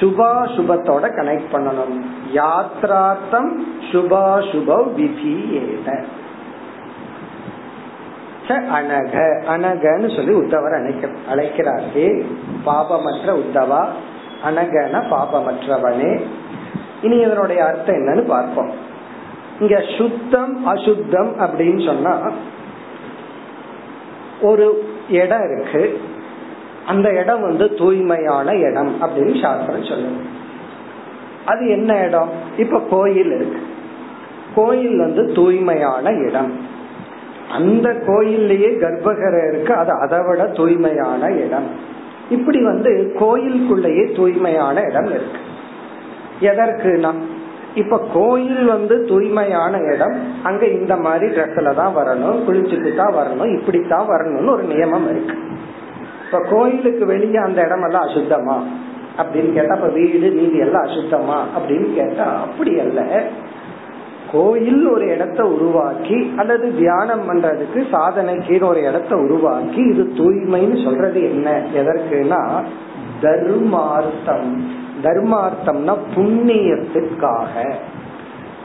சுபாசுபத்தோட 0.00 1.04
கனெக்ட் 1.18 1.50
பண்ணணும். 1.52 1.94
யாத்ரார்த்தம் 2.34 3.50
சுபாசுப 3.92 4.94
விதி 4.94 5.36
ஏத 5.52 6.04
அனக 8.48 9.14
அனகன்னு 9.48 10.16
சொல்லி 10.16 10.32
உத்தவர் 10.34 10.76
அழைக்க 10.78 11.08
அழைக்கிறார்கள் 11.30 12.24
பாபமற்ற 12.66 13.32
உத்தவா 13.32 13.86
அனகன 14.44 15.02
பாபமற்றவனே. 15.10 16.20
இனி 17.02 17.16
இதனுடைய 17.16 17.64
அர்த்தம் 17.64 17.96
என்னன்னு 17.96 18.26
பார்ப்போம். 18.26 18.70
இங்க 19.60 19.84
சுத்தம் 19.98 20.66
அசுத்தம் 20.66 21.40
அப்படின்னு 21.40 21.86
சொன்னா 21.86 22.30
ஒரு 24.40 24.88
இடம் 25.10 25.42
இருக்கு. 25.42 26.00
அந்த 26.86 27.10
இடம் 27.10 27.40
வந்து 27.40 27.74
தூய்மையான 27.74 28.54
இடம் 28.54 29.02
அப்படின்னு 29.02 29.42
சாஸ்திரம் 29.42 29.82
சொல்லுது. 29.82 30.20
அது 31.44 31.68
என்ன 31.68 31.96
இடம்? 31.96 32.28
இப்ப 32.56 32.80
கோயில் 32.90 33.30
இருக்கு. 33.30 33.62
கோயில் 34.54 34.98
வந்து 34.98 35.32
தூய்மையான 35.32 36.10
இடம். 36.10 36.60
அந்த 37.50 37.88
கோயில்லயே 37.88 38.80
கர்ப்பகரை 38.80 39.52
இருக்கு. 39.52 39.74
அது 39.74 39.90
அதை 40.00 40.18
விட 40.26 40.46
தூய்மையான 40.46 41.30
இடம். 41.30 41.96
இப்படி 42.30 42.62
வந்து 42.62 43.16
கோயிலுக்குள்ளேயே 43.18 44.12
தூய்மையான 44.16 44.80
இடம் 44.80 45.10
இருக்கு. 45.10 45.38
எதற்குனா 46.40 47.14
இப்ப 47.74 48.00
கோயில் 48.12 48.64
வந்து 48.64 49.04
தூய்மையான 49.04 49.78
இடம் 49.78 50.16
அங்க 50.42 50.66
இந்த 50.66 50.96
மாதிரி 50.96 51.34
ட்ரெஸ்ல 51.34 51.74
தான் 51.74 51.96
வரணும் 51.96 52.38
குளிச்சுட்டு 52.46 52.94
தான் 52.94 53.14
வரணும் 53.14 53.58
இப்படித்தான் 53.58 54.08
வரணும்னு 54.08 54.50
ஒரு 54.50 54.62
நியமம் 54.62 55.10
இருக்கு. 55.10 55.36
இப்ப 56.24 56.40
கோயிலுக்கு 56.50 57.06
வெளியே 57.06 57.36
அந்த 57.36 57.62
இடம் 57.62 57.82
எல்லாம் 57.82 58.06
அசுத்தமா? 58.08 58.56
அப்படின்னு 59.18 59.52
கேட்டா 59.52 59.74
இப்ப 59.74 59.88
வீடு 59.88 60.30
நீதி 60.30 60.58
எல்லாம் 60.58 60.86
அசுத்தமா? 60.86 61.38
அப்படின்னு 61.58 61.94
கேட்டா 61.94 62.24
அப்படி 62.24 62.80
அல்ல. 62.80 63.22
கோயில் 64.32 64.86
ஒரு 64.86 65.06
இடத்த 65.06 65.44
உருவாக்கி 65.44 66.34
அல்லது 66.36 66.76
தியானம் 66.76 67.30
பண்றதுக்கு 67.30 67.86
சாதனைக்கு 67.92 68.62
ஒரு 68.62 68.80
இடத்த 68.80 69.16
உருவாக்கி 69.16 69.80
இது 69.82 70.12
தூய்மைன்னு 70.14 70.84
சொல்றது 70.84 71.22
என்ன? 71.22 71.62
எதற்குனா 71.74 72.64
தர்மார்த்தம். 73.22 74.60
தர்மார்த்தம்னா 75.02 75.96
புண்ணியத்துக்காக 76.16 77.72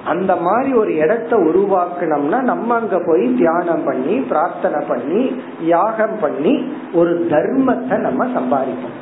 அந்த 0.05 0.35
மாதிரி 0.35 0.73
ஒரு 0.73 0.95
இடத்த 0.95 1.37
உருவாக்கணும்னா 1.37 2.41
நம்ம 2.41 2.75
அங்க 2.75 3.01
போய் 3.05 3.33
தியானம் 3.33 3.83
பண்ணி 3.83 4.19
பிரார்த்தனை 4.19 4.85
பண்ணி 4.87 5.41
யாகம் 5.61 6.19
பண்ணி 6.21 6.73
ஒரு 6.93 7.25
தர்மத்தை 7.29 7.97
நம்ம 7.97 8.25
சம்பாதிக்கணும். 8.25 9.01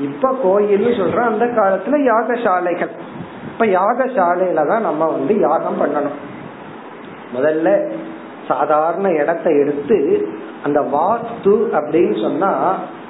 இப்ப 0.00 0.34
கோயில்னு 0.44 1.00
சொல்றோம் 1.00 1.30
அந்த 1.32 1.44
காலத்துல 1.44 2.10
யாகசாலைகள். 2.10 2.90
இப்ப 3.52 3.66
யாகசாலையில 3.66 4.66
தான் 4.66 4.86
நம்ம 4.88 5.06
வந்து 5.06 5.34
யாகம் 5.40 5.80
பண்ணணும். 5.82 6.18
முதல்ல 7.34 7.68
சாதாரண 8.48 9.10
இடத்தை 9.12 9.52
எடுத்து 9.58 9.96
அந்த 10.64 10.80
வாஸ்து 10.80 11.52
அப்படின்னு 11.78 12.22
சொன்னா 12.22 12.50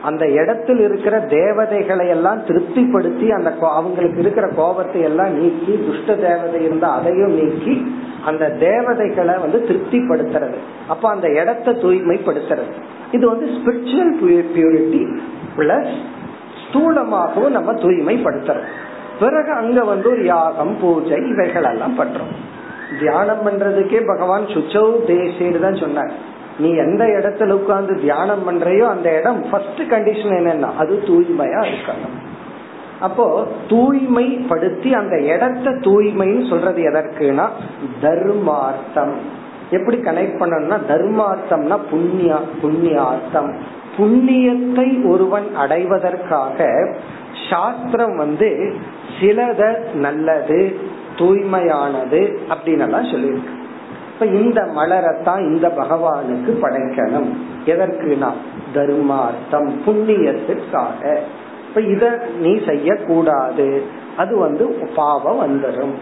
அந்த 0.03 0.24
இடத்தில் 0.30 0.80
இருக்கிற 0.80 1.20
தேவதைகளை 1.20 2.09
எல்லாம் 2.09 2.40
திருப்திப்படுத்தி 2.47 3.26
அந்த 3.28 3.51
அவங்களுக்கு 3.61 4.20
இருக்கிற 4.20 4.47
கோபத்தை 4.57 5.01
எல்லாம் 5.01 5.32
நீக்கி 5.38 5.74
துஷ்ட 5.86 6.14
தேவதை 6.14 6.62
இருந்தா 6.64 6.88
அதையும் 6.95 7.34
நீக்கி 7.34 7.74
அந்த 8.24 8.49
தேவதைகளை 8.49 9.34
வந்து 9.38 9.59
திருப்திப்படுத்துறது. 9.68 10.59
அப்ப 10.88 11.11
அந்த 11.11 11.28
இடத்தை 11.40 11.74
தூய்மைப்படுத்துறது. 11.74 12.72
இது 13.12 13.24
வந்து 13.28 13.47
ஸ்பிரிச்சுவல் 13.57 14.14
பியூரிட்டி 14.55 15.03
பிளஸ் 15.57 15.93
ஸ்தூலமாகவும் 16.64 17.57
நம்ம 17.59 17.72
தூய்மைப்படுத்துறோம் 17.72 18.70
பிறகு 19.22 19.52
அங்க 19.60 19.78
வந்து 19.92 20.08
ஒரு 20.14 20.24
யாகம் 20.34 20.74
பூஜை 20.82 21.20
இவைகள் 21.32 21.68
எல்லாம் 21.72 21.96
பண்றோம். 22.00 22.34
தியானம் 23.00 23.42
பண்றதுக்கே 23.46 24.00
பகவான் 24.12 24.44
சுச்சௌ 24.54 24.86
தேசேன்னு 25.10 25.64
தான் 25.66 25.82
சொன்னார். 25.84 26.12
நீ 26.62 26.70
எந்த 26.84 27.02
இடத்துல 27.18 27.54
உட்கார்ந்து 27.58 27.94
தியானம் 28.02 28.44
பண்றையோ 28.48 28.86
அந்த 28.94 29.08
இடம் 29.18 29.38
ஃபர்ஸ்ட் 29.50 29.82
கண்டிஷன் 29.92 30.34
என்னன்னா 30.40 30.70
அது 30.82 30.94
தூய்மையா 31.08 31.62
இருக்கணும். 31.70 32.16
அப்போ 33.06 33.26
தூய்மைப்படுத்தி 33.70 34.90
அந்த 34.98 35.16
இடத்த 35.34 35.70
தூய்மைன்னு 35.86 36.44
சொல்றது 36.50 36.80
எதற்குனா 36.90 37.46
தர்மார்த்தம். 38.04 39.14
எப்படி 39.76 39.98
கனெக்ட் 40.08 40.40
பண்ணணும்னா 40.42 40.78
தர்மார்த்தம்னா 40.92 41.78
புண்ணியா 41.92 42.38
புண்ணியார்த்தம். 42.62 43.50
புண்ணியத்தை 43.96 44.88
ஒருவன் 45.12 45.48
அடைவதற்காக 45.62 46.68
சாஸ்திரம் 47.50 48.16
வந்து 48.16 48.74
சிலத 49.20 49.84
நல்லது 49.94 50.76
தூய்மையானது 51.16 52.38
அப்படின்னு 52.48 52.80
எல்லாம் 52.80 53.04
சொல்லியிருக்கு. 53.04 53.52
இப்ப 54.12 54.26
இந்த 54.26 54.62
மலரத்தான் 54.62 55.40
இந்த 55.40 55.68
பகவானுக்கு 55.68 56.58
படைக்கணும். 56.62 57.30
எதற்குனா 57.66 58.32
தர்மார்த்தம் 58.74 59.72
புண்ணியத்திற்காக. 59.86 61.16
இப்ப 61.68 61.80
இத 61.80 62.26
நீ 62.38 62.60
செய்யக்கூடாது. 62.66 63.82
அது 64.16 64.38
வந்து 64.38 64.88
பாவம் 64.96 65.40
வந்துடும் 65.40 65.92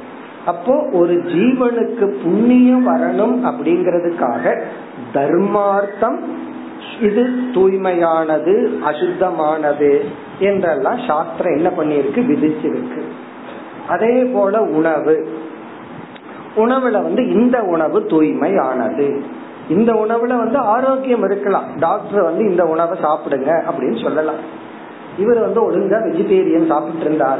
அப்போ 0.46 0.88
ஒரு 0.92 1.14
ஜீவனுக்கு 1.14 2.06
புண்ணியம் 2.22 2.88
வரணும் 2.88 3.34
அப்படிங்கறதுக்காக 3.44 4.60
தர்மார்த்தம் 5.12 6.18
இது 7.00 7.22
தூய்மையானது 7.54 8.78
அசுத்தமானது 8.84 10.04
என்றெல்லாம் 10.38 10.98
சாஸ்திரம் 11.06 11.56
என்ன 11.56 11.68
பண்ணிருக்கு 11.68 12.20
விதிச்சிருக்கு. 12.20 13.02
அதே 13.88 14.22
போல 14.22 14.62
உணவு. 14.62 15.28
உணவுல 16.56 17.02
வந்து 17.02 17.28
இந்த 17.28 17.62
உணவு 17.62 18.00
தூய்மையானது. 18.00 19.20
இந்த 19.68 19.92
உணவுல 19.92 20.36
வந்து 20.36 20.58
ஆரோக்கியம் 20.58 21.22
இருக்கலாம். 21.22 21.64
டாக்டர் 21.78 22.22
வந்து 22.22 22.44
இந்த 22.44 22.66
உணவை 22.66 22.98
சாப்பிடுங்க 22.98 23.62
அப்படின்னு 23.70 24.02
சொல்லலாம். 24.02 24.58
இவர் 25.18 25.40
வந்து 25.40 25.72
ஒழுங்கா 25.72 25.98
வெஜிடேரியன் 26.06 26.66
சாப்பிட்டு 26.66 27.00
இருந்தார். 27.00 27.38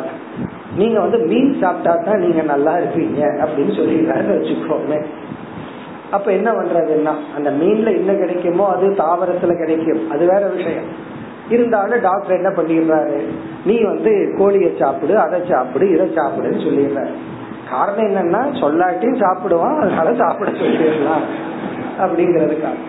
நீங்க 0.77 1.01
வந்து 1.01 1.19
மீன் 1.19 1.59
சாப்பிட்டா 1.61 1.97
தான் 1.97 2.19
நீங்க 2.19 2.43
நல்லா 2.43 2.77
இருப்பீங்க 2.77 3.21
அப்படின்னு 3.45 3.73
சொல்லிடுறாரு 3.79 4.31
வச்சுக்கோங்க 4.37 5.05
அப்ப 6.11 6.33
என்ன 6.33 6.51
பண்றதுன்னா 6.53 7.15
அந்த 7.37 7.51
மீன்ல 7.51 7.91
என்ன 7.97 8.13
கிடைக்குமோ 8.13 8.67
அது 8.75 8.87
தாவரத்துல 8.89 9.57
கிடைக்கும். 9.59 10.11
அது 10.11 10.27
வேற 10.27 10.47
விஷயம். 10.47 11.19
இருந்தாலும் 11.49 12.01
டாக்டர் 12.01 12.37
என்ன 12.37 12.49
பண்ணிடுறாரு? 12.49 13.21
நீ 13.65 13.83
வந்து 13.83 14.35
கோழியை 14.39 14.77
சாப்பிடு 14.79 15.19
அதை 15.19 15.41
சாப்பிடு 15.51 15.91
இதை 15.91 16.07
சாப்பிடுன்னு 16.07 16.65
சொல்லிடுறாரு. 16.67 17.15
காரணம் 17.71 18.09
என்னன்னா 18.11 18.43
சொல்லாட்டியும் 18.61 19.21
சாப்பிடுவான் 19.25 19.79
அதனால 19.79 20.15
சாப்பிட 20.15 20.51
சொல்லிடலாம் 20.51 21.27
அப்படிங்கறதுக்காக. 21.99 22.81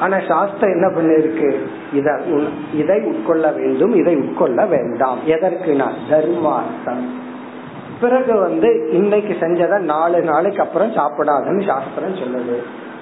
ஆனா 0.00 0.16
சாஸ்திரம் 0.28 0.74
என்ன 0.74 0.86
பண்ணிருக்கு? 0.86 1.50
இத 1.92 2.20
இதை 2.74 3.00
உட்கொள்ள 3.00 3.54
வேண்டும் 3.54 3.94
இதை 3.94 4.14
உட்கொள்ள 4.16 4.68
வேண்டாம். 4.68 5.18
எதற்குனா 5.26 5.88
தர்மார்த்தம். 6.10 7.21
பிறகு 8.02 8.34
வந்து 8.38 8.68
இன்னைக்கு 8.92 9.34
செஞ்சதை 9.40 9.78
நாலு 9.78 10.20
நாளைக்கு 10.22 10.62
அப்புறம் 10.62 10.90
சாப்பிடாதுன்னு 10.90 11.66
சாஸ்திரம் 11.66 12.20
சொல்லுது. 12.22 12.56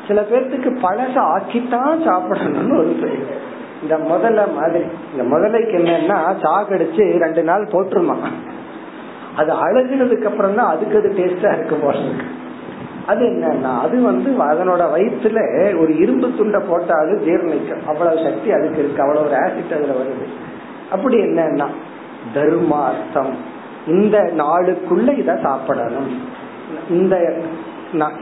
சில 0.08 0.20
பேர்த்துக்கு 0.20 0.70
பழச 0.82 1.16
ஆக்கித்தான் 1.34 2.00
சாப்பிடணும்னு 2.06 2.78
ஒரு 2.78 2.96
பேர் 3.02 3.48
இந்த 3.82 3.96
முதல்ல 4.12 4.40
மாதிரி 4.54 4.84
இந்த 5.12 5.22
முதலைக்கு 5.32 5.76
என்னன்னா 5.80 6.18
சாகடிச்சு 6.44 7.04
ரெண்டு 7.18 7.42
நாள் 7.42 7.70
போட்டுருமா. 7.72 8.16
அது 9.36 9.52
அழகுனதுக்கு 9.52 10.24
அப்புறம் 10.24 10.54
தான் 10.54 10.70
அதுக்கு 10.72 10.98
அது 10.98 11.08
டேஸ்டா 11.08 11.52
இருக்கு 11.52 11.76
போல 11.76 11.98
அது 13.06 13.22
என்னன்னா 13.26 13.72
அது 13.80 13.96
வந்து 14.02 14.30
அதனோட 14.48 14.82
வயிற்றுல 14.94 15.40
ஒரு 15.80 15.92
இரும்பு 15.98 16.28
துண்டை 16.36 16.60
போட்டாலும் 16.68 17.22
ஜீர்ணிக்கும். 17.26 17.86
அவ்வளவு 17.86 18.24
சக்தி 18.24 18.52
அதுக்கு 18.52 18.78
இருக்கு. 18.78 19.02
அவ்வளவு 19.02 19.26
ஒரு 19.26 19.36
ஆசிட் 19.36 19.74
அதுல 19.76 19.94
வருது. 20.00 20.26
அப்படி 20.90 21.16
என்னன்னா 21.18 21.68
தர்மார்த்தம். 22.34 23.32
இந்த 23.86 24.18
நாளுக்குள்ள 24.42 25.08
இத 25.22 25.38
சாப்பிடணும். 25.46 26.12
இந்த 26.98 27.14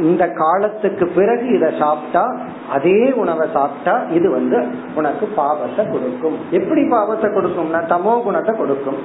இந்த 0.08 0.24
காலத்துக்கு 0.42 1.04
பிறகு 1.16 1.46
இதை 1.56 1.68
சாப்பிட்டா 1.80 2.22
அதே 2.74 3.00
உணவை 3.22 3.46
சாப்பிட்டா 3.56 3.94
இது 4.16 4.28
வந்து 4.36 4.58
உனக்கு 4.98 5.26
பாவத்தை 5.40 5.82
கொடுக்கும். 5.90 6.36
எப்படி 6.58 6.82
பாவத்தை 6.94 7.28
கொடுக்கும்னா 7.30 7.80
தமோ 7.90 8.14
குணத்தை 8.26 8.52
கொடுக்கும். 8.60 9.00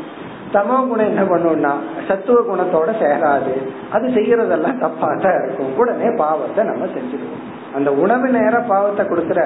தமோ 0.54 0.78
குணம் 0.90 1.10
என்ன 1.12 1.24
பண்ணும்னா 1.32 1.74
சத்துவ 2.08 2.38
குணத்தோட 2.50 2.90
சேராது. 3.02 3.54
அது 3.96 4.06
செய்யறதெல்லாம் 4.18 4.82
தப்பா 4.86 5.10
தான் 5.26 5.38
இருக்கும். 5.40 5.72
உடனே 5.82 6.10
பாவத்தை 6.24 6.64
நம்ம 6.70 6.88
செஞ்சிருவோம் 6.96 7.44
அந்த 7.78 7.92
உணவு 8.04 8.28
நேர 8.38 8.56
பாவத்தை 8.72 9.04
கொடுக்கற 9.12 9.42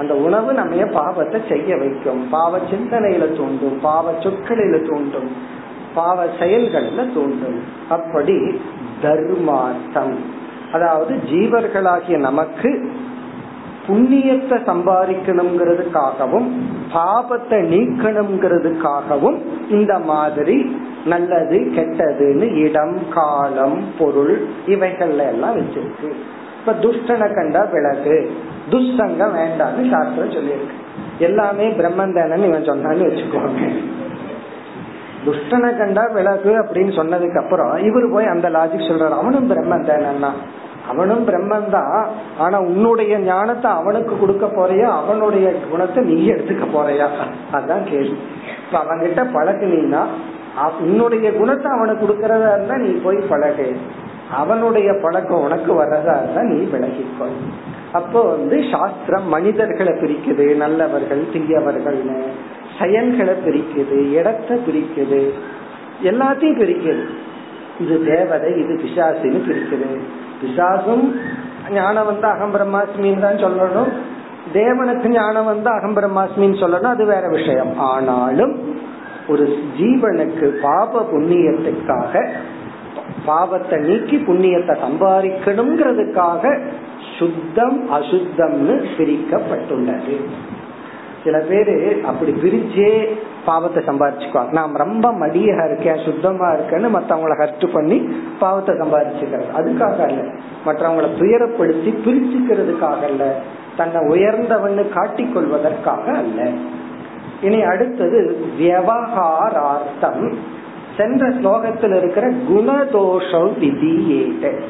அந்த 0.00 0.12
உணவு 0.26 0.52
நம்ம 0.60 0.86
பாவத்தை 0.98 1.40
செய்ய 1.52 1.76
வைக்கும்? 1.82 2.22
பாவ 2.36 2.60
சிந்தனையில 2.72 3.26
தூண்டும் 3.38 3.78
பாவ 3.88 4.14
சொற்களில 4.24 4.78
தூண்டும். 4.90 5.30
பாவ 5.94 6.24
செயல்கள்ல 6.40 7.14
தோன்றும். 7.14 7.60
அப்படி 7.88 8.36
தர்மார்த்தம். 9.02 10.14
அதாவது 10.72 11.14
ஜீவர்களாகிய 11.30 12.16
நமக்கு 12.18 12.90
புண்ணியத்தை 13.86 14.56
சம்பாதிக்கணுங்கிறதுக்காகவும் 14.68 16.48
பாபத்தை 16.94 17.58
நீக்கணுங்கிறதுக்காகவும் 17.72 19.38
இந்த 19.70 19.98
மாதிரி 19.98 20.76
நல்லது 21.04 21.58
கெட்டதுன்னு 21.76 22.56
இடம் 22.56 22.98
காலம் 23.10 23.84
பொருள் 23.98 24.46
இவைகள்ல 24.66 25.26
எல்லாம் 25.26 25.56
வச்சிருக்கு. 25.56 26.10
இப்ப 26.58 26.72
துஷ்டனை 26.72 27.34
கண்டா 27.34 27.66
விலகு. 27.72 28.30
துஷ்டங்க 28.70 29.22
வேண்டாம்னு 29.38 29.90
சாஸ்திரம் 29.90 30.34
சொல்லியிருக்கு. 30.36 30.76
எல்லாமே 31.18 31.66
பிரம்மன் 31.70 32.44
இவன் 32.44 32.68
சொன்னான்னு 32.70 33.08
வச்சுக்கோங்க. 33.08 33.62
துஷ்டனை 35.26 35.70
கண்டா 35.78 36.04
விலகு 36.14 36.52
அப்படின்னு 36.62 36.92
சொன்னதுக்கு 36.98 37.38
அப்புறம் 37.42 37.72
இவரு 37.88 38.08
போய் 38.12 38.32
அந்த 38.34 38.46
லாஜிக் 38.50 38.88
சொல்றாரு. 38.88 39.14
அவனும் 39.22 39.48
பிரம்மன் 39.50 39.88
தானே 39.90 40.30
அவனும் 40.90 41.24
பிரம்மன் 41.26 41.70
தான். 41.70 42.06
ஆனா 42.38 42.56
உன்னுடைய 42.60 43.18
ஞானத்தை 43.18 43.70
அவனுக்கு 43.70 44.14
கொடுக்க 44.18 44.46
போறியா? 44.46 44.88
அவனுடைய 45.00 45.46
குணத்தை 45.70 46.00
நீ 46.04 46.16
எடுத்துக்க 46.30 46.64
போறியா? 46.76 47.06
அதுதான் 47.52 47.84
கேள்வி. 47.90 48.16
இப்ப 48.64 48.78
அவன்கிட்ட 48.82 49.20
பழகுனீன்னா 49.36 50.02
உன்னுடைய 50.86 51.28
குணத்தை 51.32 51.68
அவனுக்கு 51.76 52.02
கொடுக்கறதா 52.06 52.48
இருந்தா 52.54 52.76
நீ 52.76 52.90
போய் 53.04 53.18
பழகு. 53.28 53.68
அவனுடைய 54.40 54.88
பழக்கம் 55.02 55.44
உனக்கு 55.46 55.70
வர்றதா 55.80 56.14
இருந்தா 56.22 56.42
நீ 56.50 56.58
விலகிக்கொள் 56.72 57.36
அப்போ 57.92 58.20
வந்து 58.22 58.64
சாஸ்திரம் 58.70 59.26
மனிதர்களை 59.28 59.92
பிரிக்குது 59.92 60.56
நல்லவர்கள் 60.56 61.22
தீயவர்கள்னு. 61.32 62.18
செயல்களை 62.78 63.34
பிரிக்குது 63.46 64.10
இடத்தை 64.10 64.56
பிரிக்குது. 64.56 65.20
எல்லாத்தையும் 66.02 66.60
பிரிக்குது. 66.62 67.04
இது 67.80 68.04
தேவதை 68.04 68.50
இது 68.58 68.80
பிசாசின்னு 68.84 69.40
பிரிக்குது. 69.48 70.00
பிசாசும் 70.42 71.04
ஞானம் 71.70 72.06
வந்து 72.06 72.28
அகம்பிரமாஸ்மின்னு 72.28 73.20
தான் 73.20 73.42
சொல்லணும். 73.44 73.90
தேவனுக்கு 74.52 75.08
ஞானம் 75.08 75.44
வந்து 75.44 75.70
அகம்பிரமாஸ்மின்னு 75.70 76.62
சொல்லணும். 76.62 76.94
அது 76.94 77.04
வேற 77.06 77.28
விஷயம். 77.28 77.78
ஆனாலும் 77.78 78.54
ஒரு 79.28 79.58
ஜீவனுக்கு 79.78 80.46
பாப 80.62 81.06
புண்ணியத்துக்காக 81.12 82.28
பாவத்தை 83.24 83.78
நீக்கி 83.78 84.16
புண்ணியத்தை 84.16 84.74
சம்பாதிக்கணுங்கிறதுக்காக 84.86 86.58
சுத்தம் 87.22 87.78
அசுத்தம்னு 87.92 88.76
பிரிக்கப்பட்டுள்ளது. 88.96 90.16
சில 91.24 91.38
பேரு 91.38 92.00
அப்படி 92.06 92.32
பிரிச்சே 92.32 93.08
பாவத்தை 93.44 93.82
சம்பாரிச்சுக்குவாங்க 93.86 94.52
நான் 94.52 94.72
ரொம்ப 94.72 95.12
மடியா 95.12 95.56
இருக்கேன் 95.66 96.04
சுத்தமா 96.04 96.48
இருக்கேன்னு 96.52 96.88
மத்தவங்களை 96.96 97.34
ஹர்ட் 97.42 97.66
பண்ணி 97.72 97.98
பாவத்தை 98.38 98.74
சம்பாரிச்சுக்கிறது 98.74 99.48
அதுக்காக 99.58 99.98
அல்ல. 100.08 100.20
மற்றவங்களை 100.66 101.08
துயரப்படுத்தி 101.20 101.90
பிரிச்சுக்கிறதுக்காக 102.06 103.02
அல்ல. 103.10 103.24
தன்னை 103.76 104.00
உயர்ந்தவன்னு 104.08 104.88
காட்டிக் 104.88 105.34
கொள்வதற்காக 105.34 106.04
அல்ல. 106.12 106.50
இனி 107.42 107.62
அடுத்தது 107.62 108.46
விவகாரார்த்தம் 108.58 110.34
சென்ற 110.96 111.28
ஸ்லோகத்தில் 111.28 111.96
இருக்கிற 111.96 112.26
குணதோஷம் 112.50 113.52
விதியேட்ட 113.60 114.60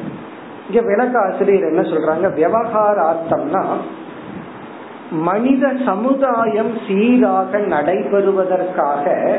இங்க 0.69 0.81
விளக்க 0.81 1.19
ஆசிரியர் 1.19 1.67
என்ன 1.67 1.81
சொல்றாங்க? 1.81 2.33
விவகாரார்த்தம்னா 2.33 3.65
மனித 5.11 5.73
சமுதாயம் 5.85 6.77
சீராக 6.87 7.57
நடைபெறுவதற்காக 7.57 9.35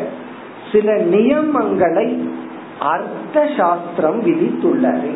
சில 0.73 0.93
நியமங்களை 0.93 2.29
அர்த்த 2.81 3.49
சாஸ்திரம் 3.57 4.23
விதித்துள்ளது. 4.23 5.15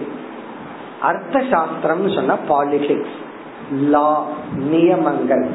அர்த்த 1.00 1.42
சாஸ்திரம் 1.50 2.10
சொன்னா 2.10 2.36
பாலிடிக்ஸ் 2.48 3.16
லா 3.70 4.26
நியமங்கள். 4.54 5.48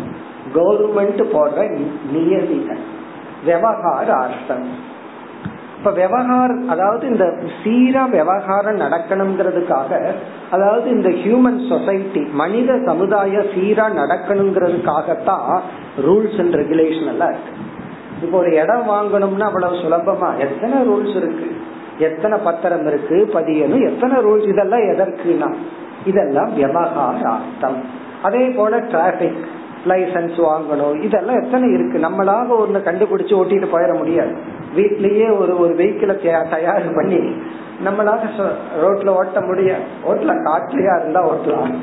கவர்மெண்ட் 0.54 1.24
போடுற 1.34 1.86
நியதிகள். 2.12 2.84
விவகார 3.46 4.14
அர்த்தம் 4.14 4.92
இப்ப 5.84 5.96
விவகாரம் 5.96 6.70
அதாவது 6.70 7.08
இந்த 7.08 7.26
சீரா 7.64 8.10
விவகாரம் 8.10 8.78
நடக்கணுங்கிறதுக்காக 8.80 10.06
அதாவது 10.52 10.90
இந்த 10.90 11.10
ஹியூமன் 11.10 11.70
சொசைட்டி 11.70 12.20
மனித 12.20 12.78
சமுதாய 12.86 13.42
சீரா 13.56 13.88
நடக்கணுங்கிறதுக்காகத்தான் 14.02 15.60
ரூல்ஸ் 16.06 16.40
அண்ட் 16.40 16.56
ரெகுலேஷன் 16.56 17.08
எல்லாம் 17.08 17.30
இருக்கு. 17.30 17.52
இப்போ 18.22 18.38
ஒரு 18.38 18.54
இடம் 18.54 18.90
வாங்கணும்னா 18.90 19.40
அவ்வளவு 19.40 19.76
சுலபமா? 19.76 20.38
எத்தனை 20.38 20.88
ரூல்ஸ் 20.88 21.16
இருக்கு? 21.16 21.56
எத்தனை 22.00 22.38
பத்திரம் 22.38 22.88
இருக்கு? 22.88 23.30
பதியணும்? 23.34 23.86
எத்தனை 23.86 24.18
ரூல்ஸ் 24.18 24.48
இதெல்லாம் 24.48 24.80
எதற்குனா 24.80 25.54
இதெல்லாம் 26.06 26.54
விவகாரார்த்தம். 26.54 27.80
அதே 28.22 28.48
போல 28.48 28.80
டிராபிக் 28.80 29.46
லைசன்ஸ் 29.88 30.40
வாங்கணும் 30.50 31.04
இதெல்லாம் 31.04 31.44
எத்தனை 31.44 31.70
இருக்கு? 31.72 32.00
நம்மளாக 32.00 32.48
ஒன்னு 32.58 32.78
கண்டுபிடிச்சு 32.78 33.34
ஓட்டிட்டு 33.42 33.68
போயிட 33.72 33.98
முடியாது. 33.98 34.62
வீட்லயே 34.76 35.28
ஒரு 35.38 35.60
ஒரு 35.60 35.74
வெஹிக்கிளை 35.74 36.16
தயார் 36.50 36.88
பண்ணி 36.96 37.22
நம்மளால 37.86 38.30
ரோட்ல 38.82 39.10
ஓட்ட 39.20 39.42
முடியாது 39.42 39.86
ஓட்டல 40.10 40.34
காட்டுலயா 40.48 40.94
இருந்தா 41.00 41.22
ஓட்டலாம். 41.32 41.74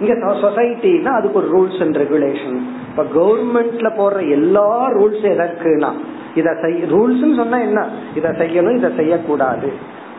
இங்க 0.00 0.14
சொசைட்டினா 0.44 1.12
அதுக்கு 1.18 1.38
ஒரு 1.38 1.48
ரூல்ஸ் 1.54 1.82
அண்ட் 1.82 1.96
ரெகுலேஷன் 1.96 2.58
இப்ப 2.90 3.04
கவர்மெண்ட்ல 3.14 3.88
போடுற 3.98 4.30
எல்லா 4.30 4.66
ரூல்ஸ் 4.90 5.24
எதற்குனா 5.34 5.90
இத 6.34 6.48
செய்ய 6.62 6.86
ரூல்ஸ் 6.86 7.36
சொன்னா 7.36 7.58
என்ன? 7.58 7.80
இத 8.14 8.28
செய்யணும் 8.30 8.76
இத 8.76 8.88
செய்யக்கூடாது. 8.96 9.68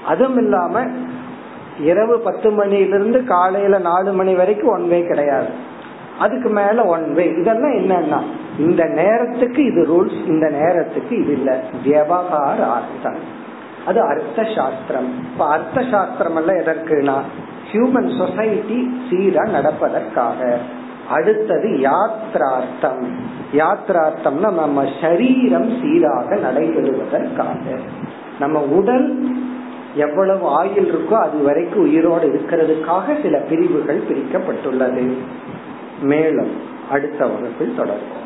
அதுவும் 0.05 0.37
இல்லாம 0.37 0.83
இரவு 1.79 2.15
பத்து 2.19 2.49
மணிலிருந்து 2.51 3.19
காலையில 3.23 3.77
நாலு 3.77 4.11
மணி 4.13 4.33
வரைக்கும் 4.33 4.71
ஒன் 4.71 4.87
வே 4.87 4.99
கிடையாது. 5.03 5.49
அதுக்கு 6.19 6.49
மேல 6.49 6.85
ஒன் 6.85 7.13
வே 7.13 7.33
இதெல்லாம் 7.37 7.73
என்னன்னா 7.73 8.21
இந்த 8.59 8.85
நேரத்துக்கு 8.85 9.65
இது 9.65 9.85
ரூல்ஸ் 9.85 10.27
இந்த 10.27 10.49
நேரத்துக்கு 10.49 11.17
இது 11.17 11.31
இல்ல. 11.31 11.59
வியவகார 11.85 12.59
அர்த்தம். 12.59 13.45
அது 13.85 14.01
அர்த்த 14.01 14.47
சாஸ்திரம். 14.55 15.13
இப்ப 15.31 15.47
அர்த்த 15.47 15.83
சாஸ்திரம் 15.91 16.35
எல்லாம் 16.35 16.55
எதற்குனா 16.55 17.21
ஹியூமன் 17.71 18.17
சொசைட்டி 18.17 19.01
சீரா 19.09 19.49
நடப்பதற்காக. 19.49 20.57
அடுத்தது 21.09 21.67
யாத்ரார்த்தம். 21.67 23.05
யாத்ரார்த்தம்னா 23.53 24.53
நம்ம 24.53 24.89
சரீரம் 25.01 25.81
சீராக 25.81 26.35
நடைபெறுவதற்காக. 26.35 27.79
நம்ம 28.39 28.59
உடல் 28.59 29.27
எவ்வளவு 29.95 30.47
ஆயுள் 30.47 30.91
இருக்கோ 30.91 31.13
அது 31.13 31.43
வரைக்கும் 31.43 31.81
உயிரோடு 31.81 32.27
இருக்கிறதுக்காக 32.27 33.21
சில 33.21 33.37
பிரிவுகள் 33.37 34.03
பிரிக்கப்பட்டுள்ளது. 34.09 35.17
மேலும் 36.01 36.51
அடுத்த 36.89 37.25
வகுப்பில் 37.25 37.77
தொடர்போம் 37.77 38.25